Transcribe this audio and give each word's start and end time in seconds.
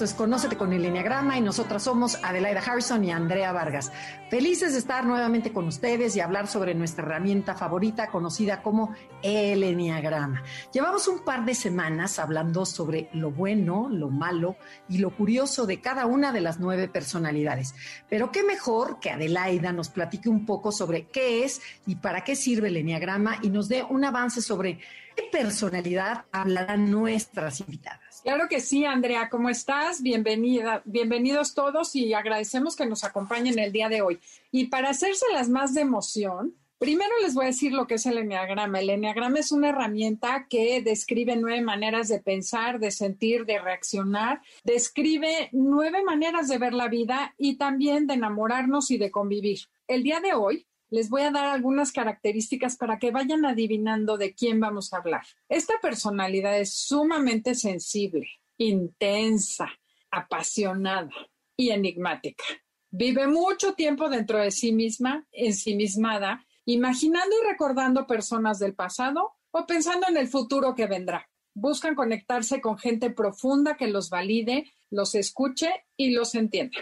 Esto 0.00 0.12
es 0.12 0.14
Conócete 0.14 0.56
con 0.56 0.72
el 0.72 0.82
Enneagrama 0.82 1.36
y 1.36 1.42
nosotras 1.42 1.82
somos 1.82 2.18
Adelaida 2.24 2.60
Harrison 2.60 3.04
y 3.04 3.10
Andrea 3.10 3.52
Vargas. 3.52 3.92
Felices 4.30 4.72
de 4.72 4.78
estar 4.78 5.04
nuevamente 5.04 5.52
con 5.52 5.66
ustedes 5.66 6.16
y 6.16 6.20
hablar 6.20 6.46
sobre 6.46 6.74
nuestra 6.74 7.04
herramienta 7.04 7.54
favorita 7.54 8.06
conocida 8.06 8.62
como 8.62 8.94
el 9.22 9.62
Enneagrama. 9.62 10.42
Llevamos 10.72 11.06
un 11.06 11.22
par 11.22 11.44
de 11.44 11.54
semanas 11.54 12.18
hablando 12.18 12.64
sobre 12.64 13.10
lo 13.12 13.30
bueno, 13.30 13.90
lo 13.90 14.08
malo 14.08 14.56
y 14.88 14.96
lo 14.96 15.14
curioso 15.14 15.66
de 15.66 15.82
cada 15.82 16.06
una 16.06 16.32
de 16.32 16.40
las 16.40 16.60
nueve 16.60 16.88
personalidades. 16.88 17.74
Pero 18.08 18.32
qué 18.32 18.42
mejor 18.42 19.00
que 19.00 19.10
Adelaida 19.10 19.70
nos 19.70 19.90
platique 19.90 20.30
un 20.30 20.46
poco 20.46 20.72
sobre 20.72 21.08
qué 21.08 21.44
es 21.44 21.60
y 21.86 21.96
para 21.96 22.24
qué 22.24 22.36
sirve 22.36 22.68
el 22.68 22.78
Enneagrama 22.78 23.36
y 23.42 23.50
nos 23.50 23.68
dé 23.68 23.82
un 23.82 24.02
avance 24.02 24.40
sobre 24.40 24.80
qué 25.20 25.28
personalidad 25.30 26.24
hablarán 26.32 26.90
nuestras 26.90 27.60
invitadas. 27.60 28.20
Claro 28.22 28.48
que 28.48 28.60
sí, 28.60 28.84
Andrea, 28.84 29.28
¿cómo 29.28 29.48
estás? 29.48 30.02
Bienvenida, 30.02 30.82
bienvenidos 30.84 31.54
todos 31.54 31.94
y 31.94 32.12
agradecemos 32.14 32.76
que 32.76 32.86
nos 32.86 33.04
acompañen 33.04 33.58
el 33.58 33.72
día 33.72 33.88
de 33.88 34.02
hoy. 34.02 34.20
Y 34.50 34.66
para 34.66 34.90
hacérselas 34.90 35.48
más 35.48 35.74
de 35.74 35.82
emoción, 35.82 36.54
primero 36.78 37.10
les 37.22 37.34
voy 37.34 37.44
a 37.44 37.48
decir 37.48 37.72
lo 37.72 37.86
que 37.86 37.94
es 37.94 38.06
el 38.06 38.18
Enneagrama. 38.18 38.80
El 38.80 38.90
Enneagrama 38.90 39.38
es 39.38 39.52
una 39.52 39.70
herramienta 39.70 40.46
que 40.48 40.82
describe 40.82 41.36
nueve 41.36 41.62
maneras 41.62 42.08
de 42.08 42.20
pensar, 42.20 42.78
de 42.78 42.90
sentir, 42.90 43.44
de 43.46 43.58
reaccionar, 43.58 44.40
describe 44.64 45.48
nueve 45.52 46.02
maneras 46.04 46.48
de 46.48 46.58
ver 46.58 46.72
la 46.72 46.88
vida 46.88 47.34
y 47.36 47.56
también 47.56 48.06
de 48.06 48.14
enamorarnos 48.14 48.90
y 48.90 48.98
de 48.98 49.10
convivir. 49.10 49.60
El 49.86 50.02
día 50.02 50.20
de 50.20 50.34
hoy 50.34 50.66
les 50.90 51.08
voy 51.08 51.22
a 51.22 51.30
dar 51.30 51.46
algunas 51.46 51.92
características 51.92 52.76
para 52.76 52.98
que 52.98 53.12
vayan 53.12 53.46
adivinando 53.46 54.18
de 54.18 54.34
quién 54.34 54.60
vamos 54.60 54.92
a 54.92 54.98
hablar. 54.98 55.22
Esta 55.48 55.74
personalidad 55.80 56.58
es 56.58 56.74
sumamente 56.74 57.54
sensible, 57.54 58.28
intensa, 58.58 59.68
apasionada 60.10 61.10
y 61.56 61.70
enigmática. 61.70 62.44
Vive 62.90 63.28
mucho 63.28 63.74
tiempo 63.74 64.08
dentro 64.08 64.38
de 64.38 64.50
sí 64.50 64.72
misma, 64.72 65.26
ensimismada, 65.30 66.44
imaginando 66.64 67.36
y 67.40 67.48
recordando 67.48 68.06
personas 68.06 68.58
del 68.58 68.74
pasado 68.74 69.32
o 69.52 69.66
pensando 69.66 70.08
en 70.08 70.16
el 70.16 70.28
futuro 70.28 70.74
que 70.74 70.86
vendrá. 70.86 71.28
Buscan 71.54 71.94
conectarse 71.94 72.60
con 72.60 72.78
gente 72.78 73.10
profunda 73.10 73.76
que 73.76 73.86
los 73.86 74.10
valide, 74.10 74.72
los 74.90 75.14
escuche 75.14 75.70
y 75.96 76.12
los 76.12 76.34
entienda. 76.34 76.78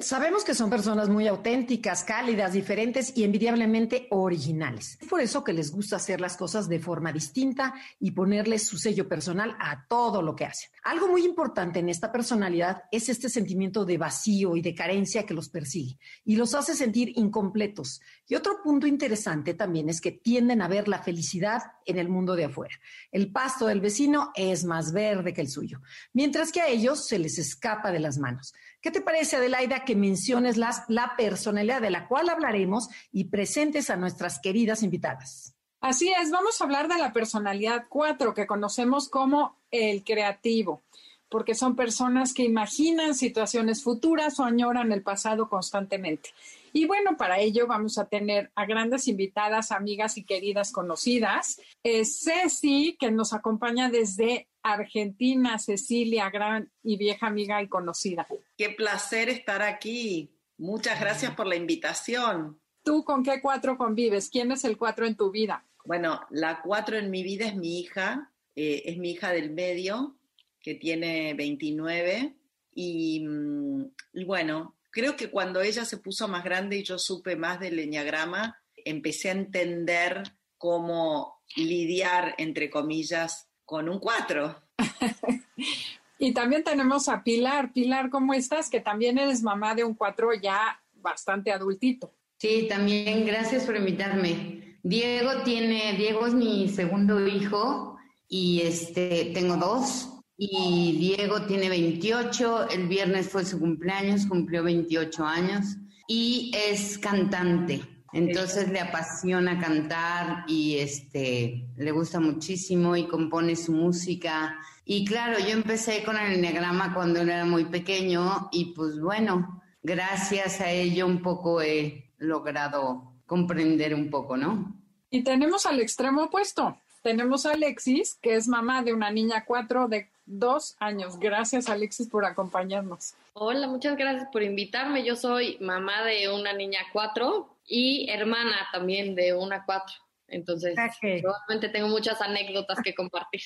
Sabemos 0.00 0.44
que 0.44 0.54
son 0.54 0.70
personas 0.70 1.08
muy 1.08 1.26
auténticas, 1.26 2.04
cálidas, 2.04 2.52
diferentes 2.52 3.12
y 3.16 3.24
envidiablemente 3.24 4.06
originales. 4.10 4.96
Es 5.00 5.08
por 5.08 5.20
eso 5.20 5.42
que 5.42 5.52
les 5.52 5.72
gusta 5.72 5.96
hacer 5.96 6.20
las 6.20 6.36
cosas 6.36 6.68
de 6.68 6.78
forma 6.78 7.12
distinta 7.12 7.74
y 7.98 8.12
ponerle 8.12 8.60
su 8.60 8.78
sello 8.78 9.08
personal 9.08 9.56
a 9.58 9.88
todo 9.88 10.22
lo 10.22 10.36
que 10.36 10.44
hacen. 10.44 10.70
Algo 10.84 11.08
muy 11.08 11.24
importante 11.24 11.80
en 11.80 11.88
esta 11.88 12.12
personalidad 12.12 12.84
es 12.92 13.08
este 13.08 13.28
sentimiento 13.28 13.84
de 13.84 13.98
vacío 13.98 14.54
y 14.54 14.62
de 14.62 14.72
carencia 14.72 15.26
que 15.26 15.34
los 15.34 15.48
persigue 15.48 15.98
y 16.24 16.36
los 16.36 16.54
hace 16.54 16.76
sentir 16.76 17.12
incompletos. 17.16 18.00
Y 18.28 18.36
otro 18.36 18.62
punto 18.62 18.86
interesante 18.86 19.54
también 19.54 19.88
es 19.88 20.00
que 20.00 20.12
tienden 20.12 20.62
a 20.62 20.68
ver 20.68 20.86
la 20.86 21.02
felicidad 21.02 21.60
en 21.84 21.98
el 21.98 22.08
mundo 22.08 22.36
de 22.36 22.44
afuera. 22.44 22.76
El 23.10 23.32
pasto 23.32 23.66
del 23.66 23.80
vecino 23.80 24.30
es 24.36 24.64
más 24.64 24.92
verde 24.92 25.34
que 25.34 25.40
el 25.40 25.48
suyo, 25.48 25.80
mientras 26.12 26.52
que 26.52 26.60
a 26.60 26.68
ellos 26.68 27.04
se 27.08 27.18
les 27.18 27.36
escapa 27.38 27.90
de 27.90 27.98
las 27.98 28.18
manos. 28.18 28.54
¿Qué 28.80 28.90
te 28.92 29.00
parece, 29.00 29.36
Adelaida, 29.36 29.84
que 29.84 29.96
menciones 29.96 30.56
las, 30.56 30.84
la 30.88 31.14
personalidad 31.16 31.82
de 31.82 31.90
la 31.90 32.06
cual 32.06 32.28
hablaremos 32.28 32.88
y 33.10 33.24
presentes 33.24 33.90
a 33.90 33.96
nuestras 33.96 34.38
queridas 34.38 34.82
invitadas? 34.82 35.54
Así 35.80 36.12
es, 36.20 36.30
vamos 36.30 36.60
a 36.60 36.64
hablar 36.64 36.88
de 36.88 36.98
la 36.98 37.12
personalidad 37.12 37.86
4, 37.88 38.34
que 38.34 38.46
conocemos 38.46 39.08
como 39.08 39.56
el 39.70 40.04
creativo, 40.04 40.82
porque 41.28 41.54
son 41.54 41.76
personas 41.76 42.34
que 42.34 42.44
imaginan 42.44 43.14
situaciones 43.14 43.82
futuras 43.82 44.38
o 44.40 44.44
añoran 44.44 44.92
el 44.92 45.02
pasado 45.02 45.48
constantemente. 45.48 46.30
Y 46.78 46.86
bueno, 46.86 47.16
para 47.16 47.40
ello 47.40 47.66
vamos 47.66 47.98
a 47.98 48.08
tener 48.08 48.52
a 48.54 48.64
grandes 48.64 49.08
invitadas, 49.08 49.72
amigas 49.72 50.16
y 50.16 50.24
queridas 50.24 50.70
conocidas. 50.70 51.60
Es 51.82 52.20
Ceci, 52.22 52.96
que 53.00 53.10
nos 53.10 53.32
acompaña 53.32 53.90
desde 53.90 54.46
Argentina, 54.62 55.58
Cecilia, 55.58 56.30
gran 56.30 56.70
y 56.84 56.96
vieja 56.96 57.26
amiga 57.26 57.60
y 57.62 57.68
conocida. 57.68 58.28
Qué 58.56 58.70
placer 58.70 59.28
estar 59.28 59.60
aquí. 59.60 60.30
Muchas 60.56 61.00
gracias 61.00 61.34
por 61.34 61.48
la 61.48 61.56
invitación. 61.56 62.60
¿Tú 62.84 63.02
con 63.02 63.24
qué 63.24 63.40
cuatro 63.42 63.76
convives? 63.76 64.30
¿Quién 64.30 64.52
es 64.52 64.62
el 64.62 64.76
cuatro 64.76 65.04
en 65.04 65.16
tu 65.16 65.32
vida? 65.32 65.64
Bueno, 65.84 66.20
la 66.30 66.62
cuatro 66.62 66.96
en 66.96 67.10
mi 67.10 67.24
vida 67.24 67.48
es 67.48 67.56
mi 67.56 67.80
hija, 67.80 68.30
eh, 68.54 68.82
es 68.84 68.98
mi 68.98 69.10
hija 69.10 69.32
del 69.32 69.50
medio, 69.50 70.14
que 70.62 70.76
tiene 70.76 71.34
29. 71.34 72.36
Y, 72.72 73.26
mm, 73.26 73.84
y, 74.12 74.24
bueno, 74.24 74.77
creo 74.90 75.16
que 75.16 75.30
cuando 75.30 75.60
ella 75.60 75.84
se 75.84 75.98
puso 75.98 76.28
más 76.28 76.44
grande 76.44 76.76
y 76.76 76.84
yo 76.84 76.98
supe 76.98 77.36
más 77.36 77.60
del 77.60 77.76
leñagrama, 77.76 78.58
empecé 78.76 79.28
a 79.28 79.32
entender 79.32 80.22
cómo 80.56 81.42
lidiar, 81.56 82.34
entre 82.38 82.70
comillas, 82.70 83.48
con 83.64 83.88
un 83.88 83.98
4. 83.98 84.62
y 86.18 86.32
también 86.32 86.64
tenemos 86.64 87.08
a 87.08 87.22
Pilar. 87.22 87.72
Pilar, 87.72 88.10
¿cómo 88.10 88.34
estás? 88.34 88.70
Que 88.70 88.80
también 88.80 89.18
eres 89.18 89.42
mamá 89.42 89.74
de 89.74 89.84
un 89.84 89.94
4 89.94 90.34
ya 90.34 90.82
bastante 90.92 91.52
adultito. 91.52 92.14
Sí, 92.38 92.66
también 92.68 93.26
gracias 93.26 93.64
por 93.64 93.76
invitarme. 93.76 94.78
Diego 94.82 95.42
tiene, 95.44 95.94
Diego 95.96 96.26
es 96.26 96.34
mi 96.34 96.68
segundo 96.68 97.26
hijo 97.26 97.98
y 98.28 98.62
este 98.62 99.32
tengo 99.34 99.56
dos 99.56 100.17
y 100.40 100.96
Diego 100.98 101.42
tiene 101.42 101.68
28, 101.68 102.70
el 102.70 102.86
viernes 102.86 103.28
fue 103.28 103.44
su 103.44 103.58
cumpleaños, 103.58 104.24
cumplió 104.26 104.62
28 104.62 105.26
años 105.26 105.76
y 106.06 106.52
es 106.54 106.96
cantante. 106.96 107.82
Entonces 108.12 108.70
le 108.70 108.78
apasiona 108.78 109.58
cantar 109.58 110.44
y 110.46 110.78
este 110.78 111.66
le 111.76 111.90
gusta 111.90 112.20
muchísimo 112.20 112.96
y 112.96 113.08
compone 113.08 113.56
su 113.56 113.72
música. 113.72 114.56
Y 114.84 115.04
claro, 115.04 115.40
yo 115.40 115.50
empecé 115.50 116.04
con 116.04 116.16
el 116.16 116.34
enneagrama 116.34 116.94
cuando 116.94 117.20
él 117.20 117.28
era 117.28 117.44
muy 117.44 117.64
pequeño 117.64 118.48
y 118.52 118.66
pues 118.74 119.00
bueno, 119.00 119.60
gracias 119.82 120.60
a 120.60 120.70
ello 120.70 121.06
un 121.06 121.20
poco 121.20 121.60
he 121.60 122.12
logrado 122.18 123.12
comprender 123.26 123.92
un 123.92 124.08
poco, 124.08 124.36
¿no? 124.36 124.72
Y 125.10 125.24
tenemos 125.24 125.66
al 125.66 125.80
extremo 125.80 126.24
opuesto. 126.24 126.78
Tenemos 127.02 127.44
a 127.44 127.52
Alexis, 127.52 128.18
que 128.22 128.36
es 128.36 128.46
mamá 128.48 128.82
de 128.82 128.92
una 128.92 129.10
niña 129.10 129.44
cuatro 129.44 129.88
de 129.88 130.08
dos 130.28 130.76
años. 130.78 131.18
Gracias, 131.18 131.68
Alexis, 131.68 132.08
por 132.08 132.24
acompañarnos. 132.24 133.14
Hola, 133.32 133.66
muchas 133.66 133.96
gracias 133.96 134.28
por 134.30 134.42
invitarme. 134.42 135.04
Yo 135.04 135.16
soy 135.16 135.56
mamá 135.60 136.02
de 136.04 136.28
una 136.28 136.52
niña 136.52 136.80
cuatro 136.92 137.48
y 137.66 138.08
hermana 138.10 138.68
también 138.72 139.14
de 139.14 139.34
una 139.34 139.64
cuatro. 139.64 139.94
Entonces, 140.28 140.76
probablemente 141.00 141.68
tengo 141.70 141.88
muchas 141.88 142.20
anécdotas 142.20 142.78
que 142.82 142.94
compartir. 142.94 143.40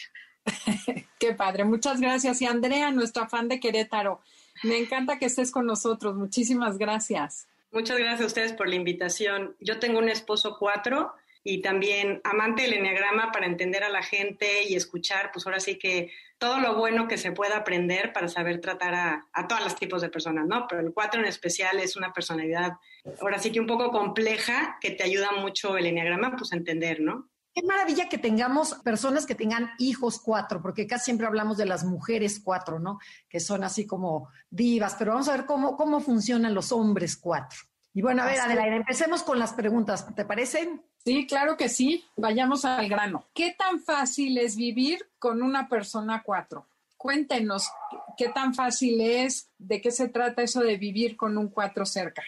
Qué 1.18 1.32
padre, 1.34 1.64
muchas 1.64 2.00
gracias. 2.00 2.42
Y 2.42 2.46
Andrea, 2.46 2.90
nuestra 2.90 3.28
fan 3.28 3.48
de 3.48 3.60
Querétaro, 3.60 4.20
me 4.64 4.78
encanta 4.78 5.18
que 5.18 5.26
estés 5.26 5.52
con 5.52 5.66
nosotros. 5.66 6.16
Muchísimas 6.16 6.78
gracias. 6.78 7.46
Muchas 7.70 7.96
gracias 7.96 8.20
a 8.20 8.26
ustedes 8.26 8.52
por 8.52 8.68
la 8.68 8.74
invitación. 8.74 9.56
Yo 9.60 9.78
tengo 9.78 9.98
un 9.98 10.08
esposo 10.08 10.56
cuatro 10.58 11.14
y 11.44 11.60
también 11.60 12.20
amante 12.24 12.62
del 12.62 12.74
enneagrama 12.74 13.32
para 13.32 13.46
entender 13.46 13.82
a 13.84 13.88
la 13.88 14.02
gente 14.02 14.64
y 14.68 14.74
escuchar, 14.74 15.30
pues 15.32 15.46
ahora 15.46 15.60
sí 15.60 15.78
que 15.78 16.12
todo 16.38 16.60
lo 16.60 16.76
bueno 16.76 17.08
que 17.08 17.18
se 17.18 17.32
pueda 17.32 17.56
aprender 17.56 18.12
para 18.12 18.28
saber 18.28 18.60
tratar 18.60 18.94
a, 18.94 19.28
a 19.32 19.48
todos 19.48 19.62
los 19.62 19.76
tipos 19.76 20.02
de 20.02 20.08
personas, 20.08 20.46
¿no? 20.46 20.66
Pero 20.68 20.80
el 20.80 20.92
4 20.92 21.20
en 21.20 21.26
especial 21.26 21.78
es 21.80 21.96
una 21.96 22.12
personalidad, 22.12 22.72
ahora 23.20 23.38
sí 23.38 23.50
que 23.50 23.60
un 23.60 23.66
poco 23.66 23.90
compleja, 23.90 24.78
que 24.80 24.92
te 24.92 25.04
ayuda 25.04 25.32
mucho 25.32 25.76
el 25.76 25.86
enneagrama, 25.86 26.36
pues 26.36 26.52
a 26.52 26.56
entender, 26.56 27.00
¿no? 27.00 27.28
Qué 27.54 27.62
maravilla 27.62 28.08
que 28.08 28.16
tengamos 28.16 28.74
personas 28.82 29.26
que 29.26 29.34
tengan 29.34 29.72
hijos 29.78 30.18
cuatro, 30.18 30.62
porque 30.62 30.86
casi 30.86 31.06
siempre 31.06 31.26
hablamos 31.26 31.58
de 31.58 31.66
las 31.66 31.84
mujeres 31.84 32.40
cuatro, 32.42 32.78
¿no? 32.78 32.98
Que 33.28 33.40
son 33.40 33.62
así 33.62 33.86
como 33.86 34.30
divas, 34.48 34.96
pero 34.98 35.12
vamos 35.12 35.28
a 35.28 35.36
ver 35.36 35.44
cómo, 35.44 35.76
cómo 35.76 36.00
funcionan 36.00 36.54
los 36.54 36.72
hombres 36.72 37.16
cuatro. 37.16 37.58
Y 37.92 38.00
bueno, 38.00 38.22
a 38.22 38.26
ver, 38.26 38.40
Adelaide, 38.40 38.76
empecemos 38.76 39.22
con 39.22 39.38
las 39.38 39.52
preguntas, 39.52 40.14
¿te 40.14 40.24
parece? 40.24 40.80
Sí, 41.04 41.26
claro 41.26 41.56
que 41.56 41.68
sí. 41.68 42.04
Vayamos 42.16 42.64
al 42.64 42.88
grano. 42.88 43.24
¿Qué 43.34 43.54
tan 43.58 43.80
fácil 43.80 44.38
es 44.38 44.56
vivir 44.56 45.08
con 45.18 45.42
una 45.42 45.68
persona 45.68 46.22
cuatro? 46.24 46.66
Cuéntenos 46.96 47.68
qué 48.16 48.28
tan 48.28 48.54
fácil 48.54 49.00
es, 49.00 49.48
de 49.58 49.80
qué 49.80 49.90
se 49.90 50.08
trata 50.08 50.42
eso 50.42 50.60
de 50.60 50.76
vivir 50.76 51.16
con 51.16 51.36
un 51.36 51.48
cuatro 51.48 51.84
cerca. 51.84 52.22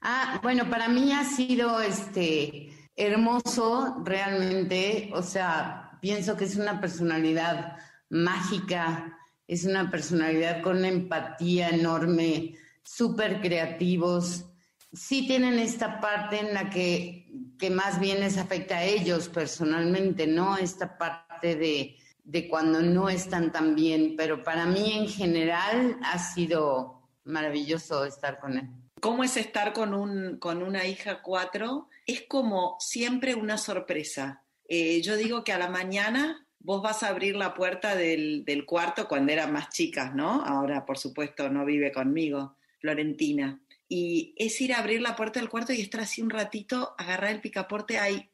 Ah, 0.00 0.40
bueno, 0.42 0.68
para 0.68 0.88
mí 0.88 1.12
ha 1.12 1.24
sido 1.24 1.80
este 1.80 2.72
hermoso 2.96 4.02
realmente, 4.04 5.10
o 5.14 5.22
sea, 5.22 5.98
pienso 6.00 6.36
que 6.36 6.44
es 6.44 6.56
una 6.56 6.80
personalidad 6.80 7.76
mágica, 8.08 9.18
es 9.46 9.64
una 9.64 9.90
personalidad 9.90 10.62
con 10.62 10.78
una 10.78 10.88
empatía 10.88 11.68
enorme, 11.68 12.56
súper 12.82 13.40
creativos. 13.40 14.46
Sí 14.92 15.26
tienen 15.26 15.58
esta 15.58 16.00
parte 16.00 16.40
en 16.40 16.54
la 16.54 16.70
que, 16.70 17.19
que 17.60 17.70
más 17.70 18.00
bien 18.00 18.20
les 18.20 18.38
afecta 18.38 18.78
a 18.78 18.84
ellos 18.84 19.28
personalmente, 19.28 20.26
¿no? 20.26 20.56
Esta 20.56 20.96
parte 20.96 21.54
de, 21.56 21.96
de 22.24 22.48
cuando 22.48 22.80
no 22.80 23.08
están 23.08 23.52
tan 23.52 23.74
bien, 23.74 24.14
pero 24.16 24.42
para 24.42 24.64
mí 24.66 24.92
en 24.94 25.08
general 25.08 25.98
ha 26.02 26.18
sido 26.18 27.02
maravilloso 27.24 28.04
estar 28.06 28.40
con 28.40 28.58
él. 28.58 28.68
¿Cómo 29.00 29.24
es 29.24 29.36
estar 29.36 29.72
con, 29.72 29.94
un, 29.94 30.38
con 30.38 30.62
una 30.62 30.86
hija 30.86 31.22
cuatro? 31.22 31.88
Es 32.06 32.22
como 32.28 32.76
siempre 32.80 33.34
una 33.34 33.58
sorpresa. 33.58 34.42
Eh, 34.68 35.00
yo 35.02 35.16
digo 35.16 35.44
que 35.44 35.52
a 35.52 35.58
la 35.58 35.68
mañana 35.68 36.46
vos 36.58 36.82
vas 36.82 37.02
a 37.02 37.08
abrir 37.08 37.36
la 37.36 37.54
puerta 37.54 37.94
del, 37.94 38.44
del, 38.44 38.64
cuarto 38.66 39.08
cuando 39.08 39.32
eran 39.32 39.52
más 39.52 39.70
chicas, 39.70 40.14
¿no? 40.14 40.42
Ahora, 40.44 40.84
por 40.84 40.98
supuesto, 40.98 41.48
no 41.48 41.64
vive 41.64 41.92
conmigo, 41.92 42.56
Florentina. 42.80 43.60
Y 43.88 44.34
es 44.36 44.60
ir 44.60 44.72
a 44.72 44.78
abrir 44.78 45.00
la 45.00 45.16
puerta 45.16 45.40
del 45.40 45.48
cuarto 45.48 45.72
y 45.72 45.80
estar 45.80 46.00
así 46.00 46.22
un 46.22 46.30
ratito, 46.30 46.94
agarrar 46.96 47.32
el 47.32 47.40
picaporte, 47.40 47.98
ay, 47.98 48.30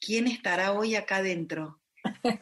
¿quién 0.00 0.26
estará 0.26 0.72
hoy 0.72 0.94
acá 0.94 1.16
adentro? 1.16 1.80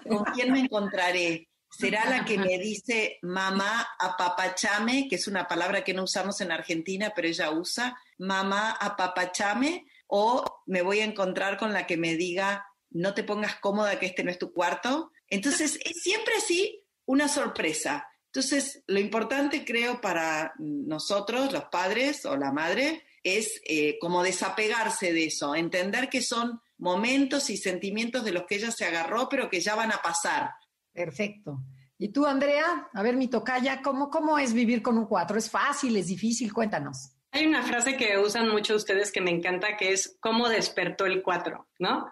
¿Con 0.09 0.25
quién 0.35 0.53
me 0.53 0.61
encontraré? 0.61 1.51
será 1.71 2.05
la 2.11 2.25
que 2.25 2.37
me 2.37 2.59
dice 2.59 3.19
mamá 3.23 3.89
apapachame, 3.99 5.09
que 5.09 5.17
es 5.17 5.29
una 5.29 5.47
palabra 5.47 5.85
que 5.85 5.95
no 5.95 6.05
usamos 6.05 6.41
en 6.41 6.53
Argentina, 6.53 7.13
pero 7.15 7.29
ella 7.29 7.51
usa, 7.51 7.97
mamá 8.19 8.73
apapachame, 8.73 9.87
o 10.09 10.45
me 10.67 10.83
voy 10.83 11.01
a 11.01 11.05
encontrar 11.05 11.57
con 11.57 11.73
la 11.73 11.87
que 11.87 11.97
me 11.97 12.17
diga, 12.17 12.67
no 12.91 13.15
te 13.15 13.23
pongas 13.23 13.57
cómoda 13.57 13.99
que 13.99 14.07
este 14.07 14.25
no 14.25 14.31
es 14.31 14.39
tu 14.39 14.53
cuarto. 14.53 15.13
Entonces, 15.29 15.79
es 15.85 16.03
siempre 16.03 16.35
así 16.37 16.85
una 17.07 17.29
sorpresa. 17.29 18.09
Entonces, 18.33 18.83
lo 18.87 19.01
importante 19.01 19.65
creo 19.65 20.01
para 20.01 20.53
nosotros, 20.59 21.53
los 21.53 21.65
padres 21.65 22.25
o 22.25 22.37
la 22.37 22.53
madre, 22.53 23.03
es 23.23 23.61
eh, 23.67 23.99
como 24.01 24.23
desapegarse 24.23 25.13
de 25.13 25.27
eso, 25.27 25.55
entender 25.55 26.09
que 26.09 26.23
son 26.23 26.61
momentos 26.79 27.51
y 27.51 27.57
sentimientos 27.57 28.25
de 28.25 28.33
los 28.33 28.45
que 28.45 28.57
ella 28.57 28.71
se 28.71 28.87
agarró, 28.87 29.29
pero 29.29 29.51
que 29.51 29.61
ya 29.61 29.75
van 29.75 29.93
a 29.93 30.01
pasar 30.01 30.51
Perfecto. 30.93 31.61
¿Y 31.99 32.09
tú, 32.09 32.27
Andrea? 32.27 32.89
A 32.93 33.03
ver, 33.03 33.17
mi 33.17 33.29
tocaya, 33.29 33.83
¿cómo, 33.83 34.11
¿cómo 34.11 34.39
es 34.39 34.53
vivir 34.53 34.83
con 34.83 34.97
un 34.97 35.07
cuatro? 35.07 35.39
¿Es 35.39 35.51
fácil? 35.51 35.97
¿Es 35.97 36.07
difícil? 36.07 36.53
Cuéntanos. 36.53 37.13
Hay 37.33 37.47
una 37.47 37.63
frase 37.63 37.97
que 37.97 38.19
usan 38.19 38.49
mucho 38.49 38.75
ustedes 38.75 39.13
que 39.13 39.21
me 39.21 39.31
encanta, 39.31 39.77
que 39.77 39.93
es 39.93 40.17
cómo 40.21 40.49
despertó 40.49 41.07
el 41.07 41.23
cuatro, 41.23 41.69
¿no? 41.79 42.11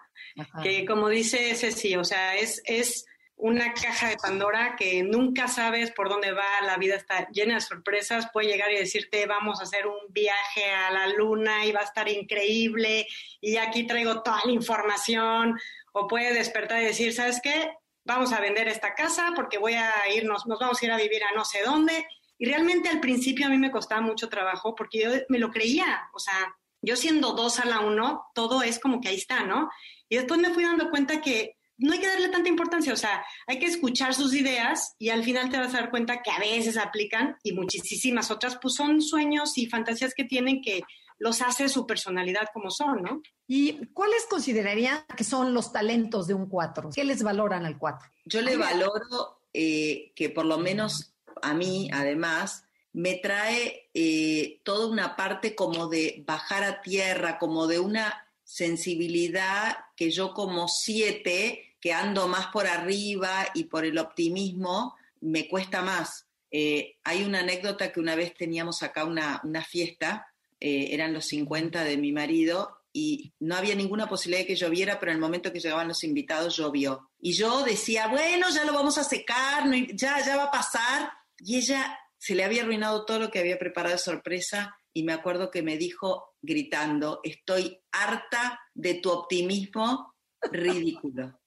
Que 0.63 0.85
como 0.85 1.09
dice 1.09 1.51
ese 1.51 1.71
sí, 1.71 1.95
o 1.97 2.05
sea, 2.05 2.35
es, 2.35 2.61
es 2.65 3.05
una 3.39 3.73
caja 3.73 4.09
de 4.09 4.17
Pandora 4.17 4.75
que 4.77 5.01
nunca 5.01 5.47
sabes 5.47 5.91
por 5.91 6.09
dónde 6.09 6.31
va, 6.31 6.43
la 6.63 6.77
vida 6.77 6.95
está 6.95 7.27
llena 7.29 7.55
de 7.55 7.61
sorpresas, 7.61 8.29
puede 8.31 8.47
llegar 8.47 8.71
y 8.71 8.77
decirte 8.77 9.25
vamos 9.25 9.59
a 9.59 9.63
hacer 9.63 9.87
un 9.87 9.97
viaje 10.09 10.69
a 10.71 10.91
la 10.91 11.07
luna 11.07 11.65
y 11.65 11.71
va 11.71 11.79
a 11.79 11.85
estar 11.85 12.07
increíble 12.07 13.07
y 13.41 13.57
aquí 13.57 13.87
traigo 13.87 14.21
toda 14.21 14.41
la 14.45 14.51
información, 14.51 15.57
o 15.93 16.07
puede 16.07 16.33
despertar 16.33 16.81
y 16.81 16.85
decir, 16.85 17.13
¿sabes 17.13 17.39
qué? 17.41 17.71
vamos 18.09 18.33
a 18.33 18.41
vender 18.41 18.67
esta 18.67 18.95
casa 18.95 19.33
porque 19.35 19.59
voy 19.59 19.73
a 19.73 19.93
irnos, 20.13 20.47
nos 20.47 20.59
vamos 20.59 20.81
a 20.81 20.85
ir 20.85 20.91
a 20.91 20.97
vivir 20.97 21.23
a 21.23 21.35
no 21.35 21.45
sé 21.45 21.61
dónde. 21.63 22.07
Y 22.39 22.45
realmente 22.45 22.89
al 22.89 22.99
principio 22.99 23.45
a 23.45 23.49
mí 23.49 23.57
me 23.57 23.71
costaba 23.71 24.01
mucho 24.01 24.29
trabajo 24.29 24.73
porque 24.73 24.99
yo 25.03 25.09
me 25.29 25.37
lo 25.37 25.51
creía, 25.51 26.09
o 26.13 26.19
sea, 26.19 26.55
yo 26.81 26.95
siendo 26.95 27.33
dos 27.33 27.59
a 27.59 27.65
la 27.65 27.81
uno, 27.81 28.25
todo 28.33 28.63
es 28.63 28.79
como 28.79 28.99
que 28.99 29.09
ahí 29.09 29.15
está, 29.15 29.43
¿no? 29.43 29.69
Y 30.07 30.15
después 30.15 30.39
me 30.39 30.49
fui 30.53 30.63
dando 30.63 30.89
cuenta 30.89 31.21
que 31.21 31.57
no 31.79 31.93
hay 31.93 31.99
que 31.99 32.07
darle 32.07 32.29
tanta 32.29 32.49
importancia, 32.49 32.93
o 32.93 32.97
sea, 32.97 33.25
hay 33.47 33.57
que 33.57 33.65
escuchar 33.65 34.13
sus 34.13 34.33
ideas 34.33 34.95
y 34.99 35.09
al 35.09 35.23
final 35.23 35.49
te 35.49 35.57
vas 35.57 35.73
a 35.73 35.79
dar 35.81 35.89
cuenta 35.89 36.21
que 36.21 36.31
a 36.31 36.39
veces 36.39 36.77
aplican 36.77 37.37
y 37.43 37.53
muchísimas 37.53 38.29
otras, 38.31 38.57
pues 38.61 38.75
son 38.75 39.01
sueños 39.01 39.57
y 39.57 39.65
fantasías 39.67 40.13
que 40.13 40.25
tienen 40.25 40.61
que 40.61 40.83
los 41.17 41.41
hace 41.41 41.67
su 41.67 41.85
personalidad 41.85 42.47
como 42.53 42.71
son, 42.71 43.01
¿no? 43.01 43.21
¿Y 43.47 43.87
cuáles 43.87 44.25
considerarían 44.29 45.03
que 45.17 45.23
son 45.23 45.53
los 45.53 45.71
talentos 45.73 46.27
de 46.27 46.33
un 46.33 46.47
cuatro? 46.47 46.89
¿Qué 46.93 47.03
les 47.03 47.23
valoran 47.23 47.65
al 47.65 47.77
cuatro? 47.77 48.07
Yo 48.25 48.41
le 48.41 48.55
valoro 48.55 49.41
eh, 49.53 50.13
que 50.15 50.29
por 50.29 50.45
lo 50.45 50.57
menos 50.57 51.13
a 51.41 51.53
mí, 51.53 51.89
además, 51.93 52.63
me 52.93 53.15
trae 53.15 53.89
eh, 53.93 54.61
toda 54.63 54.87
una 54.87 55.15
parte 55.15 55.55
como 55.55 55.87
de 55.87 56.23
bajar 56.25 56.63
a 56.63 56.81
tierra, 56.81 57.37
como 57.37 57.67
de 57.67 57.79
una 57.79 58.25
sensibilidad 58.43 59.77
que 59.95 60.09
yo 60.11 60.33
como 60.33 60.67
siete, 60.67 61.68
que 61.79 61.93
ando 61.93 62.27
más 62.27 62.47
por 62.47 62.67
arriba 62.67 63.47
y 63.53 63.65
por 63.65 63.85
el 63.85 63.97
optimismo, 63.97 64.95
me 65.21 65.47
cuesta 65.47 65.81
más. 65.81 66.27
Eh, 66.51 66.97
hay 67.03 67.23
una 67.23 67.39
anécdota 67.39 67.91
que 67.91 67.99
una 67.99 68.15
vez 68.15 68.33
teníamos 68.33 68.81
acá 68.81 69.05
una, 69.05 69.41
fiesta 69.67 70.27
eh, 70.59 70.89
eran 70.91 71.13
los 71.13 71.25
50 71.25 71.83
de 71.83 71.97
mi 71.97 72.11
marido 72.11 72.79
y 72.91 73.31
no 73.39 73.55
había 73.55 73.75
ninguna 73.75 74.09
posibilidad 74.09 74.41
de 74.41 74.47
que 74.47 74.55
lloviera, 74.55 74.99
pero 74.99 75.11
en 75.11 75.17
el 75.17 75.21
momento 75.21 75.53
que 75.53 75.59
llegaban 75.59 75.87
los 75.87 76.03
invitados 76.03 76.57
llovió. 76.57 77.11
Y 77.19 77.33
yo 77.33 77.63
decía, 77.63 78.07
bueno, 78.07 78.47
ya 78.49 78.65
lo 78.65 78.73
vamos 78.73 78.97
a 78.97 79.03
secar, 79.03 79.69
ya, 79.93 80.25
ya 80.25 80.37
va 80.37 80.45
a 80.45 80.51
pasar. 80.51 81.11
Y 81.37 81.57
ella 81.57 81.97
se 82.17 82.35
le 82.35 82.43
había 82.43 82.63
arruinado 82.63 83.05
todo 83.05 83.19
lo 83.19 83.31
que 83.31 83.39
había 83.39 83.59
preparado 83.59 83.95
de 83.95 84.01
sorpresa 84.01 84.75
y 84.93 85.03
me 85.03 85.13
acuerdo 85.13 85.51
que 85.51 85.61
me 85.61 85.77
dijo 85.77 86.35
gritando, 86.41 87.21
estoy 87.23 87.79
harta 87.91 88.59
de 88.73 88.95
tu 88.95 89.11
optimismo 89.11 90.15
ridículo. 90.51 91.38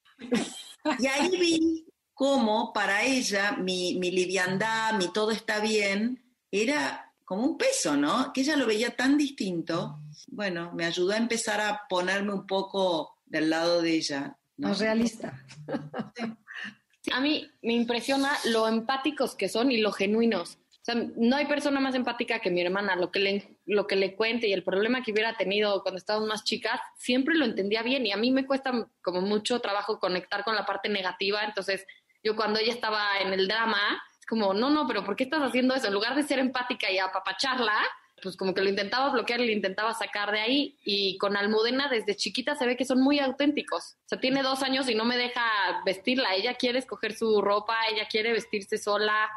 Y 0.98 1.06
ahí 1.06 1.30
vi 1.38 1.86
cómo 2.14 2.72
para 2.72 3.04
ella 3.04 3.52
mi, 3.52 3.98
mi 3.98 4.10
liviandad, 4.10 4.94
mi 4.94 5.12
todo 5.12 5.30
está 5.30 5.60
bien, 5.60 6.22
era 6.50 7.12
como 7.24 7.44
un 7.44 7.58
peso, 7.58 7.96
¿no? 7.96 8.32
Que 8.32 8.42
ella 8.42 8.56
lo 8.56 8.66
veía 8.66 8.94
tan 8.94 9.16
distinto. 9.16 10.00
Bueno, 10.28 10.72
me 10.74 10.84
ayudó 10.84 11.12
a 11.12 11.16
empezar 11.16 11.60
a 11.60 11.82
ponerme 11.88 12.34
un 12.34 12.46
poco 12.46 13.18
del 13.24 13.50
lado 13.50 13.80
de 13.80 13.96
ella. 13.96 14.36
Más 14.58 14.78
realista. 14.78 15.42
A 17.12 17.20
mí 17.20 17.50
me 17.62 17.72
impresiona 17.72 18.30
lo 18.44 18.68
empáticos 18.68 19.34
que 19.34 19.48
son 19.48 19.72
y 19.72 19.78
lo 19.78 19.92
genuinos. 19.92 20.58
O 20.82 20.84
sea, 20.84 20.94
no 20.94 21.36
hay 21.36 21.46
persona 21.46 21.80
más 21.80 21.94
empática 21.94 22.40
que 22.40 22.50
mi 22.50 22.60
hermana. 22.60 22.96
Lo 22.96 23.10
que, 23.10 23.18
le, 23.20 23.51
lo 23.64 23.86
que 23.86 23.96
le 23.96 24.16
cuente 24.16 24.48
y 24.48 24.52
el 24.52 24.64
problema 24.64 25.02
que 25.02 25.12
hubiera 25.12 25.36
tenido 25.36 25.82
cuando 25.82 25.98
estábamos 25.98 26.28
más 26.28 26.44
chicas, 26.44 26.80
siempre 26.96 27.34
lo 27.34 27.44
entendía 27.44 27.82
bien. 27.82 28.04
Y 28.06 28.12
a 28.12 28.16
mí 28.16 28.30
me 28.30 28.46
cuesta 28.46 28.72
como 29.02 29.20
mucho 29.20 29.60
trabajo 29.60 29.98
conectar 29.98 30.44
con 30.44 30.54
la 30.54 30.66
parte 30.66 30.88
negativa. 30.88 31.44
Entonces, 31.44 31.86
yo 32.22 32.36
cuando 32.36 32.58
ella 32.58 32.72
estaba 32.72 33.18
en 33.20 33.32
el 33.32 33.48
drama, 33.48 34.02
como, 34.28 34.54
no, 34.54 34.70
no, 34.70 34.86
pero 34.86 35.04
¿por 35.04 35.16
qué 35.16 35.24
estás 35.24 35.42
haciendo 35.42 35.74
eso? 35.74 35.88
En 35.88 35.94
lugar 35.94 36.14
de 36.14 36.22
ser 36.22 36.38
empática 36.38 36.90
y 36.90 36.98
apapacharla, 36.98 37.76
pues 38.22 38.36
como 38.36 38.54
que 38.54 38.62
lo 38.62 38.70
intentaba 38.70 39.10
bloquear 39.10 39.40
y 39.40 39.46
lo 39.46 39.52
intentaba 39.52 39.92
sacar 39.94 40.30
de 40.30 40.40
ahí. 40.40 40.78
Y 40.84 41.18
con 41.18 41.36
Almudena 41.36 41.88
desde 41.88 42.16
chiquita 42.16 42.54
se 42.54 42.66
ve 42.66 42.76
que 42.76 42.84
son 42.84 43.00
muy 43.00 43.18
auténticos. 43.18 43.96
O 44.04 44.08
sea, 44.08 44.20
tiene 44.20 44.42
dos 44.42 44.62
años 44.62 44.88
y 44.88 44.94
no 44.94 45.04
me 45.04 45.16
deja 45.16 45.42
vestirla. 45.84 46.34
Ella 46.34 46.54
quiere 46.54 46.78
escoger 46.78 47.14
su 47.14 47.40
ropa, 47.40 47.76
ella 47.90 48.06
quiere 48.08 48.32
vestirse 48.32 48.78
sola. 48.78 49.28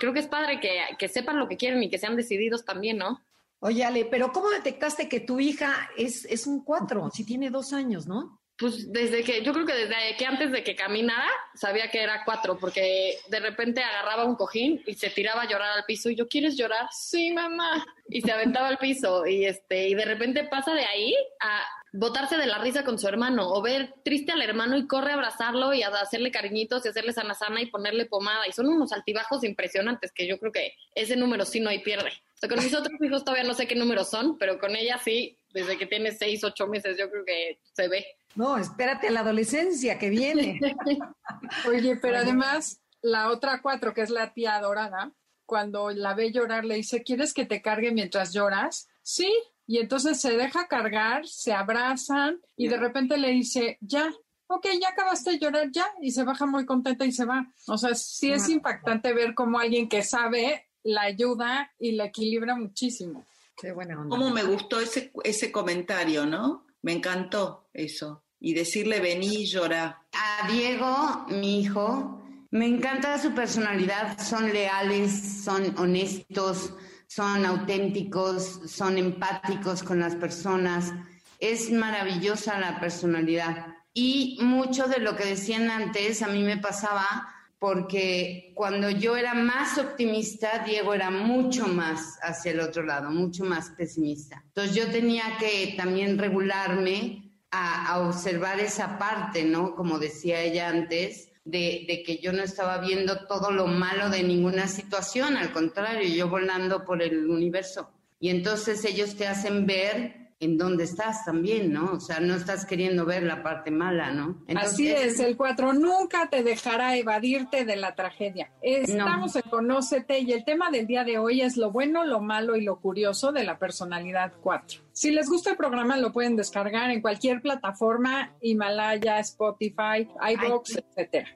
Creo 0.00 0.12
que 0.12 0.20
es 0.20 0.26
padre 0.26 0.60
que, 0.60 0.80
que 0.98 1.08
sepan 1.08 1.38
lo 1.38 1.48
que 1.48 1.56
quieren 1.56 1.82
y 1.82 1.90
que 1.90 1.98
sean 1.98 2.16
decididos 2.16 2.64
también, 2.64 2.98
¿no? 2.98 3.20
Oye, 3.60 3.84
Ale, 3.84 4.04
pero 4.04 4.32
¿cómo 4.32 4.50
detectaste 4.50 5.08
que 5.08 5.20
tu 5.20 5.40
hija 5.40 5.90
es, 5.96 6.24
es 6.26 6.46
un 6.46 6.64
cuatro? 6.64 7.10
Si 7.12 7.24
tiene 7.24 7.50
dos 7.50 7.72
años, 7.72 8.06
¿no? 8.06 8.40
Pues 8.56 8.92
desde 8.92 9.22
que, 9.22 9.42
yo 9.44 9.52
creo 9.52 9.64
que 9.64 9.72
desde 9.72 10.16
que 10.16 10.26
antes 10.26 10.50
de 10.50 10.64
que 10.64 10.74
caminara, 10.74 11.28
sabía 11.54 11.90
que 11.90 12.02
era 12.02 12.24
cuatro, 12.24 12.58
porque 12.58 13.16
de 13.28 13.38
repente 13.38 13.84
agarraba 13.84 14.24
un 14.24 14.34
cojín 14.34 14.82
y 14.84 14.94
se 14.94 15.10
tiraba 15.10 15.42
a 15.42 15.48
llorar 15.48 15.78
al 15.78 15.84
piso. 15.84 16.10
Y 16.10 16.16
yo, 16.16 16.26
¿quieres 16.26 16.56
llorar? 16.56 16.88
Sí, 16.90 17.32
mamá. 17.32 17.84
Y 18.08 18.20
se 18.20 18.32
aventaba 18.32 18.66
al 18.66 18.78
piso. 18.78 19.26
Y 19.26 19.44
este, 19.44 19.88
y 19.88 19.94
de 19.94 20.04
repente 20.04 20.42
pasa 20.44 20.74
de 20.74 20.84
ahí 20.84 21.14
a 21.40 21.62
botarse 21.92 22.36
de 22.36 22.46
la 22.46 22.58
risa 22.58 22.84
con 22.84 22.98
su 22.98 23.06
hermano, 23.06 23.48
o 23.48 23.62
ver 23.62 23.94
triste 24.04 24.32
al 24.32 24.42
hermano 24.42 24.76
y 24.76 24.88
corre 24.88 25.12
a 25.12 25.14
abrazarlo 25.14 25.72
y 25.72 25.82
a 25.82 25.88
hacerle 25.88 26.32
cariñitos 26.32 26.84
y 26.84 26.88
hacerle 26.88 27.12
sana 27.12 27.34
sana 27.34 27.62
y 27.62 27.66
ponerle 27.66 28.06
pomada. 28.06 28.46
Y 28.48 28.52
son 28.52 28.66
unos 28.66 28.92
altibajos 28.92 29.44
impresionantes 29.44 30.10
que 30.12 30.26
yo 30.26 30.36
creo 30.38 30.50
que 30.50 30.72
ese 30.96 31.16
número 31.16 31.44
sí 31.44 31.60
no 31.60 31.70
hay 31.70 31.78
pierde. 31.78 32.10
O 32.38 32.40
sea, 32.40 32.48
con 32.48 32.62
mis 32.62 32.72
otros 32.72 32.94
hijos 33.00 33.24
todavía 33.24 33.48
no 33.48 33.54
sé 33.54 33.66
qué 33.66 33.74
números 33.74 34.10
son, 34.10 34.38
pero 34.38 34.60
con 34.60 34.76
ella 34.76 35.00
sí, 35.02 35.36
desde 35.52 35.76
que 35.76 35.86
tiene 35.86 36.12
seis, 36.12 36.44
ocho 36.44 36.68
meses, 36.68 36.96
yo 36.96 37.10
creo 37.10 37.24
que 37.24 37.58
se 37.72 37.88
ve. 37.88 38.06
No, 38.36 38.56
espérate 38.56 39.08
a 39.08 39.10
la 39.10 39.20
adolescencia 39.20 39.98
que 39.98 40.08
viene. 40.08 40.60
Oye, 41.68 41.96
pero 41.96 42.18
además, 42.18 42.80
la 43.02 43.28
otra 43.30 43.60
cuatro, 43.60 43.92
que 43.92 44.02
es 44.02 44.10
la 44.10 44.32
tía 44.34 44.60
dorada, 44.60 45.12
cuando 45.46 45.90
la 45.90 46.14
ve 46.14 46.30
llorar, 46.30 46.64
le 46.64 46.76
dice, 46.76 47.02
¿quieres 47.02 47.34
que 47.34 47.44
te 47.44 47.60
cargue 47.60 47.90
mientras 47.90 48.32
lloras? 48.32 48.88
Sí. 49.02 49.32
Y 49.66 49.78
entonces 49.78 50.20
se 50.20 50.36
deja 50.36 50.68
cargar, 50.68 51.26
se 51.26 51.52
abrazan 51.52 52.40
y 52.56 52.68
de 52.68 52.76
repente 52.76 53.18
le 53.18 53.30
dice, 53.30 53.78
ya, 53.80 54.14
ok, 54.46 54.66
ya 54.80 54.90
acabaste 54.90 55.32
de 55.32 55.38
llorar, 55.40 55.70
ya, 55.72 55.86
y 56.00 56.12
se 56.12 56.22
baja 56.22 56.46
muy 56.46 56.64
contenta 56.64 57.04
y 57.04 57.10
se 57.10 57.24
va. 57.24 57.52
O 57.66 57.76
sea, 57.76 57.94
sí 57.96 58.30
es 58.30 58.48
impactante 58.48 59.12
ver 59.12 59.34
cómo 59.34 59.58
alguien 59.58 59.88
que 59.88 60.02
sabe 60.02 60.67
la 60.88 61.02
ayuda 61.02 61.70
y 61.78 61.92
la 61.92 62.06
equilibra 62.06 62.56
muchísimo. 62.56 63.24
Qué 63.56 63.72
buena 63.72 64.00
onda. 64.00 64.16
Cómo 64.16 64.30
me 64.30 64.42
gustó 64.42 64.80
ese, 64.80 65.12
ese 65.24 65.52
comentario, 65.52 66.24
¿no? 66.26 66.66
Me 66.82 66.92
encantó 66.92 67.68
eso. 67.72 68.22
y 68.40 68.54
decirle 68.54 69.00
vení 69.00 69.42
y 69.42 69.46
llora. 69.46 70.00
A 70.12 70.48
Diego, 70.50 71.26
mi 71.28 71.60
hijo, 71.60 72.22
me 72.50 72.66
encanta 72.66 73.18
su 73.18 73.34
personalidad, 73.34 74.18
son 74.20 74.52
leales, 74.52 75.42
son 75.44 75.74
honestos, 75.76 76.72
son 77.08 77.44
auténticos, 77.44 78.60
son 78.66 78.96
empáticos 78.96 79.82
con 79.82 79.98
las 79.98 80.14
personas. 80.14 80.92
Es 81.40 81.70
maravillosa 81.72 82.60
la 82.60 82.78
personalidad. 82.78 83.74
Y 83.92 84.38
mucho 84.40 84.86
de 84.86 85.00
lo 85.00 85.16
que 85.16 85.24
decían 85.24 85.68
antes 85.70 86.22
a 86.22 86.28
mí 86.28 86.44
me 86.44 86.58
pasaba 86.58 87.34
porque 87.58 88.52
cuando 88.54 88.88
yo 88.88 89.16
era 89.16 89.34
más 89.34 89.78
optimista, 89.78 90.64
Diego 90.64 90.94
era 90.94 91.10
mucho 91.10 91.66
más 91.66 92.18
hacia 92.22 92.52
el 92.52 92.60
otro 92.60 92.84
lado, 92.84 93.10
mucho 93.10 93.44
más 93.44 93.70
pesimista. 93.70 94.42
Entonces 94.46 94.76
yo 94.76 94.90
tenía 94.90 95.24
que 95.40 95.74
también 95.76 96.18
regularme 96.18 97.32
a, 97.50 98.00
observar 98.00 98.60
esa 98.60 98.98
parte, 98.98 99.44
¿no? 99.44 99.74
Como 99.74 99.98
decía 99.98 100.40
ella 100.40 100.68
antes, 100.68 101.30
de, 101.44 102.02
que 102.06 102.18
yo 102.18 102.32
no 102.32 102.42
estaba 102.42 102.78
viendo 102.78 103.26
todo 103.26 103.50
lo 103.50 103.66
malo 103.66 104.10
de 104.10 104.22
ninguna 104.22 104.68
situación, 104.68 105.36
al 105.36 105.52
contrario, 105.52 106.08
yo 106.08 106.28
volando 106.28 106.84
por 106.84 107.02
el 107.02 107.28
universo. 107.28 107.90
Y 108.20 108.28
entonces 108.28 108.84
ellos 108.84 109.16
te 109.16 109.26
hacen 109.26 109.66
ver 109.66 110.27
en 110.40 110.56
dónde 110.56 110.84
estás 110.84 111.24
también, 111.24 111.72
¿no? 111.72 111.92
O 111.92 112.00
sea, 112.00 112.20
no 112.20 112.34
estás 112.34 112.64
queriendo 112.64 113.04
ver 113.04 113.24
la 113.24 113.42
parte 113.42 113.70
mala, 113.70 114.12
¿no? 114.12 114.42
Así 114.56 114.88
es, 114.88 115.18
el 115.20 115.36
4 115.36 115.72
nunca 115.72 116.28
te 116.30 116.42
dejará 116.42 116.96
evadirte 116.96 117.64
de 117.64 117.76
la 117.76 117.94
tragedia. 117.94 118.50
Estamos 118.62 119.34
en 119.36 119.42
Conócete 119.42 120.20
y 120.20 120.32
el 120.32 120.44
tema 120.44 120.70
del 120.70 120.86
día 120.86 121.04
de 121.04 121.18
hoy 121.18 121.40
es 121.40 121.56
lo 121.56 121.72
bueno, 121.72 122.04
lo 122.04 122.20
malo 122.20 122.56
y 122.56 122.62
lo 122.62 122.80
curioso 122.80 123.32
de 123.32 123.44
la 123.44 123.58
personalidad 123.58 124.32
4. 124.40 124.80
Si 124.92 125.10
les 125.10 125.28
gusta 125.28 125.50
el 125.50 125.56
programa, 125.56 125.96
lo 125.96 126.12
pueden 126.12 126.36
descargar 126.36 126.90
en 126.90 127.00
cualquier 127.00 127.40
plataforma, 127.40 128.34
Himalaya, 128.40 129.18
Spotify, 129.20 130.08
iBox, 130.34 130.76
etcétera. 130.76 131.28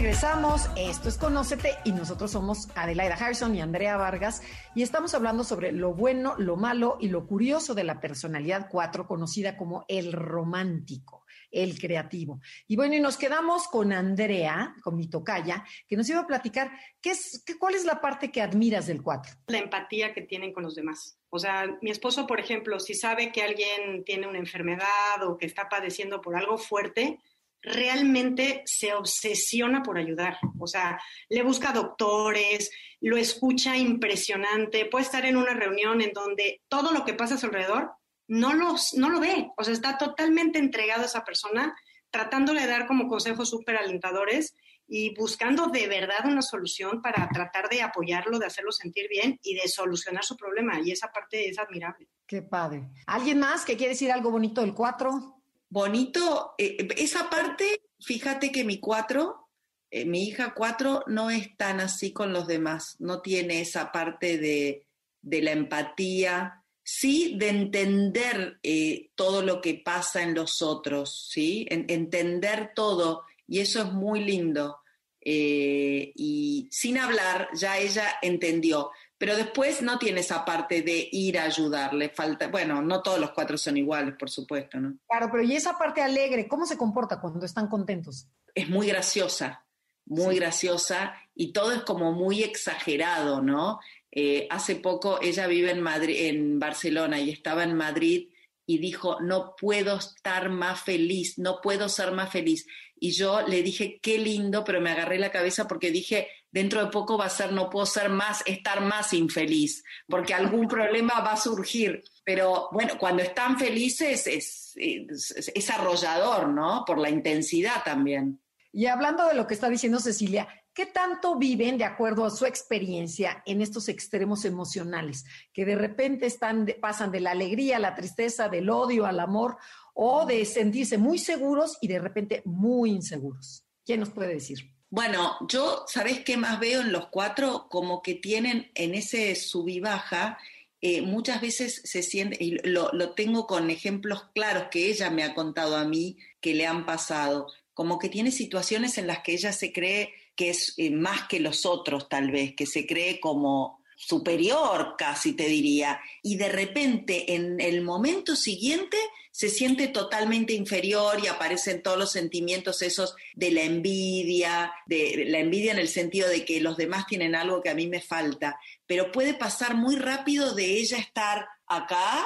Regresamos, 0.00 0.70
esto 0.76 1.08
es 1.08 1.18
Conócete 1.18 1.74
y 1.84 1.90
nosotros 1.90 2.30
somos 2.30 2.68
Adelaida 2.76 3.16
Harrison 3.16 3.52
y 3.56 3.60
Andrea 3.60 3.96
Vargas 3.96 4.42
y 4.76 4.82
estamos 4.82 5.12
hablando 5.12 5.42
sobre 5.42 5.72
lo 5.72 5.92
bueno, 5.92 6.36
lo 6.38 6.56
malo 6.56 6.98
y 7.00 7.08
lo 7.08 7.26
curioso 7.26 7.74
de 7.74 7.82
la 7.82 8.00
personalidad 8.00 8.68
4 8.70 9.08
conocida 9.08 9.56
como 9.56 9.84
el 9.88 10.12
romántico, 10.12 11.24
el 11.50 11.80
creativo. 11.80 12.40
Y 12.68 12.76
bueno, 12.76 12.94
y 12.94 13.00
nos 13.00 13.16
quedamos 13.16 13.66
con 13.66 13.92
Andrea, 13.92 14.76
con 14.84 14.94
mi 14.94 15.08
tocaya, 15.08 15.64
que 15.88 15.96
nos 15.96 16.08
iba 16.08 16.20
a 16.20 16.26
platicar 16.28 16.70
qué 17.00 17.10
es, 17.10 17.42
qué, 17.44 17.58
cuál 17.58 17.74
es 17.74 17.84
la 17.84 18.00
parte 18.00 18.30
que 18.30 18.40
admiras 18.40 18.86
del 18.86 19.02
4. 19.02 19.32
La 19.48 19.58
empatía 19.58 20.14
que 20.14 20.22
tienen 20.22 20.52
con 20.52 20.62
los 20.62 20.76
demás. 20.76 21.18
O 21.28 21.40
sea, 21.40 21.76
mi 21.82 21.90
esposo, 21.90 22.24
por 22.28 22.38
ejemplo, 22.38 22.78
si 22.78 22.94
sabe 22.94 23.32
que 23.32 23.42
alguien 23.42 24.04
tiene 24.04 24.28
una 24.28 24.38
enfermedad 24.38 25.22
o 25.26 25.36
que 25.36 25.46
está 25.46 25.68
padeciendo 25.68 26.20
por 26.20 26.36
algo 26.36 26.56
fuerte, 26.56 27.18
realmente 27.62 28.62
se 28.66 28.94
obsesiona 28.94 29.82
por 29.82 29.98
ayudar. 29.98 30.38
O 30.58 30.66
sea, 30.66 31.00
le 31.28 31.42
busca 31.42 31.72
doctores, 31.72 32.70
lo 33.00 33.16
escucha 33.16 33.76
impresionante, 33.76 34.86
puede 34.86 35.04
estar 35.04 35.24
en 35.24 35.36
una 35.36 35.54
reunión 35.54 36.00
en 36.00 36.12
donde 36.12 36.62
todo 36.68 36.92
lo 36.92 37.04
que 37.04 37.14
pasa 37.14 37.34
a 37.34 37.38
su 37.38 37.46
alrededor 37.46 37.92
no, 38.26 38.54
los, 38.54 38.94
no 38.94 39.08
lo 39.10 39.20
ve. 39.20 39.50
O 39.56 39.64
sea, 39.64 39.72
está 39.72 39.98
totalmente 39.98 40.58
entregado 40.58 41.02
a 41.02 41.06
esa 41.06 41.24
persona, 41.24 41.74
tratándole 42.10 42.62
de 42.62 42.68
dar 42.68 42.86
como 42.86 43.08
consejos 43.08 43.50
súper 43.50 43.76
alentadores 43.76 44.54
y 44.86 45.14
buscando 45.14 45.66
de 45.66 45.86
verdad 45.86 46.24
una 46.24 46.40
solución 46.40 47.02
para 47.02 47.28
tratar 47.28 47.68
de 47.68 47.82
apoyarlo, 47.82 48.38
de 48.38 48.46
hacerlo 48.46 48.72
sentir 48.72 49.06
bien 49.08 49.38
y 49.42 49.54
de 49.54 49.68
solucionar 49.68 50.24
su 50.24 50.36
problema. 50.36 50.80
Y 50.80 50.92
esa 50.92 51.08
parte 51.08 51.48
es 51.48 51.58
admirable. 51.58 52.08
Qué 52.26 52.42
padre. 52.42 52.88
¿Alguien 53.06 53.38
más 53.38 53.64
que 53.64 53.76
quiere 53.76 53.92
decir 53.92 54.10
algo 54.10 54.30
bonito 54.30 54.62
del 54.62 54.74
4? 54.74 55.37
Bonito. 55.68 56.54
Eh, 56.58 56.88
esa 56.96 57.30
parte, 57.30 57.82
fíjate 58.00 58.52
que 58.52 58.64
mi 58.64 58.78
cuatro, 58.78 59.48
eh, 59.90 60.04
mi 60.04 60.24
hija 60.24 60.54
cuatro, 60.54 61.04
no 61.06 61.30
es 61.30 61.56
tan 61.56 61.80
así 61.80 62.12
con 62.12 62.32
los 62.32 62.46
demás, 62.46 62.96
no 62.98 63.20
tiene 63.20 63.60
esa 63.60 63.92
parte 63.92 64.38
de, 64.38 64.84
la 65.22 65.52
empatía, 65.52 66.64
sí 66.82 67.36
de 67.38 67.48
entender 67.48 68.58
eh, 68.62 69.10
todo 69.14 69.42
lo 69.42 69.60
que 69.60 69.74
pasa 69.74 70.22
en 70.22 70.34
los 70.34 70.62
otros, 70.62 71.28
¿sí? 71.30 71.66
entender 71.70 72.72
todo, 72.74 73.24
y 73.46 73.60
eso 73.60 73.82
es 73.82 73.92
muy 73.92 74.24
lindo. 74.24 74.78
y 75.20 76.68
sin 76.70 76.96
hablar, 76.96 77.48
ya 77.52 77.76
ella 77.78 78.18
entendió 78.22 78.90
pero 79.18 79.36
después 79.36 79.82
no 79.82 79.98
tiene 79.98 80.20
esa 80.20 80.44
parte 80.44 80.82
de 80.82 81.08
ir 81.10 81.38
a 81.38 81.44
ayudarle, 81.44 82.08
falta, 82.08 82.46
bueno, 82.46 82.80
no 82.80 83.02
todos 83.02 83.18
los 83.18 83.32
cuatro 83.32 83.58
son 83.58 83.76
iguales, 83.76 84.14
por 84.16 84.30
supuesto, 84.30 84.78
¿no? 84.78 84.96
Claro, 85.08 85.28
pero 85.30 85.42
y 85.42 85.56
esa 85.56 85.76
parte 85.76 86.00
alegre, 86.00 86.46
¿cómo 86.46 86.64
se 86.64 86.78
comporta 86.78 87.20
cuando 87.20 87.44
están 87.44 87.66
contentos? 87.66 88.28
Es 88.54 88.68
muy 88.68 88.86
graciosa, 88.86 89.66
muy 90.06 90.36
graciosa 90.36 91.14
y 91.34 91.52
todo 91.52 91.72
es 91.72 91.82
como 91.82 92.12
muy 92.12 92.44
exagerado, 92.44 93.42
¿no? 93.42 93.80
Eh, 94.12 94.46
hace 94.50 94.76
poco 94.76 95.18
ella 95.20 95.46
vive 95.48 95.72
en 95.72 95.80
Madrid, 95.80 96.28
en 96.28 96.58
Barcelona 96.58 97.20
y 97.20 97.30
estaba 97.30 97.64
en 97.64 97.74
Madrid 97.74 98.28
y 98.66 98.78
dijo, 98.78 99.18
no 99.20 99.56
puedo 99.56 99.96
estar 99.96 100.48
más 100.48 100.82
feliz, 100.82 101.38
no 101.38 101.60
puedo 101.60 101.88
ser 101.88 102.12
más 102.12 102.30
feliz. 102.30 102.66
Y 103.00 103.12
yo 103.12 103.42
le 103.46 103.62
dije, 103.62 103.98
qué 104.02 104.18
lindo, 104.18 104.62
pero 104.64 104.80
me 104.80 104.90
agarré 104.90 105.18
la 105.18 105.32
cabeza 105.32 105.66
porque 105.66 105.90
dije, 105.90 106.28
dentro 106.50 106.84
de 106.84 106.90
poco 106.90 107.18
va 107.18 107.26
a 107.26 107.30
ser, 107.30 107.52
no 107.52 107.68
puedo 107.70 107.86
ser 107.86 108.08
más, 108.08 108.42
estar 108.46 108.80
más 108.80 109.12
infeliz, 109.12 109.84
porque 110.06 110.34
algún 110.34 110.68
problema 110.68 111.20
va 111.20 111.32
a 111.32 111.36
surgir. 111.36 112.02
Pero 112.24 112.68
bueno, 112.72 112.98
cuando 112.98 113.22
están 113.22 113.58
felices 113.58 114.26
es, 114.26 114.72
es, 114.76 115.70
arrollador, 115.70 116.48
¿no? 116.48 116.84
Por 116.86 116.98
la 116.98 117.10
intensidad 117.10 117.82
también. 117.84 118.40
Y 118.72 118.86
hablando 118.86 119.26
de 119.26 119.34
lo 119.34 119.46
que 119.46 119.54
está 119.54 119.68
diciendo 119.68 119.98
Cecilia, 119.98 120.46
¿qué 120.74 120.86
tanto 120.86 121.38
viven 121.38 121.78
de 121.78 121.84
acuerdo 121.84 122.26
a 122.26 122.30
su 122.30 122.44
experiencia 122.44 123.42
en 123.46 123.62
estos 123.62 123.88
extremos 123.88 124.44
emocionales? 124.44 125.24
Que 125.52 125.64
de 125.64 125.74
repente 125.74 126.26
están, 126.26 126.66
pasan 126.80 127.10
de 127.10 127.20
la 127.20 127.30
alegría 127.30 127.76
a 127.76 127.80
la 127.80 127.94
tristeza, 127.94 128.48
del 128.48 128.68
odio 128.68 129.06
al 129.06 129.20
amor, 129.20 129.56
o 129.94 130.26
de 130.26 130.44
sentirse 130.44 130.98
muy 130.98 131.18
seguros 131.18 131.78
y 131.80 131.88
de 131.88 131.98
repente 131.98 132.42
muy 132.44 132.90
inseguros. 132.90 133.64
¿Quién 133.84 134.00
nos 134.00 134.10
puede 134.10 134.34
decir? 134.34 134.77
Bueno, 134.90 135.36
yo, 135.48 135.84
¿sabés 135.86 136.20
qué 136.24 136.38
más 136.38 136.58
veo 136.60 136.80
en 136.80 136.92
los 136.92 137.08
cuatro? 137.08 137.68
Como 137.68 138.02
que 138.02 138.14
tienen 138.14 138.70
en 138.74 138.94
ese 138.94 139.34
sub 139.34 139.68
y 139.68 139.80
baja, 139.80 140.38
eh, 140.80 141.02
muchas 141.02 141.40
veces 141.42 141.82
se 141.84 142.02
siente, 142.02 142.42
y 142.42 142.56
lo, 142.66 143.10
tengo 143.10 143.46
con 143.46 143.68
ejemplos 143.70 144.24
claros 144.34 144.68
que 144.70 144.90
ella 144.90 145.10
me 145.10 145.24
ha 145.24 145.34
contado 145.34 145.76
a 145.76 145.84
mí 145.84 146.16
que 146.40 146.54
le 146.54 146.66
han 146.66 146.86
pasado, 146.86 147.48
como 147.74 147.98
que 147.98 148.08
tiene 148.08 148.30
situaciones 148.30 148.96
en 148.96 149.06
las 149.08 149.20
que 149.20 149.32
ella 149.32 149.52
se 149.52 149.72
cree 149.72 150.14
que 150.36 150.50
es 150.50 150.74
eh, 150.78 150.90
más 150.90 151.28
que 151.28 151.40
los 151.40 151.66
otros, 151.66 152.08
tal 152.08 152.30
vez, 152.30 152.54
que 152.54 152.64
se 152.64 152.86
cree 152.86 153.20
como 153.20 153.77
superior, 154.00 154.94
casi 154.96 155.32
te 155.32 155.48
diría, 155.48 156.00
y 156.22 156.36
de 156.36 156.48
repente 156.48 157.34
en 157.34 157.60
el 157.60 157.82
momento 157.82 158.36
siguiente 158.36 158.96
se 159.32 159.48
siente 159.48 159.88
totalmente 159.88 160.52
inferior 160.52 161.18
y 161.20 161.26
aparecen 161.26 161.82
todos 161.82 161.98
los 161.98 162.12
sentimientos 162.12 162.80
esos 162.82 163.16
de 163.34 163.50
la 163.50 163.62
envidia, 163.62 164.72
de 164.86 165.24
la 165.28 165.40
envidia 165.40 165.72
en 165.72 165.80
el 165.80 165.88
sentido 165.88 166.28
de 166.28 166.44
que 166.44 166.60
los 166.60 166.76
demás 166.76 167.06
tienen 167.08 167.34
algo 167.34 167.60
que 167.60 167.70
a 167.70 167.74
mí 167.74 167.88
me 167.88 168.00
falta, 168.00 168.58
pero 168.86 169.10
puede 169.10 169.34
pasar 169.34 169.74
muy 169.74 169.96
rápido 169.96 170.54
de 170.54 170.78
ella 170.78 170.98
estar 170.98 171.48
acá 171.66 172.24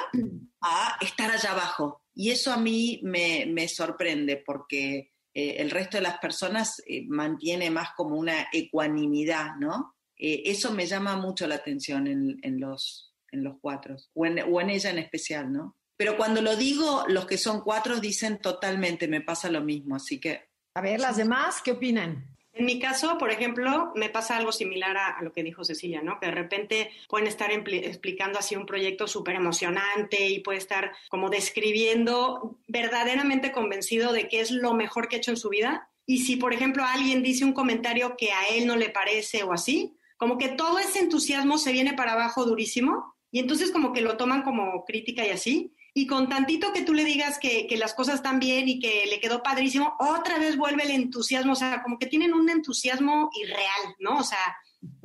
a 0.61 0.97
estar 1.01 1.31
allá 1.31 1.51
abajo. 1.51 2.03
Y 2.13 2.29
eso 2.29 2.53
a 2.53 2.57
mí 2.57 2.99
me, 3.03 3.67
sorprende 3.67 4.37
porque 4.37 5.11
eh, 5.33 5.55
el 5.57 5.71
resto 5.71 5.97
de 5.97 6.03
las 6.03 6.19
personas 6.19 6.83
eh, 6.85 7.03
mantiene 7.07 7.71
más 7.71 7.89
como 7.97 8.15
una 8.15 8.47
ecuanimidad, 8.51 9.55
¿no? 9.59 9.95
Eh, 10.25 10.43
eso 10.45 10.71
me 10.71 10.85
llama 10.85 11.17
mucho 11.17 11.45
la 11.47 11.55
atención 11.55 12.07
en, 12.07 12.61
los, 12.61 13.13
en 13.29 13.43
los 13.43 13.57
cuatro, 13.59 13.97
o 14.13 14.25
en 14.25 14.69
ella 14.69 14.89
en 14.89 14.99
especial, 14.99 15.51
¿no? 15.51 15.75
Pero 15.97 16.15
cuando 16.15 16.41
lo 16.41 16.55
digo, 16.55 17.03
los 17.09 17.25
que 17.25 17.37
son 17.37 17.59
cuatro 17.59 17.99
dicen 17.99 18.39
totalmente, 18.39 19.09
me 19.09 19.19
pasa 19.19 19.51
lo 19.51 19.59
mismo, 19.59 19.97
así 19.97 20.21
que... 20.21 20.47
A 20.75 20.81
ver, 20.81 21.01
las 21.01 21.17
demás, 21.17 21.61
¿qué 21.61 21.73
opinan? 21.73 22.25
En 22.53 22.65
mi 22.65 22.79
caso, 22.79 23.17
por 23.17 23.31
ejemplo, 23.31 23.91
me 23.95 24.09
pasa 24.09 24.37
algo 24.37 24.53
similar 24.53 24.95
a, 24.95 25.21
lo 25.21 25.33
que 25.33 25.43
dijo 25.43 25.65
Cecilia, 25.65 26.01
¿no? 26.01 26.21
Que 26.21 26.27
de 26.27 26.31
repente 26.31 26.91
pueden 27.09 27.27
estar 27.27 27.51
explicando 27.51 28.39
así 28.39 28.55
un 28.55 28.65
proyecto 28.65 29.07
súper 29.07 29.35
emocionante 29.35 30.29
y 30.29 30.39
puede 30.39 30.59
estar 30.59 30.93
como 31.09 31.29
describiendo 31.29 32.59
verdaderamente 32.69 33.51
convencido 33.51 34.13
de 34.13 34.29
que 34.29 34.39
es 34.39 34.51
lo 34.51 34.73
mejor 34.73 35.09
que 35.09 35.17
ha 35.17 35.19
hecho 35.19 35.31
en 35.31 35.37
su 35.37 35.49
vida. 35.49 35.89
Y 36.05 36.19
si, 36.19 36.37
por 36.37 36.53
ejemplo, 36.53 36.85
alguien 36.85 37.23
dice 37.23 37.43
un 37.43 37.53
comentario 37.53 38.15
que 38.15 38.31
a 38.31 38.47
él 38.47 38.67
no 38.67 38.77
le 38.77 38.89
parece 38.89 39.43
o 39.43 39.51
así, 39.51 39.97
como 40.23 40.37
que 40.37 40.47
todo 40.47 40.79
ese 40.79 40.99
entusiasmo 40.99 41.57
se 41.57 41.73
viene 41.73 41.95
para 41.95 42.13
abajo 42.13 42.45
durísimo 42.45 43.13
y 43.29 43.39
entonces 43.39 43.71
como 43.71 43.91
que 43.91 43.99
lo 43.99 44.15
toman 44.15 44.43
como 44.43 44.85
crítica 44.85 45.27
y 45.27 45.31
así. 45.31 45.73
Y 45.93 46.07
con 46.07 46.29
tantito 46.29 46.71
que 46.71 46.81
tú 46.81 46.93
le 46.93 47.03
digas 47.03 47.37
que, 47.39 47.67
que, 47.67 47.75
las 47.75 47.93
cosas 47.93 48.15
están 48.15 48.39
bien 48.39 48.69
y 48.69 48.79
que 48.79 49.05
le 49.09 49.19
quedó 49.19 49.43
padrísimo, 49.43 49.95
otra 49.99 50.39
vez 50.39 50.55
vuelve 50.55 50.83
el 50.83 50.91
entusiasmo, 50.91 51.51
o 51.51 51.55
sea, 51.57 51.83
como 51.83 51.99
que 51.99 52.05
tienen 52.05 52.33
un 52.33 52.49
entusiasmo 52.49 53.31
irreal, 53.37 53.95
¿no? 53.99 54.19
O 54.19 54.23
sea, 54.23 54.39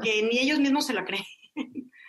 que 0.01 0.23
ni 0.23 0.39
ellos 0.39 0.61
mismos 0.61 0.87
se 0.87 0.95
lo 0.95 1.05
creen. 1.05 1.25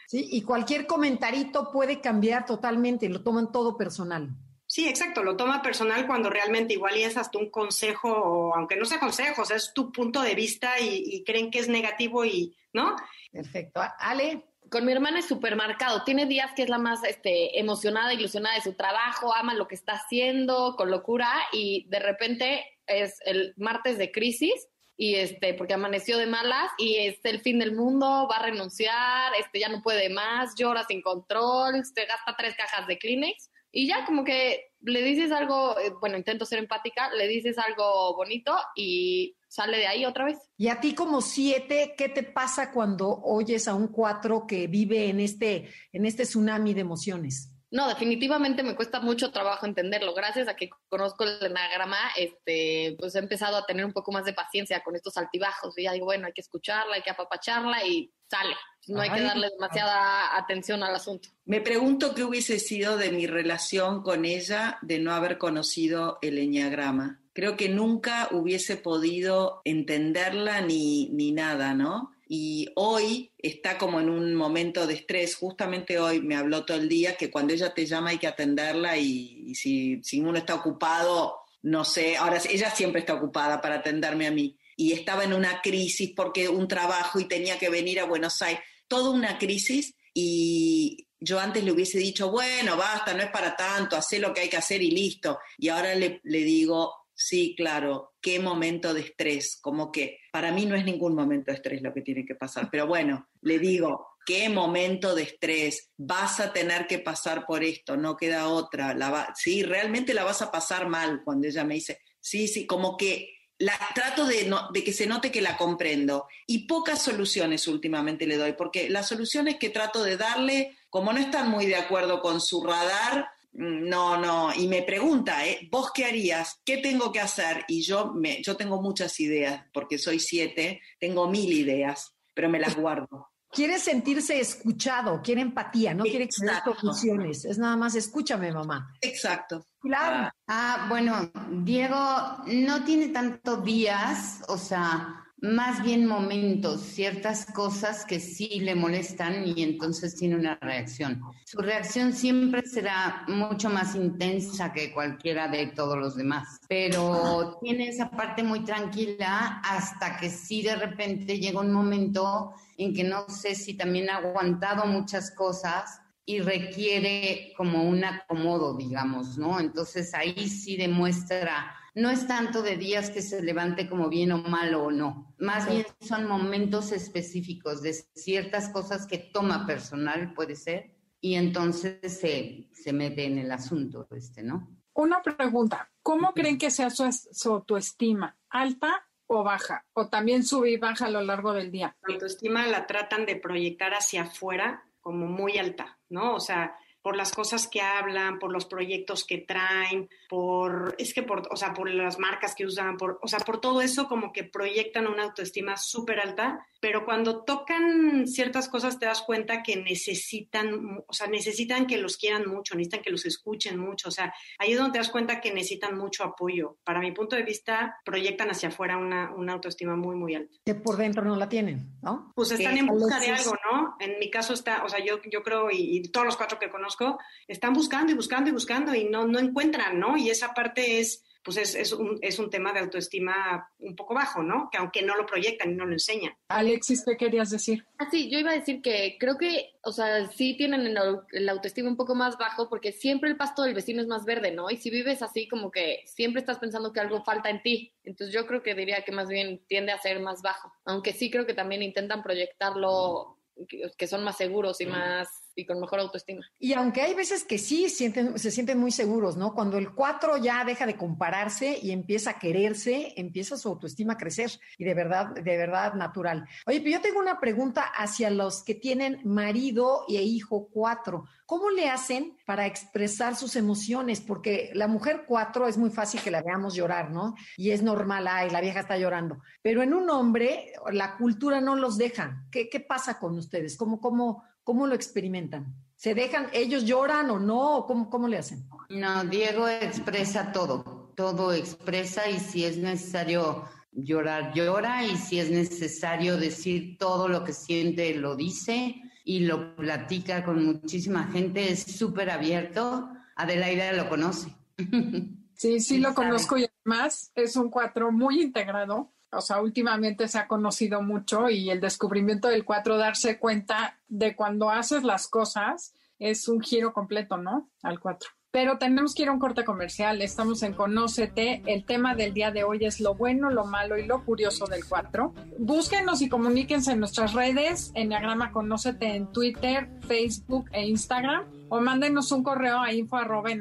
Sí, 0.07 0.27
y 0.31 0.43
cualquier 0.43 0.85
comentarito 0.85 1.71
puede 1.71 2.01
cambiar 2.01 2.45
totalmente, 2.45 3.09
lo 3.09 3.23
toman 3.23 3.51
todo 3.51 3.75
personal. 3.75 4.35
Sí, 4.69 4.87
exacto, 4.87 5.23
lo 5.23 5.35
toma 5.35 5.63
personal 5.63 6.05
cuando 6.05 6.29
realmente 6.29 6.75
igual 6.75 6.95
y 6.95 7.01
es 7.01 7.17
hasta 7.17 7.39
un 7.39 7.49
consejo, 7.49 8.07
o 8.07 8.55
aunque 8.55 8.75
no 8.75 8.85
sea 8.85 8.99
consejo, 8.99 9.41
o 9.41 9.45
sea, 9.45 9.57
es 9.57 9.73
tu 9.73 9.91
punto 9.91 10.21
de 10.21 10.35
vista 10.35 10.79
y, 10.79 11.03
y 11.07 11.23
creen 11.23 11.49
que 11.49 11.57
es 11.57 11.67
negativo 11.67 12.23
y, 12.23 12.55
¿no? 12.71 12.95
Perfecto. 13.31 13.81
Ale, 13.97 14.43
con 14.69 14.85
mi 14.85 14.91
hermana 14.91 15.17
es 15.17 15.27
súper 15.27 15.55
marcado. 15.55 16.03
Tiene 16.03 16.27
días 16.27 16.51
que 16.55 16.61
es 16.61 16.69
la 16.69 16.77
más 16.77 17.03
este, 17.03 17.59
emocionada, 17.59 18.13
ilusionada 18.13 18.57
de 18.57 18.61
su 18.61 18.73
trabajo, 18.73 19.33
ama 19.33 19.55
lo 19.55 19.67
que 19.67 19.73
está 19.73 19.93
haciendo 19.93 20.75
con 20.75 20.91
locura 20.91 21.33
y 21.51 21.87
de 21.89 21.99
repente 21.99 22.63
es 22.85 23.17
el 23.25 23.55
martes 23.57 23.97
de 23.97 24.11
crisis 24.11 24.67
y 24.95 25.15
este 25.15 25.55
porque 25.55 25.73
amaneció 25.73 26.19
de 26.19 26.27
malas 26.27 26.69
y 26.77 26.97
es 26.97 27.17
el 27.23 27.39
fin 27.39 27.57
del 27.57 27.73
mundo, 27.73 28.27
va 28.29 28.35
a 28.35 28.43
renunciar, 28.43 29.31
este 29.39 29.61
ya 29.61 29.69
no 29.69 29.81
puede 29.81 30.09
más, 30.09 30.53
llora 30.53 30.83
sin 30.83 31.01
control, 31.01 31.83
se 31.83 32.05
gasta 32.05 32.35
tres 32.37 32.55
cajas 32.55 32.85
de 32.85 32.99
Kleenex 32.99 33.49
y 33.71 33.87
ya 33.87 34.05
como 34.05 34.23
que 34.23 34.71
le 34.81 35.01
dices 35.03 35.31
algo, 35.31 35.77
eh, 35.77 35.91
bueno, 35.99 36.17
intento 36.17 36.45
ser 36.45 36.59
empática, 36.59 37.09
le 37.13 37.27
dices 37.27 37.57
algo 37.57 38.15
bonito 38.15 38.55
y 38.75 39.35
sale 39.47 39.77
de 39.77 39.87
ahí 39.87 40.05
otra 40.05 40.25
vez. 40.25 40.37
Y 40.57 40.69
a 40.69 40.79
ti 40.79 40.95
como 40.95 41.21
siete, 41.21 41.95
¿qué 41.97 42.09
te 42.09 42.23
pasa 42.23 42.71
cuando 42.71 43.21
oyes 43.23 43.67
a 43.67 43.75
un 43.75 43.87
cuatro 43.87 44.47
que 44.47 44.67
vive 44.67 45.09
en 45.09 45.19
este, 45.19 45.69
en 45.91 46.05
este 46.05 46.23
tsunami 46.23 46.73
de 46.73 46.81
emociones? 46.81 47.51
No, 47.71 47.87
definitivamente 47.87 48.63
me 48.63 48.75
cuesta 48.75 48.99
mucho 48.99 49.31
trabajo 49.31 49.65
entenderlo. 49.65 50.15
Gracias 50.15 50.47
a 50.47 50.55
que 50.55 50.69
conozco 50.89 51.23
el 51.23 51.45
enagrama, 51.45 51.97
este, 52.17 52.95
pues 52.99 53.13
he 53.15 53.19
empezado 53.19 53.57
a 53.57 53.65
tener 53.65 53.85
un 53.85 53.93
poco 53.93 54.11
más 54.11 54.25
de 54.25 54.33
paciencia 54.33 54.81
con 54.83 54.95
estos 54.95 55.17
altibajos. 55.17 55.77
Y 55.77 55.83
ya 55.83 55.93
digo, 55.93 56.05
bueno, 56.05 56.25
hay 56.25 56.33
que 56.33 56.41
escucharla, 56.41 56.95
hay 56.95 57.03
que 57.03 57.11
apapacharla 57.11 57.85
y 57.85 58.11
sale. 58.27 58.55
No 58.87 59.01
hay 59.01 59.11
que 59.11 59.21
darle 59.21 59.49
demasiada 59.51 60.35
atención 60.35 60.81
al 60.81 60.95
asunto. 60.95 61.29
Me 61.45 61.61
pregunto 61.61 62.15
qué 62.15 62.23
hubiese 62.23 62.57
sido 62.57 62.97
de 62.97 63.11
mi 63.11 63.27
relación 63.27 64.01
con 64.01 64.25
ella 64.25 64.79
de 64.81 64.97
no 64.97 65.13
haber 65.13 65.37
conocido 65.37 66.17
el 66.23 66.39
enagrama. 66.39 67.21
Creo 67.33 67.55
que 67.55 67.69
nunca 67.69 68.29
hubiese 68.31 68.77
podido 68.77 69.61
entenderla 69.63 70.61
ni, 70.61 71.09
ni 71.09 71.31
nada, 71.31 71.75
¿no? 71.75 72.11
Y 72.31 72.67
hoy 72.75 73.31
está 73.39 73.79
como 73.79 73.99
en 73.99 74.07
un 74.07 74.35
momento 74.35 74.85
de 74.85 74.93
estrés. 74.93 75.35
Justamente 75.35 75.97
hoy 75.97 76.21
me 76.21 76.35
habló 76.35 76.63
todo 76.63 76.77
el 76.77 76.87
día 76.87 77.17
que 77.17 77.31
cuando 77.31 77.55
ella 77.55 77.73
te 77.73 77.87
llama 77.87 78.11
hay 78.11 78.19
que 78.19 78.27
atenderla 78.27 78.97
y, 78.97 79.55
si, 79.55 79.99
si, 80.03 80.19
uno 80.21 80.37
está 80.37 80.53
ocupado, 80.53 81.39
no 81.63 81.83
sé, 81.83 82.17
ahora 82.17 82.39
ella 82.47 82.69
siempre 82.69 82.99
está 82.99 83.15
ocupada 83.15 83.59
para 83.59 83.77
atenderme 83.77 84.27
a 84.27 84.31
mí. 84.31 84.55
Y 84.75 84.91
estaba 84.91 85.23
en 85.23 85.33
una 85.33 85.59
crisis 85.59 86.13
porque 86.15 86.47
un 86.47 86.67
trabajo 86.67 87.19
y 87.19 87.25
tenía 87.25 87.57
que 87.57 87.69
venir 87.69 87.99
a 87.99 88.05
Buenos 88.05 88.39
Aires. 88.43 88.61
Toda 88.87 89.09
una 89.09 89.39
crisis 89.39 89.95
y 90.13 91.07
yo 91.19 91.39
antes 91.39 91.63
le 91.63 91.71
hubiese 91.71 91.97
dicho, 91.97 92.29
bueno, 92.29 92.77
basta, 92.77 93.15
no 93.15 93.23
es 93.23 93.31
para 93.31 93.55
tanto, 93.55 93.97
hace 93.97 94.19
lo 94.19 94.35
que 94.35 94.41
hay 94.41 94.49
que 94.49 94.57
hacer 94.57 94.83
y 94.83 94.91
listo. 94.91 95.39
Y 95.57 95.69
ahora 95.69 95.95
le 95.95 96.21
digo, 96.23 96.98
Sí, 97.21 97.53
claro, 97.57 98.13
qué 98.21 98.39
momento 98.39 98.93
de 98.93 99.01
estrés, 99.01 99.59
como 99.61 99.91
que 99.91 100.19
para 100.31 100.53
mí 100.53 100.65
no 100.65 100.73
es 100.73 100.85
ningún 100.85 101.15
momento 101.15 101.51
de 101.51 101.57
estrés 101.57 101.81
lo 101.81 101.93
que 101.93 102.01
tiene 102.01 102.25
que 102.25 102.33
pasar, 102.33 102.69
pero 102.71 102.87
bueno, 102.87 103.27
le 103.41 103.59
digo, 103.59 104.07
qué 104.25 104.47
momento 104.47 105.13
de 105.13 105.23
estrés, 105.23 105.91
vas 105.97 106.39
a 106.39 106.53
tener 106.53 106.87
que 106.87 106.97
pasar 106.97 107.45
por 107.45 107.61
esto, 107.61 107.97
no 107.97 108.15
queda 108.15 108.47
otra, 108.47 108.93
la 108.93 109.33
sí, 109.35 109.63
realmente 109.63 110.13
la 110.13 110.23
vas 110.23 110.41
a 110.41 110.49
pasar 110.49 110.87
mal 110.87 111.21
cuando 111.25 111.45
ella 111.45 111.65
me 111.65 111.73
dice, 111.73 111.99
sí, 112.21 112.47
sí, 112.47 112.65
como 112.65 112.95
que 112.95 113.33
la, 113.57 113.77
trato 113.93 114.25
de, 114.25 114.49
de 114.71 114.83
que 114.85 114.93
se 114.93 115.05
note 115.05 115.29
que 115.29 115.41
la 115.41 115.57
comprendo 115.57 116.25
y 116.47 116.67
pocas 116.67 117.01
soluciones 117.01 117.67
últimamente 117.67 118.27
le 118.27 118.37
doy, 118.37 118.53
porque 118.53 118.89
las 118.89 119.09
soluciones 119.09 119.57
que 119.57 119.69
trato 119.69 120.05
de 120.05 120.15
darle, 120.15 120.77
como 120.89 121.11
no 121.11 121.19
están 121.19 121.49
muy 121.49 121.65
de 121.65 121.75
acuerdo 121.75 122.21
con 122.21 122.39
su 122.39 122.63
radar, 122.63 123.27
no, 123.51 124.17
no, 124.17 124.53
y 124.53 124.67
me 124.67 124.83
pregunta, 124.83 125.45
¿eh? 125.45 125.67
¿vos 125.71 125.91
qué 125.93 126.05
harías? 126.05 126.61
¿Qué 126.63 126.77
tengo 126.77 127.11
que 127.11 127.19
hacer? 127.19 127.65
Y 127.67 127.81
yo, 127.81 128.13
me, 128.13 128.41
yo 128.41 128.55
tengo 128.55 128.81
muchas 128.81 129.19
ideas, 129.19 129.65
porque 129.73 129.97
soy 129.97 130.19
siete, 130.19 130.81
tengo 130.99 131.29
mil 131.29 131.51
ideas, 131.51 132.15
pero 132.33 132.49
me 132.49 132.59
las 132.59 132.75
guardo. 132.75 133.29
Quiere 133.51 133.79
sentirse 133.79 134.39
escuchado, 134.39 135.21
quiere 135.23 135.41
empatía, 135.41 135.95
no 135.95 136.03
quiere 136.03 136.27
que 136.27 136.61
conclusiones, 136.63 137.45
es 137.45 137.57
nada 137.57 137.75
más 137.75 137.95
escúchame, 137.95 138.51
mamá. 138.51 138.93
Exacto. 139.01 139.65
Claro. 139.79 140.29
Ah, 140.47 140.85
bueno, 140.87 141.31
Diego 141.63 141.97
no 142.45 142.83
tiene 142.85 143.07
tanto 143.07 143.57
días, 143.57 144.43
o 144.47 144.57
sea, 144.57 145.25
más 145.41 145.83
bien 145.83 146.05
momentos, 146.05 146.81
ciertas 146.81 147.45
cosas 147.45 148.05
que 148.05 148.19
sí 148.19 148.59
le 148.59 148.75
molestan 148.75 149.47
y 149.47 149.63
entonces 149.63 150.15
tiene 150.15 150.35
una 150.35 150.55
reacción. 150.55 151.21
Su 151.45 151.59
reacción 151.59 152.13
siempre 152.13 152.63
será 152.63 153.23
mucho 153.27 153.69
más 153.69 153.95
intensa 153.95 154.73
que 154.73 154.91
cualquiera 154.91 155.47
de 155.47 155.67
todos 155.67 155.97
los 155.97 156.15
demás, 156.15 156.59
pero 156.67 157.57
tiene 157.61 157.87
esa 157.87 158.09
parte 158.09 158.43
muy 158.43 158.63
tranquila 158.65 159.61
hasta 159.63 160.17
que 160.17 160.29
sí 160.29 160.61
de 160.61 160.75
repente 160.75 161.39
llega 161.39 161.61
un 161.61 161.71
momento 161.71 162.53
en 162.77 162.93
que 162.93 163.03
no 163.03 163.29
sé 163.29 163.55
si 163.55 163.75
también 163.75 164.09
ha 164.09 164.17
aguantado 164.17 164.85
muchas 164.85 165.31
cosas 165.31 166.01
y 166.25 166.41
requiere 166.41 167.53
como 167.57 167.83
un 167.83 168.03
acomodo, 168.03 168.77
digamos, 168.77 169.37
¿no? 169.37 169.59
Entonces 169.59 170.13
ahí 170.13 170.47
sí 170.47 170.77
demuestra 170.77 171.75
no 171.99 172.09
es 172.09 172.27
tanto 172.27 172.61
de 172.61 172.77
días 172.77 173.09
que 173.09 173.21
se 173.21 173.41
levante 173.41 173.89
como 173.89 174.09
bien 174.09 174.31
o 174.31 174.37
mal 174.37 174.73
o 174.75 174.91
no, 174.91 175.35
más 175.37 175.69
bien 175.69 175.85
son 175.99 176.27
momentos 176.27 176.91
específicos 176.91 177.81
de 177.81 177.93
ciertas 177.93 178.69
cosas 178.69 179.05
que 179.05 179.17
toma 179.17 179.65
personal, 179.65 180.33
puede 180.33 180.55
ser, 180.55 180.95
y 181.21 181.35
entonces 181.35 182.19
se, 182.19 182.69
se 182.71 182.93
mete 182.93 183.25
en 183.25 183.37
el 183.37 183.51
asunto 183.51 184.07
este, 184.11 184.43
¿no? 184.43 184.69
Una 184.93 185.21
pregunta, 185.21 185.91
¿cómo 186.01 186.33
creen 186.33 186.57
que 186.57 186.71
sea 186.71 186.89
su, 186.89 187.09
su 187.11 187.53
autoestima? 187.53 188.37
¿Alta 188.49 189.05
o 189.27 189.43
baja? 189.43 189.85
¿O 189.93 190.09
también 190.09 190.43
sube 190.43 190.71
y 190.71 190.77
baja 190.77 191.05
a 191.05 191.09
lo 191.09 191.21
largo 191.21 191.53
del 191.53 191.71
día? 191.71 191.95
La 192.07 192.15
autoestima 192.15 192.67
la 192.67 192.87
tratan 192.87 193.25
de 193.25 193.35
proyectar 193.35 193.93
hacia 193.93 194.23
afuera 194.23 194.83
como 194.99 195.27
muy 195.27 195.57
alta, 195.57 195.99
¿no? 196.09 196.35
O 196.35 196.39
sea, 196.39 196.75
por 197.09 197.17
las 197.17 197.31
cosas 197.31 197.67
que 197.67 197.81
hablan, 197.81 198.37
por 198.37 198.51
los 198.51 198.67
proyectos 198.67 199.25
que 199.25 199.39
traen, 199.39 200.07
por, 200.29 200.93
es 200.99 201.11
que 201.15 201.23
por, 201.23 201.41
o 201.51 201.55
sea, 201.55 201.73
por 201.73 201.89
las 201.89 202.19
marcas 202.19 202.53
que 202.53 202.63
usan, 202.63 202.97
por, 202.97 203.17
o 203.23 203.27
sea, 203.27 203.39
por 203.39 203.59
todo 203.59 203.81
eso 203.81 204.07
como 204.07 204.31
que 204.31 204.43
proyectan 204.43 205.07
una 205.07 205.23
autoestima 205.23 205.75
súper 205.75 206.19
alta, 206.19 206.67
pero 206.79 207.05
cuando 207.05 207.43
tocan 207.43 208.27
ciertas 208.27 208.69
cosas 208.69 208.99
te 208.99 209.07
das 209.07 209.23
cuenta 209.23 209.63
que 209.63 209.75
necesitan, 209.75 211.01
o 211.07 211.11
sea, 211.11 211.25
necesitan 211.25 211.87
que 211.87 211.97
los 211.97 212.15
quieran 212.15 212.47
mucho, 212.47 212.75
necesitan 212.75 213.01
que 213.01 213.09
los 213.09 213.25
escuchen 213.25 213.79
mucho, 213.79 214.09
o 214.09 214.11
sea, 214.11 214.31
ahí 214.59 214.73
es 214.73 214.77
donde 214.77 214.93
te 214.93 214.97
das 214.99 215.09
cuenta 215.09 215.41
que 215.41 215.51
necesitan 215.51 215.97
mucho 215.97 216.23
apoyo. 216.23 216.77
Para 216.83 216.99
mi 216.99 217.11
punto 217.11 217.35
de 217.35 217.41
vista, 217.41 217.97
proyectan 218.05 218.51
hacia 218.51 218.69
afuera 218.69 218.97
una, 218.97 219.33
una 219.35 219.53
autoestima 219.53 219.95
muy, 219.95 220.15
muy 220.15 220.35
alta. 220.35 220.55
Que 220.63 220.75
por 220.75 220.95
dentro 220.95 221.25
no 221.25 221.35
la 221.35 221.49
tienen, 221.49 221.97
¿no? 222.03 222.31
Pues 222.35 222.51
están 222.51 222.77
en 222.77 222.85
busca 222.85 223.19
de 223.19 223.31
algo, 223.31 223.55
¿no? 223.71 223.95
En 223.99 224.19
mi 224.19 224.29
caso 224.29 224.53
está, 224.53 224.83
o 224.83 224.89
sea, 224.89 225.03
yo, 225.03 225.19
yo 225.23 225.41
creo, 225.41 225.71
y, 225.71 225.97
y 225.97 226.01
todos 226.11 226.27
los 226.27 226.37
cuatro 226.37 226.59
que 226.59 226.69
conozco, 226.69 226.98
están 227.47 227.73
buscando 227.73 228.11
y 228.11 228.15
buscando 228.15 228.49
y 228.49 228.53
buscando 228.53 228.93
y 228.93 229.05
no, 229.05 229.27
no 229.27 229.39
encuentran, 229.39 229.99
¿no? 229.99 230.17
Y 230.17 230.29
esa 230.29 230.53
parte 230.53 230.99
es, 230.99 231.23
pues 231.43 231.57
es, 231.57 231.75
es, 231.75 231.93
un, 231.93 232.19
es 232.21 232.37
un 232.39 232.49
tema 232.49 232.73
de 232.73 232.79
autoestima 232.79 233.71
un 233.79 233.95
poco 233.95 234.13
bajo, 234.13 234.43
¿no? 234.43 234.69
Que 234.71 234.77
aunque 234.77 235.01
no 235.01 235.15
lo 235.15 235.25
proyectan 235.25 235.71
y 235.71 235.75
no 235.75 235.85
lo 235.85 235.93
enseñan. 235.93 236.33
Alexis, 236.49 237.03
¿qué 237.05 237.17
querías 237.17 237.49
decir? 237.49 237.85
Ah, 237.97 238.07
sí, 238.11 238.29
yo 238.29 238.39
iba 238.39 238.51
a 238.51 238.57
decir 238.59 238.81
que 238.81 239.17
creo 239.19 239.37
que, 239.37 239.71
o 239.83 239.91
sea, 239.91 240.27
sí 240.27 240.55
tienen 240.57 240.85
el, 240.85 240.97
el, 241.31 241.49
autoestima 241.49 241.89
un 241.89 241.97
poco 241.97 242.15
más 242.15 242.37
bajo 242.37 242.69
porque 242.69 242.91
siempre 242.91 243.29
el 243.29 243.37
pasto 243.37 243.63
del 243.63 243.73
vecino 243.73 244.01
es 244.01 244.07
más 244.07 244.25
verde, 244.25 244.51
¿no? 244.51 244.69
Y 244.69 244.77
si 244.77 244.89
vives 244.89 245.21
así, 245.21 245.47
como 245.47 245.71
que 245.71 246.03
siempre 246.05 246.41
estás 246.41 246.59
pensando 246.59 246.91
que 246.91 246.99
algo 246.99 247.23
falta 247.23 247.49
en 247.49 247.61
ti. 247.61 247.93
Entonces 248.03 248.33
yo 248.33 248.45
creo 248.45 248.61
que 248.61 248.75
diría 248.75 249.03
que 249.03 249.11
más 249.11 249.27
bien 249.27 249.61
tiende 249.67 249.91
a 249.91 250.01
ser 250.01 250.19
más 250.19 250.41
bajo. 250.41 250.73
Aunque 250.85 251.13
sí 251.13 251.31
creo 251.31 251.45
que 251.45 251.53
también 251.53 251.81
intentan 251.81 252.21
proyectarlo 252.21 253.39
que, 253.67 254.07
son 254.07 254.23
más 254.23 254.37
seguros 254.37 254.79
y 254.81 254.85
más 254.85 255.27
y 255.55 255.65
con 255.65 255.79
mejor 255.79 255.99
autoestima. 255.99 256.45
Y 256.59 256.73
aunque 256.73 257.01
hay 257.01 257.13
veces 257.13 257.43
que 257.43 257.57
sí 257.57 257.89
sienten, 257.89 258.37
se 258.39 258.51
sienten 258.51 258.77
muy 258.77 258.91
seguros, 258.91 259.37
¿no? 259.37 259.53
Cuando 259.53 259.77
el 259.77 259.93
4 259.93 260.37
ya 260.37 260.63
deja 260.63 260.85
de 260.85 260.95
compararse 260.95 261.79
y 261.81 261.91
empieza 261.91 262.31
a 262.31 262.39
quererse, 262.39 263.13
empieza 263.17 263.57
su 263.57 263.67
autoestima 263.69 264.13
a 264.13 264.17
crecer 264.17 264.51
y 264.77 264.85
de 264.85 264.93
verdad, 264.93 265.33
de 265.33 265.57
verdad 265.57 265.93
natural. 265.93 266.47
Oye, 266.65 266.79
pero 266.79 266.91
yo 266.91 267.01
tengo 267.01 267.19
una 267.19 267.39
pregunta 267.39 267.81
hacia 267.81 268.29
los 268.29 268.63
que 268.63 268.75
tienen 268.75 269.21
marido 269.25 270.05
e 270.07 270.21
hijo 270.23 270.69
4. 270.71 271.25
¿Cómo 271.45 271.71
le 271.71 271.89
hacen 271.89 272.37
para 272.45 272.67
expresar 272.67 273.35
sus 273.35 273.55
emociones? 273.55 274.21
Porque 274.21 274.69
la 274.75 274.87
mujer 274.87 275.23
4 275.27 275.67
es 275.67 275.77
muy 275.77 275.89
fácil 275.89 276.21
que 276.21 276.29
la 276.29 276.43
veamos 276.43 276.75
llorar, 276.75 277.09
¿no? 277.09 277.33
Y 277.57 277.71
es 277.71 277.81
normal, 277.81 278.27
ay, 278.27 278.51
la 278.51 278.61
vieja 278.61 278.81
está 278.81 278.97
llorando. 278.97 279.39
Pero 279.63 279.81
en 279.81 279.93
un 279.93 280.09
hombre, 280.09 280.73
la 280.91 281.17
cultura 281.17 281.59
no 281.59 281.75
los 281.75 281.97
deja. 281.97 282.45
¿Qué, 282.51 282.69
qué 282.69 282.79
pasa 282.79 283.17
con 283.17 283.35
ustedes? 283.37 283.77
¿Cómo, 283.77 283.99
cómo, 283.99 284.43
¿Cómo 284.69 284.85
lo 284.85 284.93
experimentan? 284.93 285.73
¿Se 285.95 286.13
dejan, 286.13 286.45
ellos 286.53 286.85
lloran 286.85 287.31
o 287.31 287.39
no? 287.39 287.85
¿Cómo, 287.87 288.07
cómo 288.07 288.27
le 288.27 288.37
hacen? 288.37 288.69
No, 288.89 289.23
Diego 289.23 289.67
expresa 289.67 290.51
todo, 290.51 291.11
todo 291.15 291.53
expresa 291.53 292.29
y 292.29 292.37
si 292.37 292.65
es 292.65 292.77
necesario 292.77 293.63
llorar, 293.91 294.53
llora 294.53 295.03
y 295.03 295.17
si 295.17 295.39
es 295.39 295.49
necesario 295.49 296.37
decir 296.37 296.99
todo 296.99 297.27
lo 297.27 297.43
que 297.43 297.51
siente, 297.51 298.13
lo 298.13 298.35
dice 298.35 299.01
y 299.23 299.39
lo 299.39 299.75
platica 299.75 300.43
con 300.43 300.63
muchísima 300.63 301.23
gente, 301.31 301.71
es 301.71 301.81
súper 301.81 302.29
abierto. 302.29 303.09
Adelaida 303.37 303.91
lo 303.93 304.07
conoce. 304.07 304.55
Sí, 305.55 305.81
sí 305.81 305.97
lo 305.97 306.13
conozco 306.13 306.57
y 306.57 306.67
además 306.85 307.33
es 307.35 307.57
un 307.57 307.69
cuatro 307.69 308.13
muy 308.13 308.41
integrado. 308.41 309.11
O 309.31 309.41
sea, 309.41 309.61
últimamente 309.61 310.27
se 310.27 310.39
ha 310.39 310.47
conocido 310.47 311.01
mucho 311.01 311.49
y 311.49 311.69
el 311.69 311.79
descubrimiento 311.79 312.47
del 312.47 312.65
cuatro, 312.65 312.97
darse 312.97 313.37
cuenta 313.37 313.97
de 314.07 314.35
cuando 314.35 314.69
haces 314.69 315.03
las 315.03 315.27
cosas, 315.27 315.93
es 316.17 316.47
un 316.47 316.61
giro 316.61 316.93
completo, 316.93 317.37
¿no? 317.37 317.69
Al 317.83 317.99
cuatro. 317.99 318.29
Pero 318.51 318.79
tenemos 318.79 319.13
que 319.13 319.21
ir 319.23 319.29
a 319.29 319.31
un 319.31 319.39
corte 319.39 319.63
comercial. 319.63 320.23
Estamos 320.23 320.63
en 320.63 320.73
Conócete. 320.73 321.61
El 321.67 321.85
tema 321.85 322.15
del 322.15 322.33
día 322.33 322.49
de 322.49 322.63
hoy 322.63 322.83
es 322.83 322.99
lo 322.99 323.13
bueno, 323.13 323.51
lo 323.51 323.65
malo 323.65 323.95
y 323.97 324.07
lo 324.07 324.25
curioso 324.25 324.65
del 324.65 324.83
4. 324.85 325.35
Búsquenos 325.59 326.23
y 326.23 326.29
comuníquense 326.29 326.93
en 326.93 326.99
nuestras 326.99 327.33
redes, 327.33 327.91
Enneagrama 327.93 328.51
Conócete 328.51 329.15
en 329.15 329.31
Twitter, 329.31 329.87
Facebook 330.07 330.67
e 330.71 330.87
Instagram, 330.87 331.45
o 331.69 331.79
mándenos 331.79 332.31
un 332.31 332.41
correo 332.41 332.79
a 332.79 332.91
info 332.91 333.17
arroba 333.17 333.51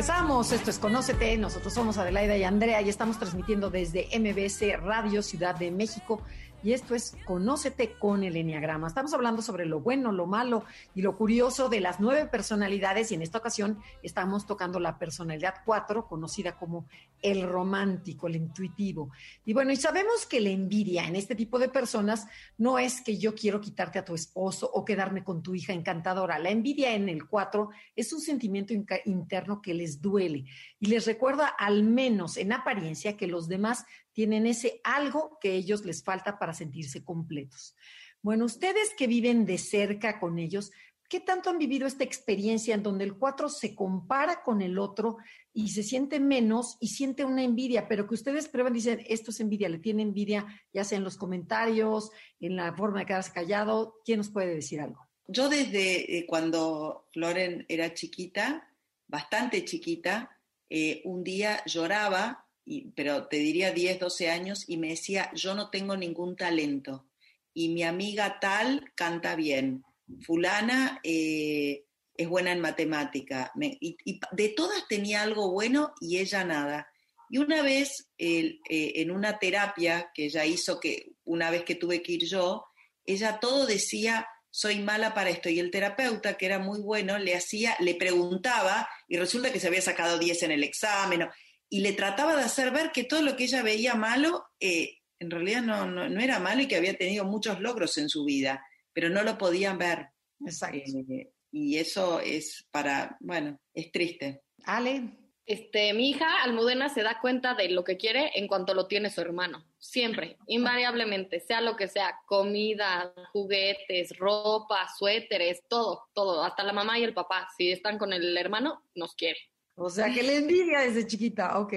regresamos. 0.00 0.50
Esto 0.50 0.70
es 0.70 0.78
Conócete. 0.78 1.36
Nosotros 1.36 1.74
somos 1.74 1.98
Adelaida 1.98 2.34
y 2.34 2.42
Andrea 2.42 2.80
y 2.80 2.88
estamos 2.88 3.18
transmitiendo 3.18 3.68
desde 3.68 4.08
MBC 4.18 4.82
Radio 4.82 5.22
Ciudad 5.22 5.54
de 5.56 5.70
México 5.70 6.22
y 6.62 6.72
esto 6.72 6.94
es 6.94 7.16
Conócete 7.24 7.94
con 7.98 8.22
el 8.24 8.36
Enneagrama. 8.36 8.86
Estamos 8.86 9.14
hablando 9.14 9.42
sobre 9.42 9.66
lo 9.66 9.80
bueno, 9.80 10.12
lo 10.12 10.26
malo 10.26 10.64
y 10.94 11.02
lo 11.02 11.16
curioso 11.16 11.68
de 11.68 11.80
las 11.80 12.00
nueve 12.00 12.26
personalidades 12.26 13.10
y 13.10 13.14
en 13.14 13.22
esta 13.22 13.38
ocasión 13.38 13.78
estamos 14.02 14.46
tocando 14.46 14.78
la 14.80 14.98
personalidad 14.98 15.54
cuatro, 15.64 16.06
conocida 16.06 16.56
como 16.56 16.86
el 17.22 17.42
romántico, 17.42 18.26
el 18.26 18.36
intuitivo. 18.36 19.10
Y 19.44 19.52
bueno, 19.52 19.72
y 19.72 19.76
sabemos 19.76 20.26
que 20.26 20.40
la 20.40 20.50
envidia 20.50 21.06
en 21.06 21.16
este 21.16 21.34
tipo 21.34 21.58
de 21.58 21.68
personas 21.68 22.26
no 22.58 22.78
es 22.78 23.00
que 23.00 23.18
yo 23.18 23.34
quiero 23.34 23.60
quitarte 23.60 23.98
a 23.98 24.04
tu 24.04 24.14
esposo 24.14 24.70
o 24.72 24.84
quedarme 24.84 25.24
con 25.24 25.42
tu 25.42 25.54
hija 25.54 25.72
encantadora. 25.72 26.38
La 26.38 26.50
envidia 26.50 26.94
en 26.94 27.08
el 27.08 27.26
cuatro 27.26 27.70
es 27.96 28.12
un 28.12 28.20
sentimiento 28.20 28.72
interno 29.04 29.60
que 29.60 29.74
les 29.74 30.00
duele 30.00 30.44
y 30.80 30.86
les 30.86 31.06
recuerda 31.06 31.46
al 31.46 31.84
menos 31.84 32.38
en 32.38 32.52
apariencia 32.52 33.16
que 33.16 33.26
los 33.26 33.48
demás 33.48 33.84
tienen 34.12 34.46
ese 34.46 34.80
algo 34.82 35.38
que 35.40 35.54
ellos 35.54 35.84
les 35.84 36.02
falta 36.02 36.38
para 36.38 36.54
sentirse 36.54 37.04
completos. 37.04 37.76
Bueno, 38.22 38.46
ustedes 38.46 38.94
que 38.96 39.06
viven 39.06 39.44
de 39.44 39.58
cerca 39.58 40.18
con 40.18 40.38
ellos, 40.38 40.72
¿qué 41.08 41.20
tanto 41.20 41.50
han 41.50 41.58
vivido 41.58 41.86
esta 41.86 42.04
experiencia 42.04 42.74
en 42.74 42.82
donde 42.82 43.04
el 43.04 43.18
cuatro 43.18 43.50
se 43.50 43.74
compara 43.74 44.42
con 44.42 44.62
el 44.62 44.78
otro 44.78 45.18
y 45.52 45.68
se 45.68 45.82
siente 45.82 46.18
menos 46.18 46.78
y 46.80 46.88
siente 46.88 47.24
una 47.24 47.42
envidia, 47.42 47.86
pero 47.86 48.06
que 48.06 48.14
ustedes 48.14 48.48
prueban, 48.48 48.72
dicen, 48.72 49.04
esto 49.06 49.32
es 49.32 49.40
envidia, 49.40 49.68
le 49.68 49.78
tiene 49.78 50.02
envidia, 50.02 50.46
ya 50.72 50.84
sea 50.84 50.96
en 50.96 51.04
los 51.04 51.16
comentarios, 51.16 52.10
en 52.40 52.56
la 52.56 52.72
forma 52.74 53.00
de 53.00 53.06
quedarse 53.06 53.32
callado? 53.32 53.96
¿Quién 54.04 54.18
nos 54.18 54.30
puede 54.30 54.54
decir 54.54 54.80
algo? 54.80 55.06
Yo 55.26 55.48
desde 55.48 56.18
eh, 56.18 56.26
cuando 56.26 57.06
Floren 57.12 57.66
era 57.68 57.92
chiquita, 57.92 58.68
bastante 59.06 59.64
chiquita, 59.64 60.39
eh, 60.70 61.02
un 61.04 61.22
día 61.22 61.62
lloraba 61.66 62.46
pero 62.94 63.26
te 63.26 63.36
diría 63.36 63.72
10, 63.72 64.00
12 64.00 64.30
años, 64.30 64.64
y 64.68 64.76
me 64.76 64.88
decía, 64.88 65.30
yo 65.34 65.54
no 65.54 65.70
tengo 65.70 65.96
ningún 65.96 66.36
talento, 66.36 67.06
y 67.52 67.70
mi 67.70 67.82
amiga 67.82 68.38
tal 68.40 68.92
canta 68.94 69.34
bien, 69.34 69.84
fulana 70.22 71.00
eh, 71.02 71.84
es 72.14 72.28
buena 72.28 72.52
en 72.52 72.60
matemática, 72.60 73.52
y, 73.60 73.96
de 74.32 74.48
todas 74.50 74.86
tenía 74.88 75.22
algo 75.22 75.50
bueno 75.50 75.94
y 76.00 76.18
ella 76.18 76.44
nada. 76.44 76.88
Y 77.32 77.38
una 77.38 77.62
vez, 77.62 78.08
eh, 78.18 78.58
en 78.68 79.10
una 79.12 79.38
terapia 79.38 80.10
que 80.12 80.26
ella 80.26 80.44
hizo, 80.44 80.80
que 80.80 81.12
una 81.24 81.50
vez 81.50 81.64
que 81.64 81.76
tuve 81.76 82.02
que 82.02 82.12
ir 82.12 82.24
yo, 82.26 82.66
ella 83.04 83.38
todo 83.40 83.66
decía, 83.66 84.26
soy 84.50 84.80
mala 84.80 85.14
para 85.14 85.30
esto. 85.30 85.48
Y 85.48 85.58
el 85.58 85.70
terapeuta, 85.70 86.34
que 86.34 86.46
era 86.46 86.58
muy 86.58 86.80
bueno, 86.80 87.18
le 87.18 87.34
hacía, 87.34 87.76
le 87.80 87.94
preguntaba, 87.94 88.88
y 89.08 89.16
resulta 89.16 89.52
que 89.52 89.60
se 89.60 89.68
había 89.68 89.82
sacado 89.82 90.18
10 90.18 90.42
en 90.44 90.50
el 90.52 90.64
examen 90.64 91.28
y 91.68 91.80
le 91.80 91.92
trataba 91.92 92.36
de 92.36 92.42
hacer 92.42 92.72
ver 92.72 92.90
que 92.92 93.04
todo 93.04 93.22
lo 93.22 93.36
que 93.36 93.44
ella 93.44 93.62
veía 93.62 93.94
malo, 93.94 94.44
eh, 94.58 94.98
en 95.20 95.30
realidad 95.30 95.62
no, 95.62 95.86
no, 95.86 96.20
era 96.20 96.40
malo 96.40 96.62
y 96.62 96.66
que 96.66 96.76
había 96.76 96.96
tenido 96.96 97.24
muchos 97.24 97.60
logros 97.60 97.96
en 97.98 98.08
su 98.08 98.24
vida, 98.24 98.64
pero 98.92 99.08
no 99.08 99.22
lo 99.22 99.38
podían 99.38 99.78
ver. 99.78 100.08
Exacto. 100.44 100.78
Eh, 100.78 101.30
y 101.52 101.76
eso 101.76 102.20
es 102.20 102.66
para, 102.70 103.16
bueno, 103.20 103.60
es 103.72 103.92
triste. 103.92 104.42
Ale. 104.64 105.19
Este, 105.50 105.92
mi 105.94 106.10
hija 106.10 106.44
Almudena 106.44 106.88
se 106.90 107.02
da 107.02 107.18
cuenta 107.20 107.54
de 107.54 107.70
lo 107.70 107.82
que 107.82 107.96
quiere 107.96 108.30
en 108.36 108.46
cuanto 108.46 108.72
lo 108.72 108.86
tiene 108.86 109.10
su 109.10 109.20
hermano. 109.20 109.66
Siempre, 109.80 110.36
invariablemente, 110.46 111.40
sea 111.40 111.60
lo 111.60 111.74
que 111.74 111.88
sea, 111.88 112.20
comida, 112.24 113.12
juguetes, 113.32 114.16
ropa, 114.16 114.86
suéteres, 114.96 115.64
todo, 115.66 116.04
todo, 116.12 116.44
hasta 116.44 116.62
la 116.62 116.72
mamá 116.72 117.00
y 117.00 117.02
el 117.02 117.14
papá, 117.14 117.48
si 117.56 117.72
están 117.72 117.98
con 117.98 118.12
el 118.12 118.36
hermano, 118.38 118.84
nos 118.94 119.16
quiere. 119.16 119.40
O 119.74 119.90
sea, 119.90 120.14
que 120.14 120.22
le 120.22 120.36
envidia 120.36 120.82
desde 120.82 121.08
chiquita, 121.08 121.58
ok. 121.58 121.72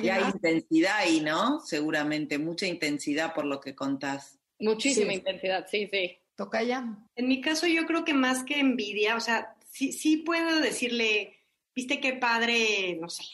Y 0.00 0.08
hay 0.08 0.22
intensidad 0.32 0.98
ahí, 0.98 1.20
¿no? 1.20 1.58
Seguramente, 1.62 2.38
mucha 2.38 2.68
intensidad 2.68 3.34
por 3.34 3.44
lo 3.44 3.60
que 3.60 3.74
contás. 3.74 4.38
Muchísima 4.60 5.14
intensidad, 5.14 5.66
sí, 5.68 5.88
sí. 5.90 6.16
Toca 6.36 6.62
ya. 6.62 6.96
En 7.16 7.26
mi 7.26 7.40
caso, 7.40 7.66
yo 7.66 7.86
creo 7.86 8.04
que 8.04 8.14
más 8.14 8.44
que 8.44 8.60
envidia, 8.60 9.16
o 9.16 9.20
sea, 9.20 9.56
sí, 9.68 9.90
sí 9.90 10.18
puedo 10.18 10.60
decirle, 10.60 11.39
viste 11.80 11.98
qué 11.98 12.12
padre, 12.12 12.98
no 13.00 13.08
sé, 13.08 13.24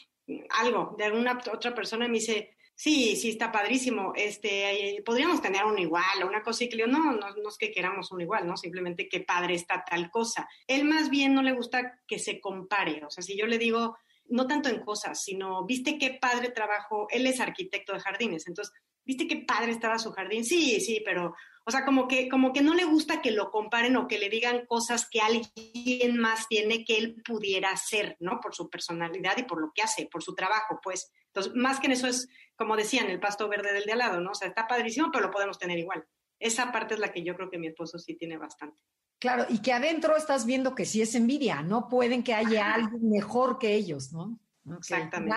algo 0.51 0.95
de 0.97 1.03
alguna 1.03 1.37
otra 1.51 1.75
persona 1.75 2.07
me 2.07 2.19
dice, 2.19 2.55
sí, 2.73 3.17
sí, 3.17 3.31
está 3.31 3.51
padrísimo, 3.51 4.13
este, 4.15 5.03
podríamos 5.05 5.41
tener 5.41 5.65
uno 5.65 5.77
igual 5.79 6.23
o 6.23 6.27
una 6.27 6.41
cosa 6.41 6.63
y 6.63 6.69
que 6.69 6.87
no, 6.87 7.11
no, 7.11 7.35
no 7.35 7.49
es 7.49 7.57
que 7.57 7.73
queramos 7.73 8.09
uno 8.11 8.21
igual, 8.21 8.47
¿no? 8.47 8.55
Simplemente 8.55 9.09
qué 9.09 9.19
padre 9.19 9.55
está 9.55 9.83
tal 9.83 10.09
cosa. 10.09 10.47
Él 10.65 10.85
más 10.85 11.09
bien 11.09 11.33
no 11.33 11.43
le 11.43 11.51
gusta 11.51 11.99
que 12.07 12.19
se 12.19 12.39
compare, 12.39 13.03
o 13.03 13.09
sea, 13.09 13.21
si 13.21 13.37
yo 13.37 13.47
le 13.47 13.57
digo, 13.57 13.97
no 14.29 14.47
tanto 14.47 14.69
en 14.69 14.79
cosas, 14.79 15.21
sino, 15.21 15.65
viste 15.65 15.97
qué 15.97 16.17
padre 16.21 16.51
trabajo, 16.51 17.07
él 17.09 17.27
es 17.27 17.41
arquitecto 17.41 17.91
de 17.91 17.99
jardines, 17.99 18.47
entonces, 18.47 18.73
viste 19.07 19.25
qué 19.25 19.37
padre 19.37 19.71
estaba 19.71 19.97
su 19.97 20.11
jardín, 20.11 20.45
sí, 20.45 20.79
sí, 20.81 21.01
pero 21.03 21.33
o 21.67 21.71
sea, 21.71 21.83
como 21.83 22.07
que, 22.07 22.29
como 22.29 22.53
que 22.53 22.61
no 22.61 22.73
le 22.73 22.85
gusta 22.85 23.21
que 23.21 23.31
lo 23.31 23.51
comparen 23.51 23.97
o 23.97 24.07
que 24.07 24.19
le 24.19 24.29
digan 24.29 24.65
cosas 24.67 25.05
que 25.09 25.19
alguien 25.19 26.17
más 26.17 26.47
tiene 26.47 26.85
que 26.85 26.97
él 26.97 27.21
pudiera 27.25 27.71
hacer, 27.71 28.15
¿no? 28.21 28.39
Por 28.39 28.55
su 28.55 28.69
personalidad 28.69 29.35
y 29.35 29.43
por 29.43 29.59
lo 29.59 29.73
que 29.75 29.81
hace, 29.81 30.07
por 30.09 30.23
su 30.23 30.33
trabajo, 30.33 30.79
pues. 30.81 31.11
Entonces, 31.25 31.51
más 31.55 31.81
que 31.81 31.87
en 31.87 31.91
eso 31.91 32.07
es, 32.07 32.29
como 32.55 32.77
decían, 32.77 33.09
el 33.09 33.19
pasto 33.19 33.49
verde 33.49 33.73
del 33.73 33.83
de 33.83 33.91
al 33.91 33.97
lado, 33.97 34.21
¿no? 34.21 34.31
O 34.31 34.33
sea, 34.33 34.47
está 34.47 34.65
padrísimo, 34.65 35.09
pero 35.11 35.25
lo 35.25 35.31
podemos 35.31 35.59
tener 35.59 35.77
igual. 35.77 36.05
Esa 36.39 36.71
parte 36.71 36.93
es 36.93 37.01
la 37.01 37.11
que 37.11 37.21
yo 37.21 37.35
creo 37.35 37.49
que 37.49 37.57
mi 37.57 37.67
esposo 37.67 37.99
sí 37.99 38.15
tiene 38.15 38.37
bastante. 38.37 38.81
Claro, 39.19 39.45
y 39.49 39.61
que 39.61 39.73
adentro 39.73 40.15
estás 40.15 40.45
viendo 40.45 40.73
que 40.73 40.85
sí 40.85 41.01
es 41.01 41.15
envidia, 41.15 41.63
no 41.63 41.89
pueden 41.89 42.23
que 42.23 42.33
haya 42.33 42.75
alguien 42.75 43.09
mejor 43.09 43.59
que 43.59 43.73
ellos, 43.73 44.13
¿no? 44.13 44.39
Exactamente. 44.77 45.35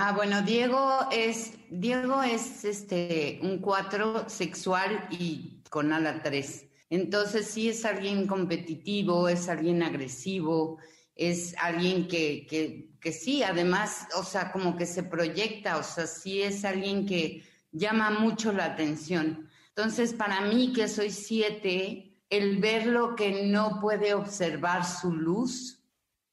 Ah, 0.00 0.12
bueno, 0.12 0.42
Diego 0.42 1.08
es, 1.10 1.54
Diego 1.70 2.22
es 2.22 2.64
este 2.64 3.40
un 3.42 3.58
cuatro 3.58 4.28
sexual 4.28 5.08
y 5.10 5.60
con 5.70 5.92
ala 5.92 6.22
tres. 6.22 6.66
Entonces 6.88 7.48
sí 7.48 7.68
es 7.68 7.84
alguien 7.84 8.28
competitivo, 8.28 9.28
es 9.28 9.48
alguien 9.48 9.82
agresivo, 9.82 10.78
es 11.16 11.56
alguien 11.60 12.06
que, 12.06 12.46
que, 12.46 12.92
que 13.00 13.10
sí, 13.10 13.42
además, 13.42 14.06
o 14.16 14.22
sea, 14.22 14.52
como 14.52 14.76
que 14.76 14.86
se 14.86 15.02
proyecta, 15.02 15.78
o 15.78 15.82
sea, 15.82 16.06
sí 16.06 16.42
es 16.42 16.64
alguien 16.64 17.04
que 17.04 17.42
llama 17.72 18.10
mucho 18.10 18.52
la 18.52 18.66
atención. 18.66 19.50
Entonces, 19.70 20.12
para 20.12 20.42
mí, 20.42 20.72
que 20.72 20.86
soy 20.86 21.10
siete, 21.10 22.22
el 22.30 22.58
ver 22.58 22.86
lo 22.86 23.16
que 23.16 23.46
no 23.46 23.80
puede 23.80 24.14
observar 24.14 24.84
su 24.84 25.12
luz, 25.12 25.82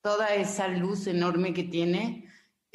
toda 0.02 0.36
esa 0.36 0.68
luz 0.68 1.08
enorme 1.08 1.52
que 1.52 1.64
tiene, 1.64 2.25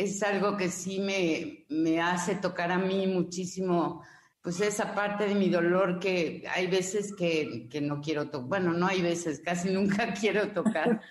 es 0.01 0.23
algo 0.23 0.57
que 0.57 0.71
sí 0.71 0.99
me, 0.99 1.67
me 1.69 2.01
hace 2.01 2.35
tocar 2.35 2.73
a 2.73 2.79
mí 2.79 3.07
muchísimo, 3.07 4.03
pues 4.41 4.61
esa 4.61 4.95
parte 4.95 5.27
de 5.29 5.35
mi 5.35 5.51
dolor 5.51 5.99
que 5.99 6.45
hay 6.55 6.67
veces 6.69 7.15
que, 7.15 7.69
que 7.69 7.83
no 7.83 8.01
quiero 8.01 8.31
tocar, 8.31 8.49
bueno, 8.49 8.73
no 8.73 8.87
hay 8.87 9.03
veces, 9.03 9.41
casi 9.45 9.69
nunca 9.73 10.15
quiero 10.15 10.53
tocar, 10.53 11.03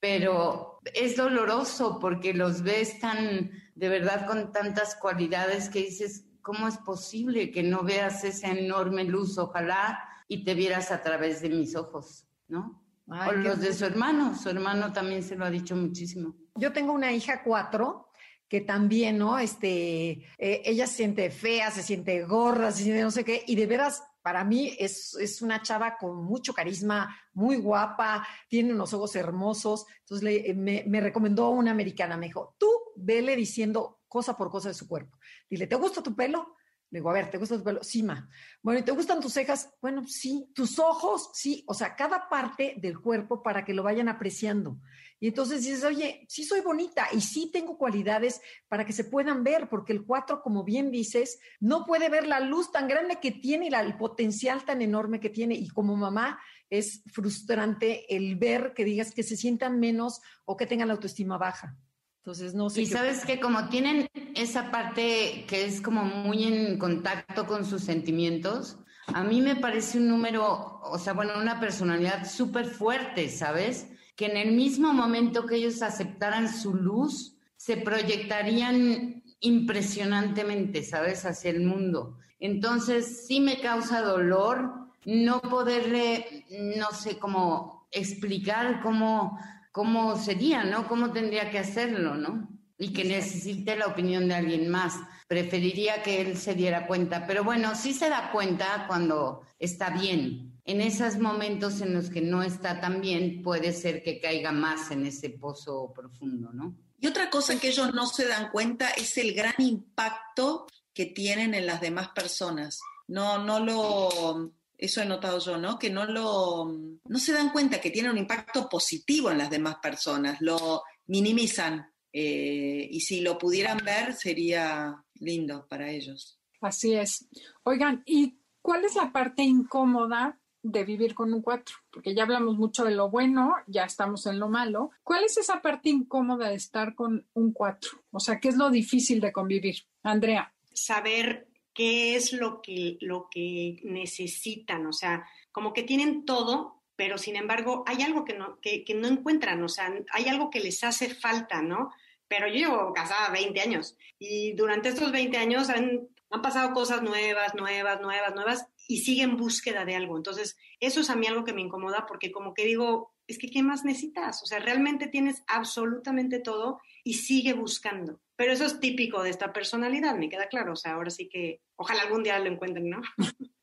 pero 0.00 0.80
es 0.94 1.16
doloroso 1.16 1.98
porque 2.00 2.32
los 2.32 2.62
ves 2.62 2.98
tan, 3.00 3.50
de 3.74 3.88
verdad, 3.88 4.26
con 4.26 4.50
tantas 4.52 4.94
cualidades 4.94 5.68
que 5.68 5.80
dices, 5.80 6.24
¿cómo 6.40 6.68
es 6.68 6.78
posible 6.78 7.50
que 7.50 7.62
no 7.62 7.82
veas 7.82 8.24
esa 8.24 8.48
enorme 8.48 9.04
luz? 9.04 9.36
Ojalá 9.36 10.02
y 10.26 10.44
te 10.44 10.54
vieras 10.54 10.90
a 10.90 11.02
través 11.02 11.42
de 11.42 11.50
mis 11.50 11.76
ojos, 11.76 12.26
¿no? 12.48 12.82
o 13.10 13.32
los 13.32 13.60
de 13.60 13.72
su 13.72 13.86
hermano, 13.86 14.36
su 14.36 14.50
hermano 14.50 14.92
también 14.92 15.22
se 15.22 15.34
lo 15.34 15.44
ha 15.46 15.50
dicho 15.50 15.74
muchísimo. 15.74 16.34
Yo 16.54 16.72
tengo 16.72 16.92
una 16.92 17.10
hija 17.12 17.42
cuatro 17.42 18.07
que 18.48 18.60
también, 18.62 19.18
¿no? 19.18 19.38
Este, 19.38 20.10
eh, 20.38 20.62
ella 20.64 20.86
se 20.86 20.96
siente 20.96 21.30
fea, 21.30 21.70
se 21.70 21.82
siente 21.82 22.24
gorda, 22.24 22.72
se 22.72 22.84
siente 22.84 23.02
no 23.02 23.10
sé 23.10 23.24
qué, 23.24 23.44
y 23.46 23.54
de 23.56 23.66
veras 23.66 24.02
para 24.22 24.44
mí 24.44 24.76
es, 24.78 25.14
es, 25.14 25.40
una 25.40 25.62
chava 25.62 25.96
con 25.96 26.24
mucho 26.24 26.52
carisma, 26.52 27.16
muy 27.32 27.56
guapa, 27.56 28.26
tiene 28.48 28.74
unos 28.74 28.92
ojos 28.92 29.16
hermosos. 29.16 29.86
Entonces 30.00 30.22
le, 30.22 30.54
me, 30.54 30.84
me, 30.86 31.00
recomendó 31.00 31.50
una 31.50 31.70
americana, 31.70 32.16
me 32.16 32.26
dijo, 32.26 32.54
tú 32.58 32.68
vele 32.96 33.36
diciendo 33.36 34.00
cosa 34.06 34.36
por 34.36 34.50
cosa 34.50 34.68
de 34.68 34.74
su 34.74 34.86
cuerpo. 34.86 35.16
Dile, 35.48 35.66
¿te 35.66 35.76
gusta 35.76 36.02
tu 36.02 36.14
pelo? 36.14 36.56
Le 36.90 36.98
digo, 37.00 37.10
a 37.10 37.14
ver, 37.14 37.30
¿te 37.30 37.38
gusta 37.38 37.56
tu 37.58 37.64
pelo? 37.64 37.82
Sí, 37.82 38.02
ma. 38.02 38.28
Bueno, 38.62 38.80
¿y 38.80 38.82
te 38.82 38.92
gustan 38.92 39.20
tus 39.20 39.32
cejas? 39.32 39.74
Bueno, 39.80 40.06
sí. 40.06 40.50
¿Tus 40.54 40.78
ojos? 40.78 41.30
Sí. 41.34 41.64
O 41.66 41.74
sea, 41.74 41.94
cada 41.94 42.28
parte 42.28 42.74
del 42.78 42.98
cuerpo 42.98 43.42
para 43.42 43.64
que 43.64 43.74
lo 43.74 43.82
vayan 43.82 44.08
apreciando. 44.08 44.78
Y 45.20 45.28
entonces 45.28 45.64
dices, 45.64 45.84
oye, 45.84 46.24
sí 46.28 46.44
soy 46.44 46.60
bonita 46.60 47.08
y 47.12 47.20
sí 47.20 47.50
tengo 47.52 47.76
cualidades 47.76 48.40
para 48.68 48.84
que 48.84 48.92
se 48.92 49.04
puedan 49.04 49.42
ver, 49.42 49.68
porque 49.68 49.92
el 49.92 50.04
4, 50.04 50.42
como 50.42 50.62
bien 50.62 50.90
dices, 50.90 51.40
no 51.58 51.84
puede 51.86 52.08
ver 52.08 52.26
la 52.26 52.40
luz 52.40 52.70
tan 52.70 52.86
grande 52.86 53.18
que 53.20 53.32
tiene 53.32 53.66
y 53.66 53.70
la, 53.70 53.80
el 53.80 53.96
potencial 53.96 54.64
tan 54.64 54.80
enorme 54.80 55.18
que 55.18 55.30
tiene. 55.30 55.54
Y 55.54 55.68
como 55.68 55.96
mamá 55.96 56.38
es 56.70 57.02
frustrante 57.12 58.14
el 58.14 58.36
ver 58.36 58.74
que 58.74 58.84
digas 58.84 59.12
que 59.12 59.22
se 59.24 59.36
sientan 59.36 59.80
menos 59.80 60.20
o 60.44 60.56
que 60.56 60.66
tengan 60.66 60.88
la 60.88 60.94
autoestima 60.94 61.36
baja. 61.36 61.76
Entonces, 62.18 62.54
no 62.54 62.70
sé. 62.70 62.82
Y 62.82 62.86
sabes 62.86 63.24
que 63.24 63.40
como 63.40 63.68
tienen 63.68 64.06
esa 64.34 64.70
parte 64.70 65.46
que 65.48 65.64
es 65.64 65.80
como 65.80 66.04
muy 66.04 66.44
en 66.44 66.78
contacto 66.78 67.46
con 67.46 67.64
sus 67.64 67.82
sentimientos, 67.82 68.78
a 69.06 69.24
mí 69.24 69.40
me 69.40 69.56
parece 69.56 69.98
un 69.98 70.08
número, 70.08 70.80
o 70.82 70.98
sea, 70.98 71.14
bueno, 71.14 71.32
una 71.40 71.58
personalidad 71.58 72.28
súper 72.28 72.66
fuerte, 72.66 73.30
¿sabes? 73.30 73.88
Que 74.18 74.26
en 74.26 74.36
el 74.36 74.52
mismo 74.52 74.92
momento 74.92 75.46
que 75.46 75.54
ellos 75.54 75.80
aceptaran 75.80 76.52
su 76.52 76.74
luz, 76.74 77.36
se 77.56 77.78
proyectarían 77.78 79.22
impresionantemente, 79.40 80.82
¿sabes? 80.82 81.24
Hacia 81.24 81.52
el 81.52 81.60
mundo. 81.60 82.18
Entonces, 82.38 83.26
sí 83.26 83.40
me 83.40 83.60
causa 83.60 84.02
dolor 84.02 84.88
no 85.06 85.40
poderle, 85.40 86.44
no 86.76 86.90
sé 86.90 87.18
cómo 87.18 87.88
explicar 87.92 88.82
cómo 88.82 89.38
cómo 89.78 90.16
sería, 90.16 90.64
¿no? 90.64 90.88
¿Cómo 90.88 91.12
tendría 91.12 91.50
que 91.52 91.58
hacerlo, 91.60 92.16
¿no? 92.16 92.48
Y 92.78 92.92
que 92.92 93.04
necesite 93.04 93.76
la 93.76 93.86
opinión 93.86 94.26
de 94.26 94.34
alguien 94.34 94.68
más. 94.68 94.94
Preferiría 95.28 96.02
que 96.02 96.20
él 96.20 96.36
se 96.36 96.56
diera 96.56 96.88
cuenta, 96.88 97.28
pero 97.28 97.44
bueno, 97.44 97.76
sí 97.76 97.92
se 97.92 98.08
da 98.08 98.32
cuenta 98.32 98.86
cuando 98.88 99.42
está 99.60 99.90
bien. 99.90 100.47
En 100.68 100.82
esos 100.82 101.16
momentos 101.16 101.80
en 101.80 101.94
los 101.94 102.10
que 102.10 102.20
no 102.20 102.42
está 102.42 102.78
tan 102.78 103.00
bien, 103.00 103.40
puede 103.42 103.72
ser 103.72 104.02
que 104.02 104.20
caiga 104.20 104.52
más 104.52 104.90
en 104.90 105.06
ese 105.06 105.30
pozo 105.30 105.94
profundo, 105.94 106.50
¿no? 106.52 106.76
Y 107.00 107.06
otra 107.06 107.30
cosa 107.30 107.58
que 107.58 107.68
ellos 107.68 107.94
no 107.94 108.06
se 108.06 108.28
dan 108.28 108.50
cuenta 108.50 108.90
es 108.90 109.16
el 109.16 109.32
gran 109.32 109.54
impacto 109.56 110.66
que 110.92 111.06
tienen 111.06 111.54
en 111.54 111.64
las 111.64 111.80
demás 111.80 112.10
personas. 112.10 112.80
No, 113.06 113.42
no 113.42 113.60
lo, 113.60 114.52
eso 114.76 115.00
he 115.00 115.06
notado 115.06 115.38
yo, 115.38 115.56
¿no? 115.56 115.78
Que 115.78 115.88
no 115.88 116.04
lo, 116.04 116.70
no 117.02 117.18
se 117.18 117.32
dan 117.32 117.48
cuenta 117.48 117.80
que 117.80 117.90
tiene 117.90 118.10
un 118.10 118.18
impacto 118.18 118.68
positivo 118.68 119.30
en 119.30 119.38
las 119.38 119.48
demás 119.48 119.76
personas, 119.82 120.38
lo 120.42 120.82
minimizan. 121.06 121.90
Eh, 122.12 122.88
y 122.90 123.00
si 123.00 123.22
lo 123.22 123.38
pudieran 123.38 123.78
ver, 123.82 124.12
sería 124.12 125.02
lindo 125.14 125.66
para 125.66 125.90
ellos. 125.90 126.38
Así 126.60 126.92
es. 126.92 127.26
Oigan, 127.62 128.02
¿y 128.04 128.38
cuál 128.60 128.84
es 128.84 128.96
la 128.96 129.10
parte 129.12 129.42
incómoda 129.42 130.37
de 130.62 130.84
vivir 130.84 131.14
con 131.14 131.32
un 131.32 131.42
cuatro? 131.42 131.76
Porque 131.90 132.14
ya 132.14 132.24
hablamos 132.24 132.56
mucho 132.56 132.84
de 132.84 132.94
lo 132.94 133.10
bueno, 133.10 133.54
ya 133.66 133.84
estamos 133.84 134.26
en 134.26 134.38
lo 134.38 134.48
malo. 134.48 134.90
¿Cuál 135.02 135.24
es 135.24 135.36
esa 135.38 135.62
parte 135.62 135.88
incómoda 135.88 136.48
de 136.48 136.56
estar 136.56 136.94
con 136.94 137.26
un 137.34 137.52
cuatro? 137.52 138.02
O 138.10 138.20
sea, 138.20 138.40
¿qué 138.40 138.48
es 138.48 138.56
lo 138.56 138.70
difícil 138.70 139.20
de 139.20 139.32
convivir? 139.32 139.76
Andrea. 140.02 140.52
Saber 140.72 141.48
qué 141.78 142.16
es 142.16 142.32
lo 142.32 142.60
que, 142.60 142.98
lo 143.00 143.28
que 143.30 143.80
necesitan, 143.84 144.86
o 144.86 144.92
sea, 144.92 145.24
como 145.52 145.72
que 145.72 145.84
tienen 145.84 146.24
todo, 146.24 146.82
pero 146.96 147.18
sin 147.18 147.36
embargo 147.36 147.84
hay 147.86 148.02
algo 148.02 148.24
que 148.24 148.34
no, 148.34 148.58
que, 148.60 148.84
no 148.96 149.06
encuentran, 149.06 149.62
o 149.62 149.68
sea, 149.68 149.94
hay 150.10 150.24
algo 150.26 150.50
que 150.50 150.58
les 150.58 150.82
hace 150.82 151.14
falta, 151.14 151.62
¿no? 151.62 151.92
Pero 152.26 152.48
yo 152.48 152.54
llevo 152.54 152.92
casada 152.92 153.30
20 153.30 153.60
años 153.60 153.96
y 154.18 154.54
durante 154.54 154.88
estos 154.88 155.12
20 155.12 155.36
años 155.38 155.68
han, 155.68 156.08
han 156.30 156.42
pasado 156.42 156.72
cosas 156.72 157.00
nuevas, 157.02 157.54
nuevas, 157.54 158.00
nuevas, 158.00 158.34
nuevas 158.34 158.66
y 158.88 158.98
sigue 158.98 159.22
en 159.22 159.36
búsqueda 159.36 159.84
de 159.84 159.94
algo. 159.94 160.16
Entonces, 160.16 160.56
eso 160.80 161.00
es 161.00 161.10
a 161.10 161.14
mí 161.14 161.26
algo 161.26 161.44
que 161.44 161.52
me 161.52 161.60
incomoda 161.60 162.06
porque 162.08 162.32
como 162.32 162.54
que 162.54 162.64
digo, 162.64 163.12
es 163.28 163.38
que 163.38 163.50
¿qué 163.50 163.62
más 163.62 163.84
necesitas? 163.84 164.42
O 164.42 164.46
sea, 164.46 164.58
realmente 164.58 165.06
tienes 165.06 165.44
absolutamente 165.46 166.40
todo 166.40 166.80
y 167.04 167.14
sigue 167.14 167.52
buscando. 167.52 168.20
Pero 168.34 168.52
eso 168.52 168.64
es 168.64 168.80
típico 168.80 169.22
de 169.22 169.30
esta 169.30 169.52
personalidad, 169.52 170.16
me 170.16 170.30
queda 170.30 170.48
claro. 170.48 170.72
O 170.72 170.76
sea, 170.76 170.94
ahora 170.94 171.10
sí 171.10 171.28
que 171.28 171.60
ojalá 171.76 172.02
algún 172.02 172.22
día 172.22 172.38
lo 172.38 172.50
encuentren, 172.50 172.88
¿no? 172.88 173.02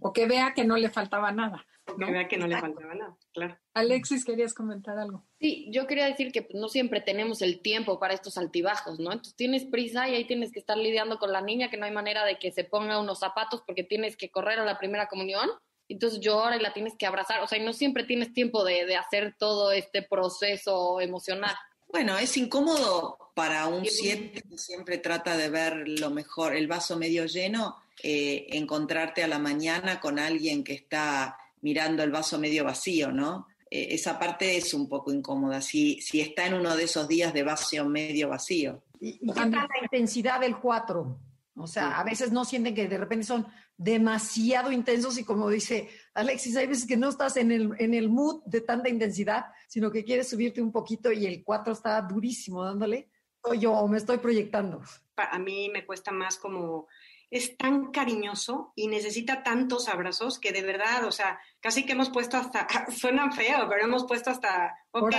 o 0.00 0.12
que 0.12 0.26
vea 0.26 0.52
que 0.54 0.64
no 0.64 0.76
le 0.76 0.90
faltaba 0.90 1.32
nada. 1.32 1.66
O 1.86 1.96
que 1.96 2.10
vea 2.10 2.28
que 2.28 2.36
no 2.36 2.46
le 2.46 2.58
faltaba 2.58 2.94
nada, 2.94 3.16
claro. 3.32 3.58
Alexis, 3.74 4.24
¿querías 4.24 4.54
comentar 4.54 4.98
algo? 4.98 5.24
Sí, 5.40 5.68
yo 5.72 5.86
quería 5.86 6.06
decir 6.06 6.30
que 6.32 6.46
no 6.54 6.68
siempre 6.68 7.00
tenemos 7.00 7.42
el 7.42 7.60
tiempo 7.60 7.98
para 7.98 8.14
estos 8.14 8.38
altibajos, 8.38 8.98
¿no? 8.98 9.12
Entonces 9.12 9.34
tienes 9.34 9.64
prisa 9.64 10.08
y 10.08 10.14
ahí 10.14 10.26
tienes 10.26 10.52
que 10.52 10.60
estar 10.60 10.76
lidiando 10.76 11.18
con 11.18 11.32
la 11.32 11.40
niña, 11.40 11.70
que 11.70 11.76
no 11.76 11.86
hay 11.86 11.92
manera 11.92 12.24
de 12.24 12.38
que 12.38 12.52
se 12.52 12.64
ponga 12.64 13.00
unos 13.00 13.18
zapatos 13.18 13.62
porque 13.66 13.82
tienes 13.82 14.16
que 14.16 14.30
correr 14.30 14.58
a 14.58 14.64
la 14.64 14.78
primera 14.78 15.08
comunión. 15.08 15.48
Entonces 15.88 16.20
llora 16.20 16.56
y 16.56 16.60
la 16.60 16.72
tienes 16.72 16.94
que 16.96 17.06
abrazar. 17.06 17.40
O 17.42 17.48
sea, 17.48 17.58
y 17.58 17.64
no 17.64 17.72
siempre 17.72 18.04
tienes 18.04 18.32
tiempo 18.32 18.64
de, 18.64 18.86
de 18.86 18.96
hacer 18.96 19.34
todo 19.36 19.72
este 19.72 20.02
proceso 20.02 21.00
emocional. 21.00 21.56
Bueno, 21.92 22.16
es 22.18 22.36
incómodo 22.36 23.18
para 23.34 23.66
un 23.66 23.84
7 23.84 24.42
que 24.48 24.58
siempre 24.58 24.98
trata 24.98 25.36
de 25.36 25.48
ver 25.48 25.88
lo 25.88 26.10
mejor, 26.10 26.54
el 26.54 26.68
vaso 26.68 26.96
medio 26.96 27.26
lleno, 27.26 27.76
eh, 28.02 28.46
encontrarte 28.50 29.22
a 29.22 29.28
la 29.28 29.38
mañana 29.38 30.00
con 30.00 30.18
alguien 30.18 30.64
que 30.64 30.74
está 30.74 31.38
mirando 31.62 32.02
el 32.02 32.10
vaso 32.10 32.38
medio 32.38 32.64
vacío, 32.64 33.12
¿no? 33.12 33.46
Eh, 33.70 33.88
esa 33.90 34.18
parte 34.18 34.56
es 34.56 34.74
un 34.74 34.88
poco 34.88 35.12
incómoda, 35.12 35.60
si, 35.60 36.00
si 36.00 36.20
está 36.20 36.46
en 36.46 36.54
uno 36.54 36.76
de 36.76 36.84
esos 36.84 37.06
días 37.06 37.32
de 37.32 37.42
vaso 37.42 37.84
medio 37.84 38.28
vacío. 38.28 38.82
¿Y, 39.00 39.18
qué 39.18 39.32
tal 39.34 39.52
la 39.52 39.82
intensidad 39.82 40.40
del 40.40 40.58
4? 40.58 41.18
O 41.56 41.66
sea, 41.66 41.98
a 41.98 42.04
veces 42.04 42.32
no 42.32 42.44
sienten 42.44 42.74
que 42.74 42.88
de 42.88 42.98
repente 42.98 43.26
son 43.26 43.46
demasiado 43.76 44.72
intensos 44.72 45.18
y 45.18 45.24
como 45.24 45.48
dice 45.48 45.88
Alexis, 46.14 46.56
hay 46.56 46.66
veces 46.66 46.86
que 46.86 46.96
no 46.96 47.08
estás 47.08 47.36
en 47.36 47.50
el, 47.50 47.72
en 47.78 47.94
el 47.94 48.08
mood 48.08 48.42
de 48.44 48.60
tanta 48.60 48.88
intensidad, 48.88 49.46
sino 49.68 49.90
que 49.90 50.04
quieres 50.04 50.28
subirte 50.28 50.60
un 50.62 50.72
poquito 50.72 51.12
y 51.12 51.26
el 51.26 51.42
4 51.44 51.72
está 51.72 52.00
durísimo 52.02 52.64
dándole. 52.64 53.08
O 53.42 53.54
yo, 53.54 53.72
o 53.72 53.88
me 53.88 53.98
estoy 53.98 54.18
proyectando. 54.18 54.82
A 55.16 55.38
mí 55.38 55.70
me 55.70 55.86
cuesta 55.86 56.12
más 56.12 56.36
como 56.36 56.88
es 57.30 57.56
tan 57.56 57.92
cariñoso 57.92 58.72
y 58.74 58.88
necesita 58.88 59.42
tantos 59.42 59.88
abrazos 59.88 60.38
que 60.38 60.52
de 60.52 60.62
verdad, 60.62 61.04
o 61.06 61.12
sea, 61.12 61.40
casi 61.60 61.86
que 61.86 61.92
hemos 61.92 62.10
puesto 62.10 62.36
hasta, 62.36 62.66
suenan 62.96 63.32
feo, 63.32 63.68
pero 63.68 63.84
hemos 63.84 64.04
puesto 64.04 64.30
hasta, 64.30 64.76
ok, 64.90 65.14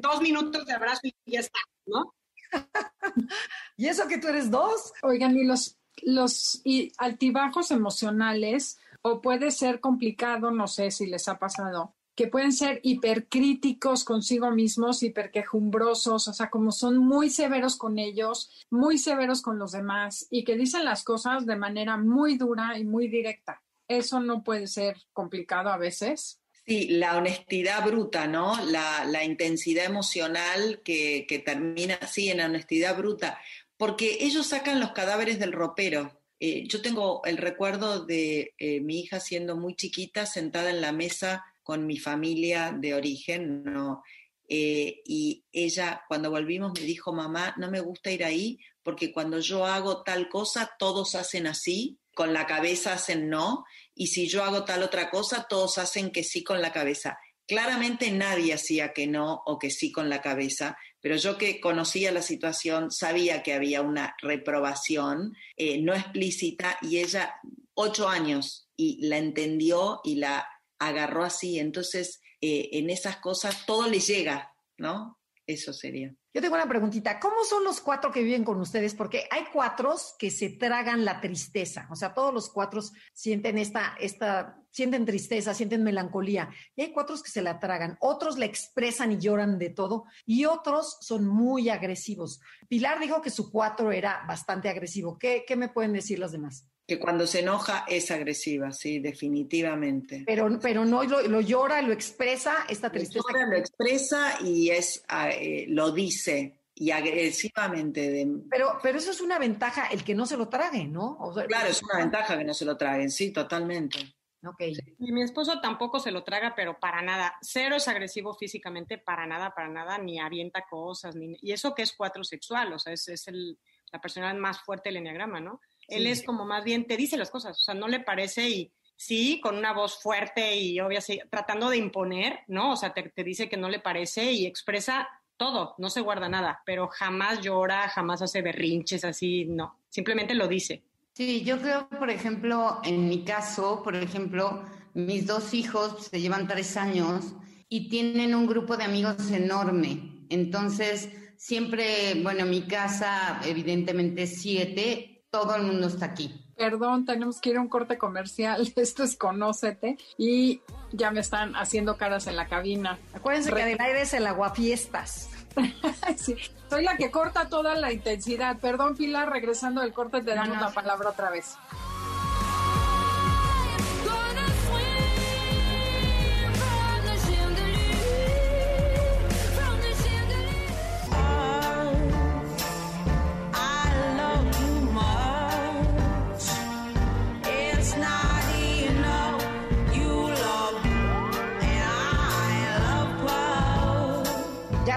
dos 0.00 0.20
minutos 0.20 0.66
de 0.66 0.74
abrazo 0.74 1.00
y 1.02 1.14
ya 1.24 1.40
está, 1.40 1.58
¿no? 1.86 2.14
y 3.76 3.86
eso 3.86 4.06
que 4.06 4.18
tú 4.18 4.28
eres 4.28 4.50
dos. 4.50 4.92
Oigan, 5.02 5.36
y 5.36 5.44
los, 5.44 5.78
los 6.02 6.62
altibajos 6.98 7.70
emocionales, 7.70 8.78
o 9.02 9.20
puede 9.20 9.50
ser 9.50 9.80
complicado, 9.80 10.50
no 10.50 10.66
sé 10.66 10.90
si 10.90 11.06
les 11.06 11.26
ha 11.28 11.38
pasado, 11.38 11.96
que 12.16 12.28
pueden 12.28 12.52
ser 12.52 12.80
hipercríticos 12.82 14.02
consigo 14.02 14.50
mismos, 14.50 15.02
hiperquejumbrosos, 15.02 16.26
o 16.26 16.32
sea, 16.32 16.48
como 16.48 16.72
son 16.72 16.96
muy 16.96 17.28
severos 17.28 17.76
con 17.76 17.98
ellos, 17.98 18.50
muy 18.70 18.96
severos 18.96 19.42
con 19.42 19.58
los 19.58 19.72
demás 19.72 20.26
y 20.30 20.42
que 20.42 20.56
dicen 20.56 20.86
las 20.86 21.04
cosas 21.04 21.44
de 21.44 21.56
manera 21.56 21.98
muy 21.98 22.38
dura 22.38 22.78
y 22.78 22.84
muy 22.84 23.08
directa. 23.08 23.62
Eso 23.86 24.18
no 24.20 24.42
puede 24.42 24.66
ser 24.66 24.96
complicado 25.12 25.68
a 25.68 25.76
veces. 25.76 26.40
Sí, 26.64 26.88
la 26.88 27.18
honestidad 27.18 27.84
bruta, 27.84 28.26
¿no? 28.26 28.64
La, 28.64 29.22
intensidad 29.22 29.84
emocional 29.84 30.80
que, 30.82 31.26
termina 31.44 31.98
así 32.00 32.30
en 32.30 32.38
la 32.38 32.46
honestidad 32.46 32.96
bruta, 32.96 33.38
porque 33.76 34.18
ellos 34.20 34.46
sacan 34.46 34.80
los 34.80 34.92
cadáveres 34.92 35.38
del 35.38 35.52
ropero. 35.52 36.18
Eh, 36.40 36.66
yo 36.66 36.80
tengo 36.80 37.22
el 37.24 37.36
recuerdo 37.36 38.06
de 38.06 38.54
eh, 38.58 38.80
mi 38.80 39.00
hija 39.00 39.20
siendo 39.20 39.56
muy 39.56 39.76
chiquita, 39.76 40.24
sentada 40.24 40.70
en 40.70 40.80
la 40.80 40.92
mesa 40.92 41.44
con 41.66 41.84
mi 41.84 41.98
familia 41.98 42.72
de 42.72 42.94
origen, 42.94 43.64
¿no? 43.64 44.04
Eh, 44.48 45.02
y 45.04 45.44
ella 45.50 46.04
cuando 46.06 46.30
volvimos 46.30 46.72
me 46.78 46.86
dijo, 46.86 47.12
mamá, 47.12 47.56
no 47.58 47.68
me 47.68 47.80
gusta 47.80 48.12
ir 48.12 48.22
ahí 48.22 48.60
porque 48.84 49.12
cuando 49.12 49.40
yo 49.40 49.66
hago 49.66 50.04
tal 50.04 50.28
cosa, 50.28 50.76
todos 50.78 51.16
hacen 51.16 51.48
así, 51.48 51.98
con 52.14 52.32
la 52.32 52.46
cabeza 52.46 52.92
hacen 52.92 53.28
no, 53.28 53.64
y 53.96 54.06
si 54.06 54.28
yo 54.28 54.44
hago 54.44 54.64
tal 54.64 54.84
otra 54.84 55.10
cosa, 55.10 55.48
todos 55.50 55.78
hacen 55.78 56.12
que 56.12 56.22
sí 56.22 56.44
con 56.44 56.62
la 56.62 56.70
cabeza. 56.70 57.18
Claramente 57.48 58.12
nadie 58.12 58.54
hacía 58.54 58.92
que 58.92 59.08
no 59.08 59.42
o 59.44 59.58
que 59.58 59.70
sí 59.70 59.90
con 59.90 60.08
la 60.08 60.22
cabeza, 60.22 60.78
pero 61.00 61.16
yo 61.16 61.36
que 61.36 61.60
conocía 61.60 62.12
la 62.12 62.22
situación 62.22 62.92
sabía 62.92 63.42
que 63.42 63.54
había 63.54 63.82
una 63.82 64.14
reprobación 64.22 65.34
eh, 65.56 65.82
no 65.82 65.92
explícita 65.92 66.78
y 66.80 66.98
ella 66.98 67.34
ocho 67.74 68.08
años 68.08 68.68
y 68.76 69.04
la 69.08 69.18
entendió 69.18 70.00
y 70.04 70.14
la 70.16 70.46
agarró 70.78 71.24
así. 71.24 71.58
Entonces, 71.58 72.20
eh, 72.40 72.70
en 72.72 72.90
esas 72.90 73.16
cosas 73.18 73.66
todo 73.66 73.88
le 73.88 74.00
llega, 74.00 74.54
¿no? 74.78 75.18
Eso 75.46 75.72
sería. 75.72 76.12
Yo 76.34 76.42
tengo 76.42 76.56
una 76.56 76.68
preguntita. 76.68 77.20
¿Cómo 77.20 77.44
son 77.48 77.62
los 77.62 77.80
cuatro 77.80 78.10
que 78.10 78.22
viven 78.22 78.44
con 78.44 78.60
ustedes? 78.60 78.94
Porque 78.94 79.28
hay 79.30 79.44
cuatro 79.52 79.94
que 80.18 80.30
se 80.30 80.50
tragan 80.50 81.04
la 81.04 81.20
tristeza. 81.20 81.86
O 81.90 81.94
sea, 81.94 82.12
todos 82.12 82.34
los 82.34 82.50
cuatro 82.50 82.82
sienten 83.14 83.56
esta, 83.56 83.96
esta, 84.00 84.60
sienten 84.70 85.06
tristeza, 85.06 85.54
sienten 85.54 85.84
melancolía. 85.84 86.50
Y 86.74 86.82
hay 86.82 86.92
cuatro 86.92 87.16
que 87.22 87.30
se 87.30 87.42
la 87.42 87.60
tragan. 87.60 87.96
Otros 88.00 88.38
la 88.38 88.44
expresan 88.44 89.12
y 89.12 89.18
lloran 89.18 89.56
de 89.58 89.70
todo. 89.70 90.04
Y 90.26 90.46
otros 90.46 90.98
son 91.00 91.26
muy 91.26 91.70
agresivos. 91.70 92.40
Pilar 92.68 92.98
dijo 92.98 93.22
que 93.22 93.30
su 93.30 93.50
cuatro 93.50 93.92
era 93.92 94.24
bastante 94.26 94.68
agresivo. 94.68 95.16
¿Qué, 95.18 95.44
qué 95.46 95.54
me 95.54 95.68
pueden 95.68 95.92
decir 95.92 96.18
los 96.18 96.32
demás? 96.32 96.66
Que 96.86 96.98
cuando 97.00 97.26
se 97.26 97.40
enoja 97.40 97.84
es 97.88 98.10
agresiva, 98.10 98.70
sí, 98.70 99.00
definitivamente. 99.00 100.22
Pero, 100.24 100.58
pero 100.60 100.84
no 100.84 101.02
lo, 101.02 101.40
llora, 101.40 101.82
lo 101.82 101.92
expresa, 101.92 102.66
esta 102.68 102.90
tristeza. 102.90 103.24
Lo, 103.28 103.38
llora, 103.38 103.50
lo 103.50 103.56
expresa 103.56 104.38
y 104.44 104.70
es, 104.70 105.04
ah, 105.08 105.30
eh, 105.30 105.66
lo 105.68 105.90
dice 105.90 106.60
y 106.78 106.90
agresivamente. 106.90 108.10
De... 108.10 108.28
Pero, 108.50 108.78
pero 108.82 108.98
eso 108.98 109.10
es 109.10 109.20
una 109.20 109.38
ventaja, 109.38 109.86
el 109.86 110.04
que 110.04 110.14
no 110.14 110.26
se 110.26 110.36
lo 110.36 110.48
trague, 110.48 110.84
¿no? 110.84 111.18
claro, 111.48 111.68
es 111.68 111.82
una 111.82 111.98
ventaja 111.98 112.38
que 112.38 112.44
no 112.44 112.54
se 112.54 112.64
lo 112.64 112.76
traguen, 112.76 113.10
sí, 113.10 113.32
totalmente. 113.32 113.98
Okay. 114.44 114.74
Y 114.98 115.10
mi 115.10 115.22
esposo 115.22 115.60
tampoco 115.60 115.98
se 115.98 116.12
lo 116.12 116.22
traga, 116.22 116.54
pero 116.54 116.78
para 116.78 117.02
nada. 117.02 117.34
Cero 117.40 117.76
es 117.76 117.88
agresivo 117.88 118.34
físicamente, 118.34 118.98
para 118.98 119.26
nada, 119.26 119.52
para 119.54 119.68
nada, 119.68 119.98
ni 119.98 120.20
avienta 120.20 120.64
cosas. 120.70 121.16
Ni... 121.16 121.36
Y 121.40 121.52
eso 121.52 121.74
que 121.74 121.82
es 121.82 121.94
cuatro 121.96 122.22
sexual, 122.22 122.72
o 122.72 122.78
sea, 122.78 122.92
es, 122.92 123.08
es 123.08 123.26
el, 123.26 123.58
la 123.90 124.00
persona 124.00 124.32
más 124.34 124.60
fuerte 124.60 124.90
del 124.90 124.98
enneagrama, 124.98 125.40
¿no? 125.40 125.60
Él 125.88 126.06
es 126.06 126.22
como 126.22 126.44
más 126.44 126.64
bien, 126.64 126.86
te 126.86 126.96
dice 126.96 127.16
las 127.16 127.30
cosas, 127.30 127.58
o 127.58 127.62
sea, 127.62 127.74
no 127.74 127.88
le 127.88 128.00
parece 128.00 128.48
y 128.48 128.72
sí, 128.96 129.40
con 129.42 129.56
una 129.56 129.72
voz 129.72 130.00
fuerte 130.02 130.56
y 130.56 130.80
obviamente 130.80 131.22
tratando 131.30 131.70
de 131.70 131.76
imponer, 131.76 132.40
¿no? 132.48 132.72
O 132.72 132.76
sea, 132.76 132.92
te, 132.92 133.12
dice 133.22 133.48
que 133.48 133.56
no 133.56 133.68
le 133.68 133.78
parece 133.78 134.32
y 134.32 134.46
expresa 134.46 135.08
todo, 135.36 135.74
no 135.78 135.90
se 135.90 136.00
guarda 136.00 136.28
nada, 136.28 136.62
pero 136.64 136.88
jamás 136.88 137.40
llora, 137.42 137.88
jamás 137.90 138.22
hace 138.22 138.40
berrinches 138.40 139.04
así, 139.04 139.44
no, 139.44 139.78
simplemente 139.90 140.34
lo 140.34 140.48
dice. 140.48 140.82
Sí, 141.12 141.44
yo 141.44 141.60
creo, 141.60 141.88
por 141.88 142.10
ejemplo, 142.10 142.80
en 142.84 143.08
mi 143.08 143.24
caso, 143.24 143.82
por 143.82 143.96
ejemplo, 143.96 144.64
mis 144.94 145.26
dos 145.26 145.54
hijos 145.54 146.08
se 146.10 146.20
llevan 146.20 146.48
tres 146.48 146.76
años 146.76 147.34
y 147.68 147.88
tienen 147.88 148.34
un 148.34 148.46
grupo 148.46 148.76
de 148.76 148.84
amigos 148.84 149.30
enorme. 149.30 150.24
Entonces, 150.28 151.10
siempre, 151.36 152.20
bueno, 152.22 152.44
mi 152.44 152.62
casa, 152.62 153.40
evidentemente 153.44 154.26
siete, 154.26 155.15
todo 155.30 155.54
el 155.56 155.62
mundo 155.62 155.86
está 155.86 156.06
aquí. 156.06 156.42
Perdón, 156.56 157.04
tenemos 157.04 157.40
que 157.40 157.50
ir 157.50 157.56
a 157.56 157.60
un 157.60 157.68
corte 157.68 157.98
comercial. 157.98 158.72
Esto 158.76 159.02
es 159.02 159.16
Conócete 159.16 159.98
y 160.16 160.62
ya 160.92 161.10
me 161.10 161.20
están 161.20 161.54
haciendo 161.56 161.96
caras 161.96 162.26
en 162.26 162.36
la 162.36 162.46
cabina. 162.46 162.98
Acuérdense 163.14 163.52
que 163.52 163.64
del 163.64 163.80
aire 163.80 164.02
es 164.02 164.14
el 164.14 164.26
aguafiestas. 164.26 165.30
sí, 166.16 166.36
soy 166.68 166.84
la 166.84 166.96
que 166.96 167.10
corta 167.10 167.48
toda 167.48 167.74
la 167.74 167.92
intensidad. 167.92 168.58
Perdón, 168.58 168.96
Pilar, 168.96 169.30
regresando 169.30 169.80
del 169.80 169.92
corte 169.92 170.22
te 170.22 170.34
damos 170.34 170.60
la 170.60 170.70
palabra 170.70 171.10
otra 171.10 171.30
vez. 171.30 171.56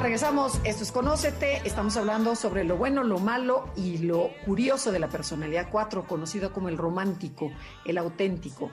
Regresamos. 0.09 0.59
Esto 0.63 0.81
es 0.81 0.91
Conócete. 0.91 1.61
Estamos 1.65 1.95
hablando 1.95 2.35
sobre 2.35 2.63
lo 2.63 2.77
bueno, 2.77 3.03
lo 3.03 3.19
malo 3.19 3.71
y 3.75 3.99
lo 3.99 4.31
curioso 4.43 4.91
de 4.91 4.97
la 4.97 5.07
personalidad 5.07 5.67
4, 5.69 6.07
conocido 6.07 6.51
como 6.51 6.67
el 6.67 6.79
romántico, 6.79 7.51
el 7.85 7.99
auténtico. 7.99 8.71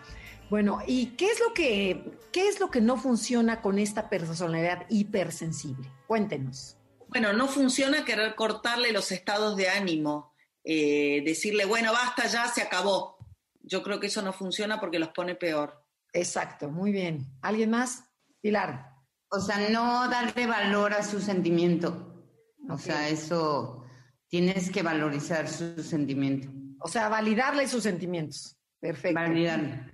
Bueno, 0.48 0.78
¿y 0.86 1.08
qué 1.08 1.26
es 1.26 1.38
lo 1.38 1.52
que, 1.52 2.18
qué 2.32 2.48
es 2.48 2.58
lo 2.58 2.70
que 2.70 2.80
no 2.80 2.96
funciona 2.96 3.60
con 3.60 3.78
esta 3.78 4.08
personalidad 4.08 4.86
hipersensible? 4.88 5.86
Cuéntenos. 6.06 6.78
Bueno, 7.08 7.34
no 7.34 7.48
funciona 7.48 8.06
querer 8.06 8.34
cortarle 8.34 8.90
los 8.92 9.12
estados 9.12 9.58
de 9.58 9.68
ánimo, 9.68 10.32
eh, 10.64 11.20
decirle, 11.22 11.66
bueno, 11.66 11.92
basta, 11.92 12.26
ya 12.28 12.48
se 12.48 12.62
acabó. 12.62 13.18
Yo 13.60 13.82
creo 13.82 14.00
que 14.00 14.06
eso 14.06 14.22
no 14.22 14.32
funciona 14.32 14.80
porque 14.80 14.98
los 14.98 15.10
pone 15.10 15.34
peor. 15.34 15.84
Exacto, 16.14 16.70
muy 16.70 16.92
bien. 16.92 17.26
¿Alguien 17.42 17.68
más? 17.68 18.04
Pilar. 18.40 18.95
O 19.30 19.40
sea, 19.40 19.68
no 19.70 20.08
darle 20.08 20.46
valor 20.46 20.92
a 20.92 21.02
su 21.02 21.20
sentimiento. 21.20 22.24
O 22.68 22.78
sea, 22.78 23.08
eso 23.08 23.84
tienes 24.28 24.70
que 24.70 24.82
valorizar 24.82 25.48
su 25.48 25.82
sentimiento. 25.82 26.48
O 26.80 26.88
sea, 26.88 27.08
validarle 27.08 27.66
sus 27.68 27.82
sentimientos. 27.82 28.56
Perfecto. 28.80 29.20
Validarle. 29.20 29.92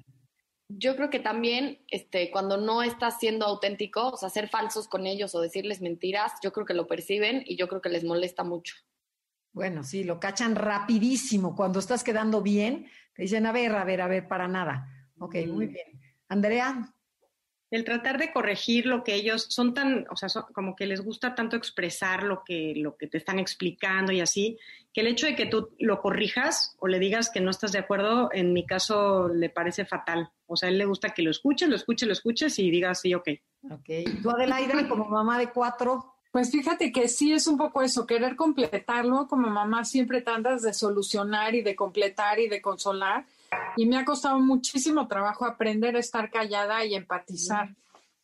Yo 0.68 0.96
creo 0.96 1.10
que 1.10 1.20
también 1.20 1.84
este, 1.88 2.30
cuando 2.30 2.56
no 2.56 2.82
estás 2.82 3.18
siendo 3.18 3.46
auténtico, 3.46 4.08
o 4.08 4.16
sea, 4.16 4.30
ser 4.30 4.48
falsos 4.48 4.88
con 4.88 5.06
ellos 5.06 5.34
o 5.34 5.40
decirles 5.40 5.82
mentiras, 5.82 6.32
yo 6.42 6.52
creo 6.52 6.64
que 6.64 6.74
lo 6.74 6.86
perciben 6.86 7.42
y 7.46 7.56
yo 7.56 7.68
creo 7.68 7.82
que 7.82 7.90
les 7.90 8.04
molesta 8.04 8.42
mucho. 8.42 8.74
Bueno, 9.52 9.84
sí, 9.84 10.02
lo 10.02 10.18
cachan 10.18 10.54
rapidísimo. 10.54 11.54
Cuando 11.54 11.78
estás 11.78 12.02
quedando 12.02 12.40
bien, 12.40 12.86
te 13.14 13.22
dicen, 13.22 13.44
a 13.44 13.52
ver, 13.52 13.74
a 13.74 13.84
ver, 13.84 14.00
a 14.00 14.08
ver, 14.08 14.26
para 14.28 14.48
nada. 14.48 14.88
Ok, 15.18 15.36
muy 15.46 15.66
mm. 15.66 15.72
bien. 15.72 16.00
Andrea 16.28 16.94
el 17.72 17.84
tratar 17.84 18.18
de 18.18 18.30
corregir 18.30 18.84
lo 18.84 19.02
que 19.02 19.14
ellos 19.14 19.46
son 19.48 19.72
tan, 19.72 20.06
o 20.10 20.16
sea, 20.16 20.28
como 20.52 20.76
que 20.76 20.84
les 20.84 21.00
gusta 21.00 21.34
tanto 21.34 21.56
expresar 21.56 22.22
lo 22.22 22.44
que, 22.44 22.74
lo 22.76 22.98
que 22.98 23.06
te 23.06 23.16
están 23.16 23.38
explicando 23.38 24.12
y 24.12 24.20
así, 24.20 24.58
que 24.92 25.00
el 25.00 25.06
hecho 25.06 25.26
de 25.26 25.34
que 25.34 25.46
tú 25.46 25.70
lo 25.78 26.02
corrijas 26.02 26.76
o 26.80 26.86
le 26.86 26.98
digas 26.98 27.30
que 27.30 27.40
no 27.40 27.50
estás 27.50 27.72
de 27.72 27.78
acuerdo, 27.78 28.28
en 28.30 28.52
mi 28.52 28.66
caso 28.66 29.28
le 29.28 29.48
parece 29.48 29.86
fatal. 29.86 30.30
O 30.46 30.54
sea, 30.54 30.68
a 30.68 30.72
él 30.72 30.76
le 30.76 30.84
gusta 30.84 31.14
que 31.14 31.22
lo 31.22 31.30
escuches, 31.30 31.66
lo 31.66 31.76
escuches, 31.76 32.06
lo 32.06 32.12
escuches 32.12 32.58
y 32.58 32.70
digas 32.70 33.00
sí, 33.00 33.14
ok. 33.14 33.28
Ok. 33.70 33.88
¿Tú, 34.22 34.30
Adelaida, 34.30 34.86
como 34.86 35.06
mamá 35.06 35.38
de 35.38 35.48
cuatro? 35.48 36.12
Pues 36.30 36.50
fíjate 36.50 36.92
que 36.92 37.08
sí 37.08 37.32
es 37.32 37.46
un 37.46 37.56
poco 37.56 37.80
eso, 37.80 38.06
querer 38.06 38.36
completarlo, 38.36 39.26
como 39.28 39.48
mamá 39.48 39.86
siempre 39.86 40.20
tratas 40.20 40.60
de 40.60 40.74
solucionar 40.74 41.54
y 41.54 41.62
de 41.62 41.74
completar 41.74 42.38
y 42.38 42.48
de 42.48 42.60
consolar 42.60 43.24
y 43.76 43.86
me 43.86 43.98
ha 43.98 44.04
costado 44.04 44.38
muchísimo 44.40 45.08
trabajo 45.08 45.44
aprender 45.44 45.96
a 45.96 46.00
estar 46.00 46.30
callada 46.30 46.84
y 46.84 46.94
empatizar, 46.94 47.74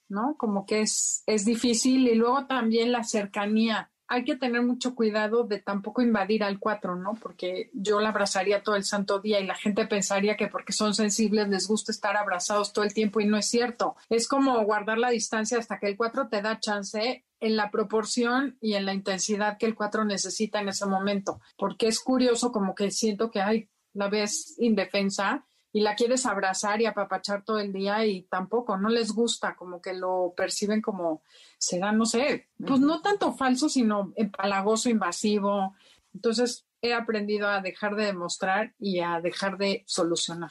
¿no? 0.08 0.36
Como 0.36 0.66
que 0.66 0.82
es, 0.82 1.22
es 1.26 1.44
difícil 1.44 2.08
y 2.08 2.14
luego 2.14 2.46
también 2.46 2.92
la 2.92 3.04
cercanía. 3.04 3.90
Hay 4.10 4.24
que 4.24 4.36
tener 4.36 4.62
mucho 4.62 4.94
cuidado 4.94 5.44
de 5.44 5.58
tampoco 5.58 6.00
invadir 6.00 6.42
al 6.42 6.58
cuatro, 6.58 6.96
¿no? 6.96 7.12
Porque 7.14 7.70
yo 7.74 8.00
la 8.00 8.08
abrazaría 8.08 8.62
todo 8.62 8.74
el 8.74 8.84
santo 8.84 9.20
día 9.20 9.38
y 9.38 9.46
la 9.46 9.54
gente 9.54 9.86
pensaría 9.86 10.36
que 10.36 10.46
porque 10.46 10.72
son 10.72 10.94
sensibles 10.94 11.48
les 11.48 11.68
gusta 11.68 11.92
estar 11.92 12.16
abrazados 12.16 12.72
todo 12.72 12.86
el 12.86 12.94
tiempo 12.94 13.20
y 13.20 13.26
no 13.26 13.36
es 13.36 13.50
cierto. 13.50 13.96
Es 14.08 14.26
como 14.26 14.64
guardar 14.64 14.96
la 14.96 15.10
distancia 15.10 15.58
hasta 15.58 15.78
que 15.78 15.88
el 15.88 15.96
cuatro 15.98 16.28
te 16.28 16.40
da 16.40 16.58
chance 16.58 17.26
en 17.40 17.56
la 17.56 17.70
proporción 17.70 18.56
y 18.62 18.74
en 18.74 18.86
la 18.86 18.94
intensidad 18.94 19.58
que 19.58 19.66
el 19.66 19.74
cuatro 19.74 20.06
necesita 20.06 20.60
en 20.60 20.70
ese 20.70 20.86
momento. 20.86 21.40
Porque 21.58 21.86
es 21.86 22.00
curioso 22.00 22.50
como 22.50 22.74
que 22.74 22.90
siento 22.90 23.30
que 23.30 23.42
hay 23.42 23.68
la 23.94 24.08
ves 24.08 24.56
indefensa 24.58 25.44
y 25.72 25.80
la 25.80 25.94
quieres 25.94 26.24
abrazar 26.26 26.80
y 26.80 26.86
apapachar 26.86 27.44
todo 27.44 27.58
el 27.58 27.72
día 27.72 28.04
y 28.06 28.22
tampoco, 28.22 28.76
no 28.76 28.88
les 28.88 29.12
gusta, 29.12 29.54
como 29.54 29.82
que 29.82 29.92
lo 29.92 30.32
perciben 30.36 30.80
como, 30.80 31.22
será, 31.58 31.92
no 31.92 32.06
sé, 32.06 32.48
pues 32.66 32.80
no 32.80 33.02
tanto 33.02 33.34
falso, 33.34 33.68
sino 33.68 34.12
empalagoso, 34.16 34.88
invasivo. 34.88 35.74
Entonces 36.14 36.66
he 36.80 36.94
aprendido 36.94 37.48
a 37.48 37.60
dejar 37.60 37.96
de 37.96 38.06
demostrar 38.06 38.74
y 38.78 39.00
a 39.00 39.20
dejar 39.20 39.58
de 39.58 39.84
solucionar. 39.86 40.50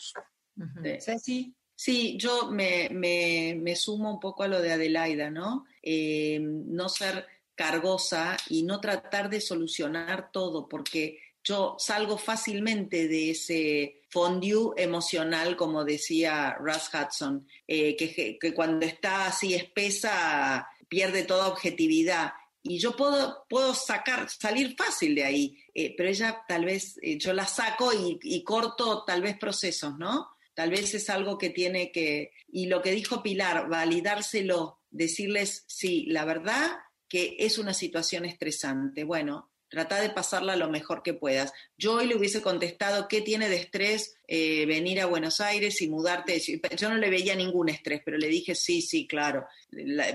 sí, 1.20 1.55
sí, 1.76 2.18
yo 2.18 2.51
me, 2.51 2.89
me, 2.91 3.76
sumo 3.76 4.14
un 4.14 4.20
poco 4.20 4.43
a 4.43 4.47
lo 4.47 4.61
de 4.61 4.72
Adelaida, 4.72 5.32
¿no? 5.32 5.66
Eh, 5.82 6.39
no 6.39 6.89
ser 6.89 7.26
cargosa 7.55 8.38
y 8.49 8.64
no 8.64 8.80
tratar 8.80 9.30
de 9.30 9.41
solucionar 9.41 10.32
todo, 10.32 10.70
porque 10.70 11.20
yo 11.48 11.76
salgo 11.80 12.18
fácilmente 12.18 13.08
de 13.08 13.32
ese 13.32 14.02
fondue 14.10 14.74
emocional, 14.76 15.56
como 15.56 15.86
decía 15.86 16.58
Russ 16.60 16.89
Hudson, 16.93 17.48
eh, 17.66 17.95
que, 17.95 18.54
cuando 18.54 18.86
está 18.86 19.28
así 19.28 19.54
espesa 19.54 20.68
pierde 20.89 21.24
toda 21.24 21.48
objetividad. 21.48 22.34
Y 22.64 22.80
yo 22.80 22.98
puedo, 22.98 23.45
puedo 23.50 23.74
sacar, 23.74 24.30
salir 24.30 24.76
fácil 24.76 25.16
de 25.16 25.24
ahí, 25.24 25.58
eh, 25.74 25.93
pero 25.95 26.10
ella 26.10 26.43
tal 26.48 26.66
vez, 26.66 27.00
eh, 27.02 27.18
yo 27.18 27.32
la 27.34 27.45
saco 27.45 27.91
y, 27.93 28.43
corto 28.43 29.06
tal 29.06 29.22
vez 29.22 29.38
procesos, 29.38 29.98
¿no? 29.98 30.30
Tal 30.54 30.72
vez 30.72 30.93
es 30.95 31.10
algo 31.10 31.38
que 31.38 31.52
tiene 31.52 31.91
que, 31.91 32.32
y 32.52 32.66
lo 32.66 32.82
que 32.82 32.91
dijo 32.91 33.24
Pilar, 33.24 33.70
validárselo, 33.70 34.82
decirles, 34.89 35.64
sí, 35.68 36.08
la 36.08 36.26
verdad 36.26 36.80
que 37.08 37.38
es 37.39 37.58
una 37.58 37.74
situación 37.74 38.26
estresante. 38.26 39.06
Bueno, 39.06 39.50
trata 39.70 40.01
de 40.01 40.09
pasarla 40.09 40.55
lo 40.55 40.70
mejor 40.70 41.03
que 41.03 41.13
puedas. 41.13 41.53
Yo 41.78 41.95
hoy 41.95 42.07
le 42.07 42.15
hubiese 42.15 42.41
contestado, 42.41 43.07
¿qué 43.07 43.22
tiene 43.22 43.49
de 43.49 43.57
estrés 43.57 44.15
eh, 44.28 44.65
venir 44.65 45.01
a 45.01 45.05
Buenos 45.05 45.41
Aires 45.41 45.82
y 45.82 45.89
mudarte? 45.89 46.39
Yo 46.76 46.89
no 46.89 46.97
le 46.97 47.09
veía 47.09 47.36
ningún 47.36 47.70
estrés, 47.70 48.01
pero 48.03 48.18
le 48.18 48.28
dije, 48.28 48.55
sí, 48.55 48.82
sí, 48.82 49.07
claro, 49.07 49.45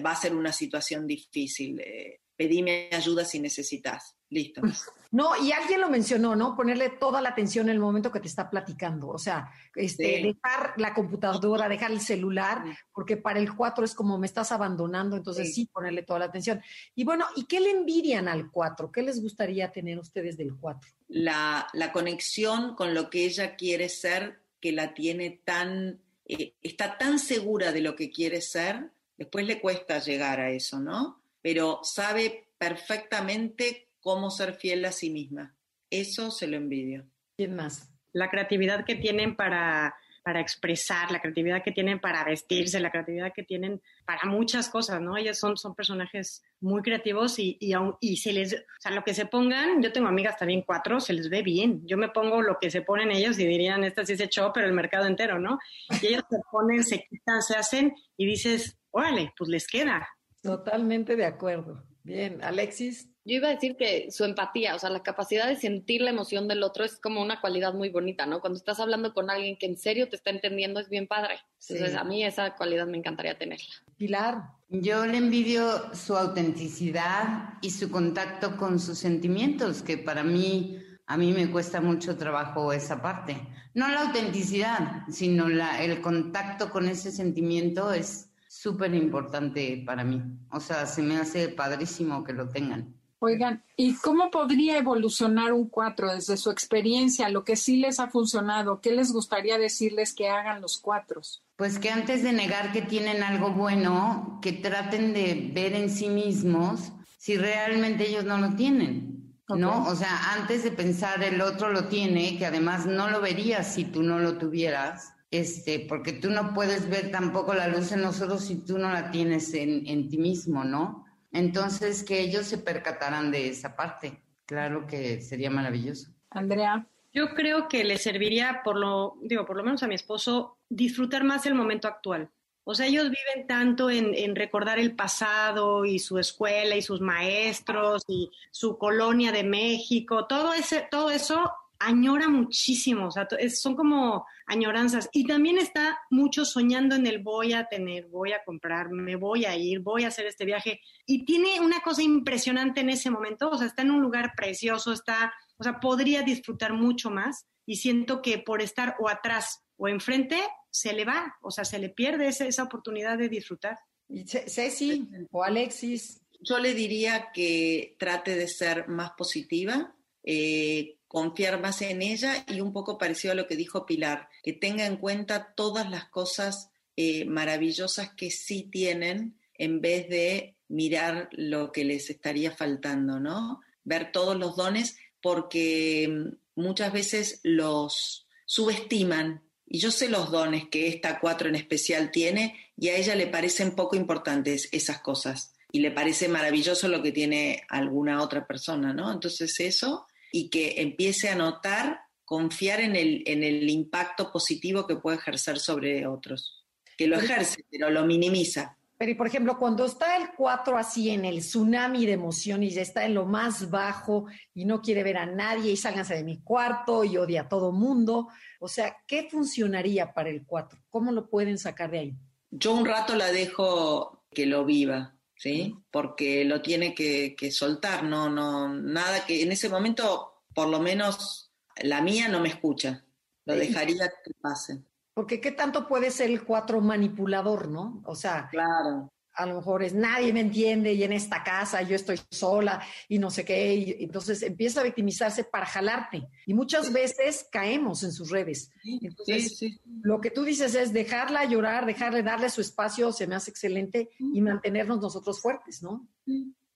va 0.04 0.12
a 0.12 0.20
ser 0.20 0.34
una 0.34 0.52
situación 0.52 1.06
difícil. 1.06 1.80
Eh, 1.80 2.20
pedime 2.36 2.88
ayuda 2.92 3.24
si 3.24 3.40
necesitas. 3.40 4.16
Listo. 4.32 4.62
No, 5.14 5.36
y 5.36 5.52
alguien 5.52 5.82
lo 5.82 5.90
mencionó, 5.90 6.34
¿no? 6.34 6.56
Ponerle 6.56 6.88
toda 6.88 7.20
la 7.20 7.28
atención 7.28 7.68
en 7.68 7.74
el 7.74 7.80
momento 7.80 8.10
que 8.10 8.18
te 8.18 8.28
está 8.28 8.48
platicando. 8.48 9.08
O 9.08 9.18
sea, 9.18 9.52
este, 9.74 10.22
dejar 10.22 10.72
la 10.78 10.94
computadora, 10.94 11.68
dejar 11.68 11.90
el 11.90 12.00
celular, 12.00 12.64
porque 12.94 13.18
para 13.18 13.38
el 13.38 13.54
4 13.54 13.84
es 13.84 13.94
como 13.94 14.16
me 14.16 14.26
estás 14.26 14.52
abandonando, 14.52 15.14
entonces 15.18 15.54
sí. 15.54 15.66
ponerle 15.66 16.02
toda 16.02 16.20
la 16.20 16.24
atención. 16.24 16.62
Y 16.94 17.04
bueno, 17.04 17.26
¿y 17.36 17.44
qué 17.44 17.60
le 17.60 17.72
envidian 17.72 18.26
al 18.26 18.50
4? 18.50 18.90
¿Qué 18.90 19.02
les 19.02 19.20
gustaría 19.20 19.70
tener 19.70 19.98
ustedes 19.98 20.38
del 20.38 20.56
4? 20.56 20.90
La, 21.08 21.66
la 21.74 21.92
conexión 21.92 22.74
con 22.74 22.94
lo 22.94 23.10
que 23.10 23.26
ella 23.26 23.54
quiere 23.54 23.90
ser, 23.90 24.40
que 24.62 24.72
la 24.72 24.94
tiene 24.94 25.42
tan, 25.44 26.00
eh, 26.24 26.54
está 26.62 26.96
tan 26.96 27.18
segura 27.18 27.70
de 27.70 27.82
lo 27.82 27.94
que 27.96 28.10
quiere 28.10 28.40
ser, 28.40 28.92
después 29.18 29.46
le 29.46 29.60
cuesta 29.60 29.98
llegar 29.98 30.40
a 30.40 30.52
eso, 30.52 30.80
¿no? 30.80 31.20
Pero 31.42 31.80
sabe 31.82 32.48
perfectamente 32.56 33.88
cómo 34.02 34.30
ser 34.30 34.54
fiel 34.54 34.84
a 34.84 34.92
sí 34.92 35.08
misma. 35.08 35.56
Eso 35.88 36.30
se 36.30 36.46
lo 36.46 36.56
envidio. 36.56 37.06
¿Quién 37.36 37.56
más? 37.56 37.90
La 38.12 38.30
creatividad 38.30 38.84
que 38.84 38.96
tienen 38.96 39.36
para, 39.36 39.94
para 40.22 40.40
expresar, 40.40 41.10
la 41.10 41.20
creatividad 41.20 41.62
que 41.62 41.72
tienen 41.72 42.00
para 42.00 42.24
vestirse, 42.24 42.78
la 42.80 42.90
creatividad 42.90 43.32
que 43.34 43.42
tienen 43.42 43.80
para 44.04 44.20
muchas 44.24 44.68
cosas, 44.68 45.00
¿no? 45.00 45.16
Ellas 45.16 45.38
son, 45.38 45.56
son 45.56 45.74
personajes 45.74 46.42
muy 46.60 46.82
creativos 46.82 47.38
y, 47.38 47.56
y, 47.60 47.74
y, 48.00 48.16
se 48.16 48.32
les, 48.32 48.52
o 48.54 48.80
sea, 48.80 48.92
lo 48.92 49.04
que 49.04 49.14
se 49.14 49.26
pongan, 49.26 49.82
yo 49.82 49.92
tengo 49.92 50.08
amigas 50.08 50.36
también 50.36 50.62
cuatro, 50.62 51.00
se 51.00 51.12
les 51.12 51.30
ve 51.30 51.42
bien. 51.42 51.86
Yo 51.86 51.96
me 51.96 52.08
pongo 52.08 52.42
lo 52.42 52.58
que 52.60 52.70
se 52.70 52.82
ponen 52.82 53.10
ellos 53.10 53.38
y 53.38 53.46
dirían, 53.46 53.84
esta 53.84 54.04
sí 54.04 54.16
se 54.16 54.24
echó, 54.24 54.52
pero 54.52 54.66
el 54.66 54.74
mercado 54.74 55.06
entero, 55.06 55.38
¿no? 55.38 55.58
Y 56.00 56.06
ellos 56.08 56.24
se 56.28 56.38
ponen, 56.50 56.84
se 56.84 57.06
quitan, 57.08 57.42
se 57.42 57.56
hacen 57.56 57.94
y 58.16 58.26
dices, 58.26 58.78
órale, 58.90 59.32
pues 59.36 59.48
les 59.48 59.66
queda. 59.66 60.08
Totalmente 60.42 61.16
de 61.16 61.24
acuerdo. 61.24 61.84
Bien, 62.04 62.42
Alexis. 62.42 63.11
Yo 63.24 63.36
iba 63.36 63.48
a 63.48 63.54
decir 63.54 63.76
que 63.76 64.10
su 64.10 64.24
empatía, 64.24 64.74
o 64.74 64.78
sea, 64.80 64.90
la 64.90 65.04
capacidad 65.04 65.46
de 65.46 65.54
sentir 65.54 66.00
la 66.00 66.10
emoción 66.10 66.48
del 66.48 66.64
otro 66.64 66.84
es 66.84 66.98
como 66.98 67.22
una 67.22 67.40
cualidad 67.40 67.72
muy 67.72 67.88
bonita, 67.88 68.26
¿no? 68.26 68.40
Cuando 68.40 68.56
estás 68.56 68.80
hablando 68.80 69.14
con 69.14 69.30
alguien 69.30 69.56
que 69.56 69.66
en 69.66 69.76
serio 69.76 70.08
te 70.08 70.16
está 70.16 70.30
entendiendo 70.30 70.80
es 70.80 70.88
bien 70.88 71.06
padre. 71.06 71.36
Entonces, 71.68 71.94
a 71.96 72.02
mí 72.02 72.24
esa 72.24 72.56
cualidad 72.56 72.88
me 72.88 72.98
encantaría 72.98 73.38
tenerla. 73.38 73.68
Pilar. 73.96 74.42
Yo 74.68 75.06
le 75.06 75.18
envidio 75.18 75.94
su 75.94 76.16
autenticidad 76.16 77.54
y 77.60 77.70
su 77.70 77.92
contacto 77.92 78.56
con 78.56 78.80
sus 78.80 78.98
sentimientos, 78.98 79.82
que 79.82 79.98
para 79.98 80.24
mí, 80.24 80.78
a 81.06 81.16
mí 81.16 81.32
me 81.32 81.48
cuesta 81.48 81.80
mucho 81.80 82.16
trabajo 82.16 82.72
esa 82.72 83.02
parte. 83.02 83.40
No 83.74 83.86
la 83.88 84.02
autenticidad, 84.02 85.02
sino 85.08 85.48
la, 85.48 85.80
el 85.84 86.00
contacto 86.00 86.70
con 86.70 86.88
ese 86.88 87.12
sentimiento 87.12 87.92
es 87.92 88.30
súper 88.48 88.94
importante 88.94 89.82
para 89.86 90.02
mí. 90.02 90.20
O 90.50 90.58
sea, 90.58 90.86
se 90.86 91.02
me 91.02 91.18
hace 91.18 91.48
padrísimo 91.48 92.24
que 92.24 92.32
lo 92.32 92.48
tengan. 92.48 92.94
Oigan, 93.24 93.62
¿y 93.76 93.94
cómo 93.94 94.32
podría 94.32 94.76
evolucionar 94.76 95.52
un 95.52 95.68
4 95.68 96.12
desde 96.12 96.36
su 96.36 96.50
experiencia, 96.50 97.28
lo 97.28 97.44
que 97.44 97.54
sí 97.54 97.76
les 97.76 98.00
ha 98.00 98.08
funcionado? 98.08 98.80
¿Qué 98.80 98.90
les 98.90 99.12
gustaría 99.12 99.58
decirles 99.58 100.12
que 100.12 100.28
hagan 100.28 100.60
los 100.60 100.76
cuatros? 100.78 101.40
Pues 101.54 101.78
que 101.78 101.90
antes 101.90 102.24
de 102.24 102.32
negar 102.32 102.72
que 102.72 102.82
tienen 102.82 103.22
algo 103.22 103.52
bueno, 103.52 104.40
que 104.42 104.52
traten 104.52 105.12
de 105.12 105.52
ver 105.54 105.74
en 105.74 105.88
sí 105.88 106.08
mismos 106.08 106.90
si 107.16 107.36
realmente 107.36 108.08
ellos 108.08 108.24
no 108.24 108.38
lo 108.38 108.56
tienen. 108.56 109.36
¿No? 109.48 109.84
O 109.86 109.94
sea, 109.94 110.32
antes 110.32 110.64
de 110.64 110.72
pensar 110.72 111.22
el 111.22 111.42
otro 111.42 111.70
lo 111.70 111.84
tiene, 111.84 112.38
que 112.38 112.46
además 112.46 112.86
no 112.86 113.08
lo 113.08 113.20
verías 113.20 113.72
si 113.72 113.84
tú 113.84 114.02
no 114.02 114.18
lo 114.18 114.36
tuvieras, 114.36 115.14
este, 115.30 115.78
porque 115.88 116.12
tú 116.12 116.30
no 116.30 116.54
puedes 116.54 116.88
ver 116.88 117.12
tampoco 117.12 117.54
la 117.54 117.68
luz 117.68 117.92
en 117.92 118.02
nosotros 118.02 118.44
si 118.46 118.56
tú 118.56 118.78
no 118.78 118.90
la 118.90 119.12
tienes 119.12 119.54
en, 119.54 119.86
en 119.86 120.08
ti 120.08 120.18
mismo, 120.18 120.64
¿no? 120.64 121.04
Entonces, 121.32 122.04
que 122.04 122.20
ellos 122.20 122.46
se 122.46 122.58
percatarán 122.58 123.30
de 123.30 123.48
esa 123.48 123.74
parte. 123.74 124.22
Claro 124.46 124.86
que 124.86 125.20
sería 125.20 125.50
maravilloso. 125.50 126.10
Andrea. 126.30 126.86
Yo 127.14 127.34
creo 127.34 127.68
que 127.68 127.84
le 127.84 127.98
serviría, 127.98 128.62
por 128.64 128.76
lo, 128.76 129.18
digo, 129.22 129.44
por 129.44 129.56
lo 129.56 129.62
menos 129.62 129.82
a 129.82 129.86
mi 129.86 129.94
esposo, 129.94 130.56
disfrutar 130.70 131.24
más 131.24 131.44
el 131.44 131.54
momento 131.54 131.86
actual. 131.86 132.30
O 132.64 132.74
sea, 132.74 132.86
ellos 132.86 133.04
viven 133.04 133.46
tanto 133.46 133.90
en, 133.90 134.14
en, 134.14 134.34
recordar 134.36 134.78
el 134.78 134.94
pasado 134.94 135.84
y 135.84 135.98
su 135.98 136.18
escuela 136.18 136.76
y 136.76 136.80
sus 136.80 137.00
maestros 137.00 138.04
y 138.06 138.30
su 138.50 138.78
colonia 138.78 139.32
de 139.32 139.42
México, 139.42 140.26
todo, 140.26 140.54
ese, 140.54 140.86
todo 140.90 141.10
eso 141.10 141.50
añora 141.84 142.28
muchísimo, 142.28 143.08
o 143.08 143.10
sea, 143.10 143.26
son 143.50 143.74
como 143.74 144.24
añoranzas. 144.46 145.08
Y 145.12 145.26
también 145.26 145.58
está 145.58 145.98
mucho 146.10 146.44
soñando 146.44 146.94
en 146.94 147.06
el 147.06 147.22
voy 147.22 147.52
a 147.52 147.66
tener, 147.66 148.06
voy 148.06 148.32
a 148.32 148.44
comprar, 148.44 148.90
me 148.90 149.16
voy 149.16 149.44
a 149.44 149.56
ir, 149.56 149.80
voy 149.80 150.04
a 150.04 150.08
hacer 150.08 150.26
este 150.26 150.44
viaje. 150.44 150.80
Y 151.06 151.24
tiene 151.24 151.60
una 151.60 151.80
cosa 151.80 152.02
impresionante 152.02 152.80
en 152.80 152.90
ese 152.90 153.10
momento, 153.10 153.50
o 153.50 153.58
sea, 153.58 153.66
está 153.66 153.82
en 153.82 153.90
un 153.90 154.00
lugar 154.00 154.32
precioso, 154.36 154.92
está, 154.92 155.32
o 155.56 155.64
sea, 155.64 155.80
podría 155.80 156.22
disfrutar 156.22 156.72
mucho 156.72 157.10
más. 157.10 157.46
Y 157.66 157.76
siento 157.76 158.22
que 158.22 158.38
por 158.38 158.62
estar 158.62 158.96
o 158.98 159.08
atrás 159.08 159.62
o 159.76 159.88
enfrente, 159.88 160.40
se 160.70 160.92
le 160.92 161.04
va, 161.04 161.36
o 161.42 161.50
sea, 161.50 161.64
se 161.64 161.78
le 161.78 161.88
pierde 161.88 162.28
esa, 162.28 162.46
esa 162.46 162.62
oportunidad 162.62 163.18
de 163.18 163.28
disfrutar. 163.28 163.78
Ceci 164.26 165.08
o 165.30 165.42
Alexis. 165.42 166.20
Yo 166.40 166.58
le 166.58 166.74
diría 166.74 167.30
que 167.32 167.96
trate 167.98 168.34
de 168.34 168.48
ser 168.48 168.88
más 168.88 169.12
positiva, 169.12 169.94
eh, 170.24 170.96
confiar 171.12 171.60
más 171.60 171.82
en 171.82 172.00
ella 172.00 172.42
y 172.48 172.62
un 172.62 172.72
poco 172.72 172.96
parecido 172.96 173.32
a 173.32 173.34
lo 173.34 173.46
que 173.46 173.54
dijo 173.54 173.84
Pilar, 173.84 174.30
que 174.42 174.54
tenga 174.54 174.86
en 174.86 174.96
cuenta 174.96 175.52
todas 175.54 175.90
las 175.90 176.06
cosas 176.06 176.70
eh, 176.96 177.26
maravillosas 177.26 178.12
que 178.14 178.30
sí 178.30 178.62
tienen 178.62 179.38
en 179.52 179.82
vez 179.82 180.08
de 180.08 180.56
mirar 180.68 181.28
lo 181.32 181.70
que 181.70 181.84
les 181.84 182.08
estaría 182.08 182.50
faltando, 182.50 183.20
¿no? 183.20 183.60
Ver 183.84 184.10
todos 184.10 184.38
los 184.38 184.56
dones 184.56 184.96
porque 185.20 186.08
mm, 186.08 186.62
muchas 186.62 186.94
veces 186.94 187.40
los 187.42 188.26
subestiman. 188.46 189.42
Y 189.66 189.80
yo 189.80 189.90
sé 189.90 190.08
los 190.08 190.30
dones 190.30 190.68
que 190.70 190.88
esta 190.88 191.20
cuatro 191.20 191.50
en 191.50 191.56
especial 191.56 192.10
tiene 192.10 192.58
y 192.74 192.88
a 192.88 192.96
ella 192.96 193.14
le 193.16 193.26
parecen 193.26 193.72
poco 193.72 193.96
importantes 193.96 194.70
esas 194.72 195.02
cosas. 195.02 195.52
Y 195.70 195.80
le 195.80 195.90
parece 195.90 196.28
maravilloso 196.28 196.88
lo 196.88 197.02
que 197.02 197.12
tiene 197.12 197.64
alguna 197.68 198.22
otra 198.22 198.46
persona, 198.46 198.94
¿no? 198.94 199.12
Entonces 199.12 199.60
eso 199.60 200.06
y 200.32 200.48
que 200.48 200.80
empiece 200.80 201.28
a 201.28 201.36
notar, 201.36 202.00
confiar 202.24 202.80
en 202.80 202.96
el, 202.96 203.22
en 203.26 203.44
el 203.44 203.68
impacto 203.70 204.32
positivo 204.32 204.86
que 204.86 204.96
puede 204.96 205.18
ejercer 205.18 205.58
sobre 205.58 206.06
otros. 206.06 206.66
Que 206.96 207.06
lo 207.06 207.16
ejerce, 207.16 207.64
pero 207.70 207.90
lo 207.90 208.04
minimiza. 208.04 208.76
Pero, 208.96 209.12
y 209.12 209.14
por 209.14 209.26
ejemplo, 209.26 209.58
cuando 209.58 209.84
está 209.84 210.16
el 210.16 210.30
4 210.36 210.78
así 210.78 211.10
en 211.10 211.24
el 211.24 211.40
tsunami 211.40 212.06
de 212.06 212.12
emoción 212.12 212.62
y 212.62 212.70
ya 212.70 212.82
está 212.82 213.04
en 213.04 213.14
lo 213.14 213.26
más 213.26 213.68
bajo 213.70 214.26
y 214.54 214.64
no 214.64 214.80
quiere 214.80 215.02
ver 215.02 215.18
a 215.18 215.26
nadie 215.26 215.72
y 215.72 215.76
sálganse 215.76 216.14
de 216.14 216.24
mi 216.24 216.40
cuarto 216.40 217.04
y 217.04 217.16
odia 217.16 217.42
a 217.42 217.48
todo 217.48 217.72
mundo, 217.72 218.28
o 218.60 218.68
sea, 218.68 218.96
¿qué 219.06 219.28
funcionaría 219.28 220.14
para 220.14 220.30
el 220.30 220.46
4? 220.46 220.78
¿Cómo 220.88 221.12
lo 221.12 221.28
pueden 221.28 221.58
sacar 221.58 221.90
de 221.90 221.98
ahí? 221.98 222.16
Yo 222.50 222.72
un 222.72 222.86
rato 222.86 223.16
la 223.16 223.32
dejo 223.32 224.24
que 224.30 224.46
lo 224.46 224.64
viva, 224.64 225.16
¿sí? 225.42 225.74
Porque 225.90 226.44
lo 226.44 226.62
tiene 226.62 226.94
que, 226.94 227.34
que, 227.36 227.50
soltar, 227.50 228.04
no, 228.04 228.30
no, 228.30 228.68
nada 228.68 229.26
que 229.26 229.42
en 229.42 229.50
ese 229.50 229.68
momento, 229.68 230.44
por 230.54 230.68
lo 230.68 230.78
menos 230.78 231.52
la 231.82 232.00
mía 232.00 232.28
no 232.28 232.38
me 232.38 232.48
escucha, 232.48 233.04
lo 233.44 233.56
dejaría 233.56 234.08
que 234.24 234.30
pase. 234.40 234.84
Porque 235.14 235.40
qué 235.40 235.50
tanto 235.50 235.88
puede 235.88 236.12
ser 236.12 236.30
el 236.30 236.44
cuatro 236.44 236.80
manipulador, 236.80 237.66
¿no? 237.66 238.02
O 238.06 238.14
sea, 238.14 238.48
claro 238.52 239.10
a 239.34 239.46
lo 239.46 239.56
mejor 239.56 239.82
es 239.82 239.94
nadie 239.94 240.32
me 240.32 240.40
entiende 240.40 240.92
y 240.92 241.02
en 241.02 241.12
esta 241.12 241.42
casa 241.42 241.82
yo 241.82 241.96
estoy 241.96 242.20
sola 242.30 242.82
y 243.08 243.18
no 243.18 243.30
sé 243.30 243.44
qué. 243.44 243.74
Y 243.74 244.04
entonces 244.04 244.42
empieza 244.42 244.80
a 244.80 244.84
victimizarse 244.84 245.44
para 245.44 245.66
jalarte. 245.66 246.28
Y 246.46 246.54
muchas 246.54 246.92
veces 246.92 247.46
caemos 247.50 248.02
en 248.02 248.12
sus 248.12 248.30
redes. 248.30 248.70
Entonces, 248.84 249.58
sí, 249.58 249.70
sí. 249.70 249.80
lo 250.02 250.20
que 250.20 250.30
tú 250.30 250.44
dices 250.44 250.74
es 250.74 250.92
dejarla 250.92 251.44
llorar, 251.44 251.86
dejarle 251.86 252.22
darle 252.22 252.50
su 252.50 252.60
espacio, 252.60 253.12
se 253.12 253.26
me 253.26 253.34
hace 253.34 253.50
excelente, 253.50 254.10
y 254.18 254.40
mantenernos 254.40 255.00
nosotros 255.00 255.40
fuertes, 255.40 255.82
¿no? 255.82 256.06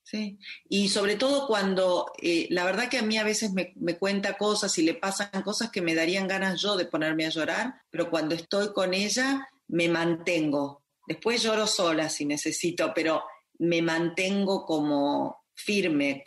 Sí, 0.03 0.39
y 0.69 0.89
sobre 0.89 1.17
todo 1.17 1.49
cuando, 1.49 2.13
eh, 2.23 2.47
la 2.51 2.65
verdad 2.65 2.89
que 2.89 2.99
a 2.99 3.03
mí 3.03 3.19
a 3.19 3.25
veces 3.25 3.53
me, 3.53 3.73
me, 3.75 3.99
cuenta 3.99 4.37
cosas 4.37 4.79
y 4.79 4.83
le 4.83 4.95
pasan 4.95 5.43
cosas 5.43 5.71
que 5.73 5.83
me 5.83 5.97
darían 5.97 6.29
ganas 6.29 6.61
yo 6.61 6.77
de 6.77 6.85
ponerme 6.85 7.27
a 7.27 7.31
llorar, 7.31 7.75
pero 7.91 8.09
cuando 8.09 8.37
estoy 8.37 8.73
con 8.73 8.95
ella 8.95 9.49
me 9.67 9.89
mantengo, 9.89 10.86
Después 11.07 11.43
lloro 11.43 11.67
sola 11.67 12.09
si 12.09 12.25
necesito, 12.25 12.93
pero 12.95 13.25
me 13.59 13.83
mantengo 13.83 14.65
como 14.65 15.45
firme, 15.55 16.23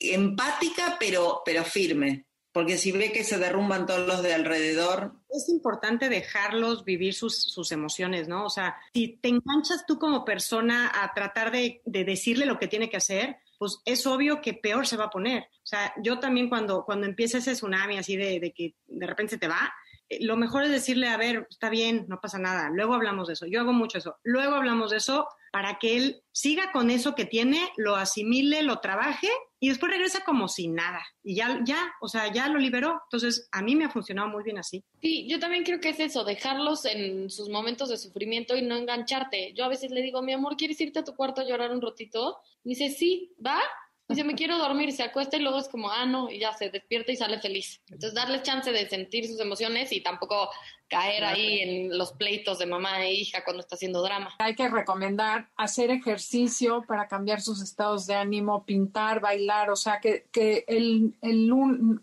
empática, 0.00 0.96
pero, 0.98 1.42
pero 1.44 1.64
firme. 1.64 2.26
porque 2.52 2.78
si 2.78 2.92
ve 2.92 3.10
que 3.10 3.24
se 3.24 3.36
derrumban 3.36 3.84
todos 3.84 4.06
los 4.06 4.22
de 4.22 4.32
alrededor. 4.32 5.14
Es 5.28 5.48
importante 5.48 6.08
dejarlos 6.08 6.84
vivir 6.84 7.12
sus, 7.12 7.42
sus 7.42 7.72
emociones, 7.72 8.28
¿no? 8.28 8.44
O 8.44 8.50
sea, 8.50 8.76
si 8.92 9.18
te 9.20 9.28
enganchas 9.28 9.84
tú 9.86 9.98
como 9.98 10.24
persona 10.24 10.92
a 10.94 11.12
tratar 11.12 11.50
de, 11.50 11.82
de, 11.84 12.04
decirle 12.04 12.46
lo 12.46 12.60
que 12.60 12.68
tiene 12.68 12.88
que 12.88 12.96
hacer, 12.96 13.38
pues 13.58 13.78
es 13.84 14.06
obvio 14.06 14.40
que 14.40 14.54
peor 14.54 14.86
se 14.86 14.96
va 14.96 15.06
a 15.06 15.10
poner. 15.10 15.42
O 15.42 15.66
sea, 15.66 15.92
yo 16.00 16.20
también 16.20 16.48
cuando, 16.48 16.84
cuando 16.84 17.08
empieza 17.08 17.38
ese 17.38 17.54
tsunami 17.54 17.98
así 17.98 18.16
de, 18.16 18.38
de 18.38 18.52
que 18.52 18.76
de 18.86 19.06
repente 19.06 19.36
te 19.36 19.48
va, 19.48 19.74
lo 20.20 20.36
mejor 20.36 20.64
es 20.64 20.70
decirle, 20.70 21.08
a 21.08 21.16
ver, 21.16 21.46
está 21.50 21.70
bien, 21.70 22.06
no 22.08 22.20
pasa 22.20 22.38
nada, 22.38 22.70
luego 22.70 22.94
hablamos 22.94 23.28
de 23.28 23.34
eso. 23.34 23.46
Yo 23.46 23.60
hago 23.60 23.72
mucho 23.72 23.98
eso. 23.98 24.16
Luego 24.22 24.54
hablamos 24.54 24.90
de 24.90 24.98
eso 24.98 25.26
para 25.52 25.78
que 25.78 25.96
él 25.96 26.22
siga 26.32 26.72
con 26.72 26.90
eso 26.90 27.14
que 27.14 27.24
tiene, 27.24 27.60
lo 27.76 27.94
asimile, 27.94 28.62
lo 28.62 28.80
trabaje 28.80 29.28
y 29.60 29.68
después 29.68 29.92
regresa 29.92 30.24
como 30.24 30.48
sin 30.48 30.74
nada. 30.74 31.00
Y 31.22 31.36
ya, 31.36 31.60
ya, 31.64 31.78
o 32.00 32.08
sea, 32.08 32.32
ya 32.32 32.48
lo 32.48 32.58
liberó. 32.58 33.00
Entonces, 33.04 33.48
a 33.52 33.62
mí 33.62 33.76
me 33.76 33.84
ha 33.84 33.88
funcionado 33.90 34.28
muy 34.28 34.42
bien 34.42 34.58
así. 34.58 34.82
Sí, 35.00 35.28
yo 35.28 35.38
también 35.38 35.62
creo 35.62 35.80
que 35.80 35.90
es 35.90 36.00
eso, 36.00 36.24
dejarlos 36.24 36.84
en 36.86 37.30
sus 37.30 37.48
momentos 37.48 37.88
de 37.88 37.96
sufrimiento 37.96 38.56
y 38.56 38.62
no 38.62 38.76
engancharte. 38.76 39.52
Yo 39.54 39.64
a 39.64 39.68
veces 39.68 39.92
le 39.92 40.02
digo, 40.02 40.22
mi 40.22 40.32
amor, 40.32 40.56
¿quieres 40.56 40.80
irte 40.80 40.98
a 40.98 41.04
tu 41.04 41.14
cuarto 41.14 41.40
a 41.40 41.44
llorar 41.44 41.70
un 41.70 41.80
ratito? 41.80 42.38
Y 42.64 42.70
dice, 42.70 42.90
sí, 42.90 43.32
va. 43.44 43.60
Dice, 44.08 44.22
me 44.22 44.34
quiero 44.34 44.58
dormir, 44.58 44.92
se 44.92 45.02
acuesta 45.02 45.36
y 45.36 45.40
luego 45.40 45.58
es 45.58 45.68
como, 45.68 45.90
ah, 45.90 46.04
no, 46.04 46.30
y 46.30 46.38
ya 46.38 46.52
se 46.52 46.68
despierta 46.68 47.10
y 47.12 47.16
sale 47.16 47.40
feliz. 47.40 47.80
Entonces, 47.86 48.14
darle 48.14 48.42
chance 48.42 48.70
de 48.70 48.86
sentir 48.88 49.26
sus 49.26 49.40
emociones 49.40 49.92
y 49.92 50.02
tampoco 50.02 50.50
caer 50.88 51.24
ahí 51.24 51.60
en 51.60 51.96
los 51.96 52.12
pleitos 52.12 52.58
de 52.58 52.66
mamá 52.66 53.02
e 53.02 53.14
hija 53.14 53.42
cuando 53.44 53.60
está 53.62 53.76
haciendo 53.76 54.02
drama. 54.02 54.34
Hay 54.38 54.54
que 54.54 54.68
recomendar 54.68 55.48
hacer 55.56 55.90
ejercicio 55.90 56.84
para 56.86 57.08
cambiar 57.08 57.40
sus 57.40 57.62
estados 57.62 58.06
de 58.06 58.14
ánimo, 58.14 58.64
pintar, 58.66 59.20
bailar, 59.20 59.70
o 59.70 59.76
sea, 59.76 60.00
que, 60.00 60.26
que 60.30 60.64
el, 60.68 61.14
el 61.22 61.50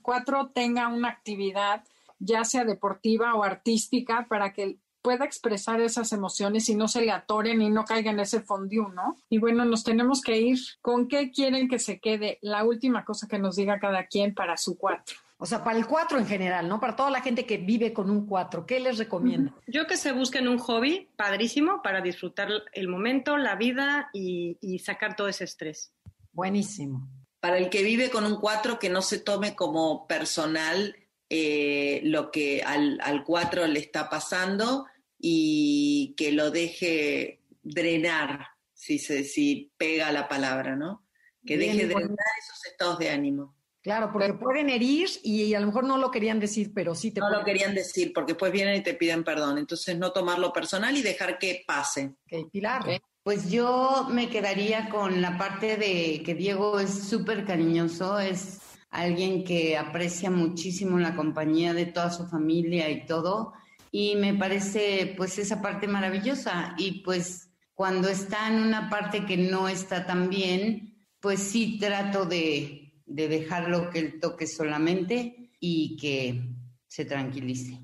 4 0.02 0.52
tenga 0.54 0.88
una 0.88 1.10
actividad 1.10 1.84
ya 2.22 2.44
sea 2.44 2.64
deportiva 2.64 3.34
o 3.36 3.44
artística 3.44 4.28
para 4.30 4.54
que 4.54 4.78
pueda 5.02 5.26
expresar 5.26 5.82
esas 5.82 6.12
emociones 6.14 6.70
y 6.70 6.76
no 6.76 6.88
se 6.88 7.02
le 7.02 7.12
atoren 7.12 7.62
y 7.62 7.70
no 7.70 7.86
caiga 7.86 8.12
en 8.12 8.20
ese 8.20 8.42
fondue, 8.42 8.94
¿no? 8.94 9.18
Y 9.30 9.40
bueno, 9.40 9.66
nos 9.66 9.84
tenemos 9.84 10.22
que 10.22 10.40
ir. 10.40 10.60
¿Con 10.82 11.08
qué 11.08 11.32
quieren 11.32 11.68
que 11.68 11.80
se 11.80 12.00
quede? 12.00 12.38
La 12.42 12.64
última 12.64 13.06
cosa 13.06 13.28
que 13.28 13.40
nos 13.40 13.56
diga 13.56 13.80
cada 13.80 14.06
quien 14.08 14.34
para 14.34 14.58
su 14.58 14.78
cuatro. 14.78 15.16
O 15.38 15.46
sea, 15.48 15.64
para 15.64 15.78
el 15.78 15.88
cuatro 15.88 16.20
en 16.20 16.28
general, 16.28 16.70
¿no? 16.70 16.80
Para 16.80 16.96
toda 16.96 17.10
la 17.10 17.22
gente 17.22 17.48
que 17.48 17.58
vive 17.58 17.94
con 17.94 18.12
un 18.12 18.28
cuatro, 18.28 18.68
¿qué 18.68 18.80
les 18.80 19.00
recomienda? 19.00 19.56
Yo 19.66 19.88
que 19.88 19.98
se 19.98 20.12
busquen 20.12 20.48
un 20.48 20.60
hobby 20.60 21.10
padrísimo 21.16 21.82
para 21.82 22.02
disfrutar 22.02 22.50
el 22.74 22.88
momento, 22.88 23.38
la 23.38 23.56
vida 23.56 24.12
y, 24.14 24.58
y 24.62 24.78
sacar 24.80 25.16
todo 25.16 25.28
ese 25.28 25.46
estrés. 25.46 25.94
Buenísimo. 26.32 27.10
Para 27.40 27.58
el 27.58 27.72
que 27.72 27.82
vive 27.82 28.12
con 28.12 28.26
un 28.26 28.40
cuatro, 28.40 28.78
que 28.78 28.92
no 28.92 29.02
se 29.02 29.18
tome 29.18 29.56
como 29.56 30.06
personal 30.06 30.96
eh, 31.34 32.02
lo 32.04 32.30
que 32.30 32.62
al, 32.62 33.00
al 33.02 33.24
cuatro 33.24 33.66
le 33.66 33.80
está 33.80 34.10
pasando 34.10 34.86
y 35.18 36.14
que 36.18 36.34
lo 36.34 36.52
deje 36.52 37.40
drenar, 37.64 38.48
si, 38.74 39.00
se, 39.00 39.24
si 39.24 39.72
pega 39.78 40.12
la 40.12 40.28
palabra, 40.28 40.76
¿no? 40.76 41.08
Que 41.46 41.56
Bien, 41.56 41.78
deje 41.78 41.86
bueno. 41.86 42.08
drenar 42.08 42.26
esos 42.38 42.66
estados 42.66 43.00
de 43.00 43.12
ánimo. 43.12 43.56
Claro, 43.82 44.12
porque 44.12 44.34
pueden 44.34 44.70
herir 44.70 45.08
y 45.24 45.54
a 45.54 45.62
lo 45.62 45.68
mejor 45.68 45.86
no 45.86 45.98
lo 45.98 46.12
querían 46.12 46.42
decir, 46.42 46.74
pero 46.76 46.96
sí 46.96 47.12
te 47.12 47.22
No 47.22 47.30
lo 47.30 47.46
querían 47.46 47.74
decir 47.74 48.12
porque 48.14 48.34
después 48.34 48.52
vienen 48.52 48.76
y 48.76 48.84
te 48.84 48.94
piden 48.94 49.24
perdón. 49.24 49.58
Entonces 49.58 49.98
no 49.98 50.12
tomarlo 50.12 50.52
personal 50.52 50.98
y 50.98 51.02
dejar 51.02 51.40
que 51.40 51.64
pase. 51.66 52.14
Ok, 52.30 52.52
Pilar. 52.52 52.84
Pues 53.24 53.50
yo 53.50 54.06
me 54.10 54.30
quedaría 54.30 54.90
con 54.90 55.22
la 55.22 55.38
parte 55.38 55.78
de 55.78 56.24
que 56.26 56.36
Diego 56.36 56.78
es 56.82 56.90
súper 57.08 57.46
cariñoso, 57.46 58.20
es 58.20 58.60
alguien 58.92 59.44
que 59.44 59.78
aprecia 59.78 60.30
muchísimo 60.30 61.00
la 61.00 61.16
compañía 61.16 61.74
de 61.74 61.88
toda 61.88 62.12
su 62.12 62.28
familia 62.28 62.90
y 62.90 63.06
todo, 63.06 63.54
y 63.92 64.16
me 64.16 64.34
parece 64.34 65.14
pues 65.18 65.38
esa 65.40 65.62
parte 65.62 65.88
maravillosa. 65.88 66.76
Y 66.78 67.02
pues 67.02 67.50
cuando 67.74 68.08
está 68.10 68.48
en 68.48 68.62
una 68.62 68.90
parte 68.90 69.26
que 69.26 69.38
no 69.38 69.68
está 69.68 70.06
tan 70.06 70.30
bien, 70.30 71.06
pues 71.20 71.40
sí 71.40 71.78
trato 71.80 72.26
de, 72.26 72.94
de 73.06 73.28
dejarlo 73.28 73.90
que 73.90 74.00
él 74.00 74.20
toque 74.20 74.48
solamente 74.48 75.52
y 75.60 75.98
que 75.98 76.56
se 76.88 77.06
tranquilice. 77.06 77.80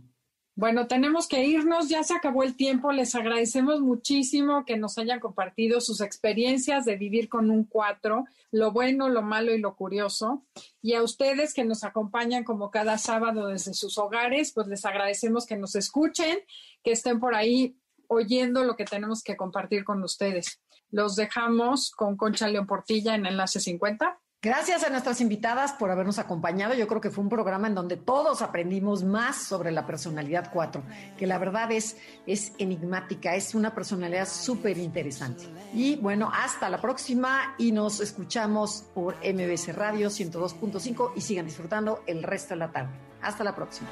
Bueno, 0.58 0.88
tenemos 0.88 1.28
que 1.28 1.46
irnos, 1.46 1.88
ya 1.88 2.04
se 2.04 2.16
acabó 2.16 2.42
el 2.42 2.56
tiempo. 2.56 2.92
Les 2.92 3.14
agradecemos 3.14 3.80
muchísimo 3.80 4.66
que 4.66 4.76
nos 4.76 4.98
hayan 4.98 5.20
compartido 5.20 5.80
sus 5.82 6.02
experiencias 6.02 6.84
de 6.84 6.96
vivir 6.96 7.30
con 7.30 7.52
un 7.52 7.64
cuatro, 7.64 8.26
lo 8.50 8.72
bueno, 8.72 9.08
lo 9.08 9.22
malo 9.22 9.54
y 9.54 9.60
lo 9.60 9.76
curioso. 9.76 10.48
Y 10.82 10.96
a 10.96 11.04
ustedes 11.04 11.54
que 11.54 11.64
nos 11.64 11.84
acompañan 11.84 12.44
como 12.44 12.72
cada 12.72 12.98
sábado 12.98 13.46
desde 13.46 13.76
sus 13.76 14.00
hogares, 14.00 14.52
pues 14.52 14.66
les 14.66 14.84
agradecemos 14.84 15.46
que 15.46 15.58
nos 15.58 15.76
escuchen, 15.76 16.40
que 16.84 16.94
estén 16.94 17.20
por 17.20 17.36
ahí 17.36 17.78
oyendo 18.08 18.64
lo 18.64 18.76
que 18.76 18.86
tenemos 18.86 19.22
que 19.22 19.38
compartir 19.38 19.84
con 19.84 20.02
ustedes. 20.02 20.60
Los 20.90 21.16
dejamos 21.16 21.92
con 21.92 22.18
Concha 22.18 22.48
León 22.48 22.66
Portilla 22.66 23.14
en 23.14 23.28
Enlace 23.28 23.60
50. 23.60 24.20
Gracias 24.48 24.86
a 24.86 24.90
nuestras 24.90 25.20
invitadas 25.20 25.74
por 25.74 25.92
habernos 25.92 26.20
acompañado. 26.20 26.74
Yo 26.74 26.88
creo 26.88 27.02
que 27.02 27.12
fue 27.12 27.22
un 27.22 27.30
programa 27.30 27.68
en 27.68 27.76
donde 27.76 27.98
todos 27.98 28.42
aprendimos 28.42 29.04
más 29.04 29.36
sobre 29.44 29.72
la 29.72 29.86
personalidad 29.86 30.52
4, 30.54 30.84
que 31.18 31.28
la 31.28 31.38
verdad 31.38 31.70
es, 31.74 31.98
es 32.26 32.54
enigmática, 32.58 33.36
es 33.36 33.54
una 33.56 33.76
personalidad 33.76 34.26
súper 34.26 34.78
interesante. 34.78 35.44
Y 35.74 35.98
bueno, 35.98 36.32
hasta 36.34 36.70
la 36.70 36.80
próxima 36.80 37.56
y 37.58 37.74
nos 37.74 38.00
escuchamos 38.00 38.86
por 38.96 39.18
MBC 39.18 39.76
Radio 39.76 40.08
102.5 40.08 41.12
y 41.18 41.20
sigan 41.20 41.46
disfrutando 41.46 42.02
el 42.08 42.24
resto 42.24 42.54
de 42.54 42.60
la 42.60 42.72
tarde. 42.72 42.92
Hasta 43.22 43.44
la 43.44 43.54
próxima. 43.54 43.90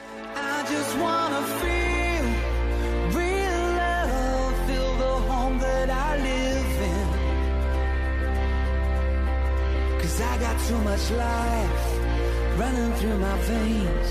Cause 10.15 10.23
I 10.23 10.37
got 10.37 10.57
too 10.65 10.79
much 10.79 11.11
life 11.11 12.57
running 12.57 12.93
through 12.93 13.17
my 13.17 13.37
veins, 13.51 14.07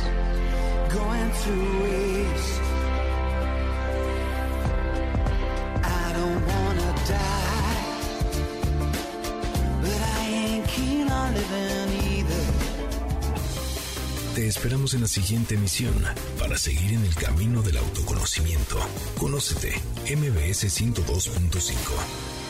going 0.93 1.31
to 1.45 1.53
waste. 1.83 2.61
I 5.83 6.13
don't 6.13 6.43
wanna 6.53 6.91
die, 7.09 7.77
but 9.81 10.01
I 10.19 10.29
ain't 10.29 10.67
keen 10.69 11.09
on 11.09 11.33
living 11.33 11.93
either. 12.13 12.45
Te 14.35 14.47
esperamos 14.47 14.93
en 14.93 15.01
la 15.01 15.09
siguiente 15.09 15.55
emisión 15.55 15.95
para 16.39 16.59
seguir 16.59 16.93
en 16.93 17.03
el 17.03 17.15
camino 17.15 17.63
del 17.63 17.79
autoconocimiento. 17.79 18.77
Conócete, 19.17 19.73
MBS 20.05 20.65
102.5. 20.69 22.44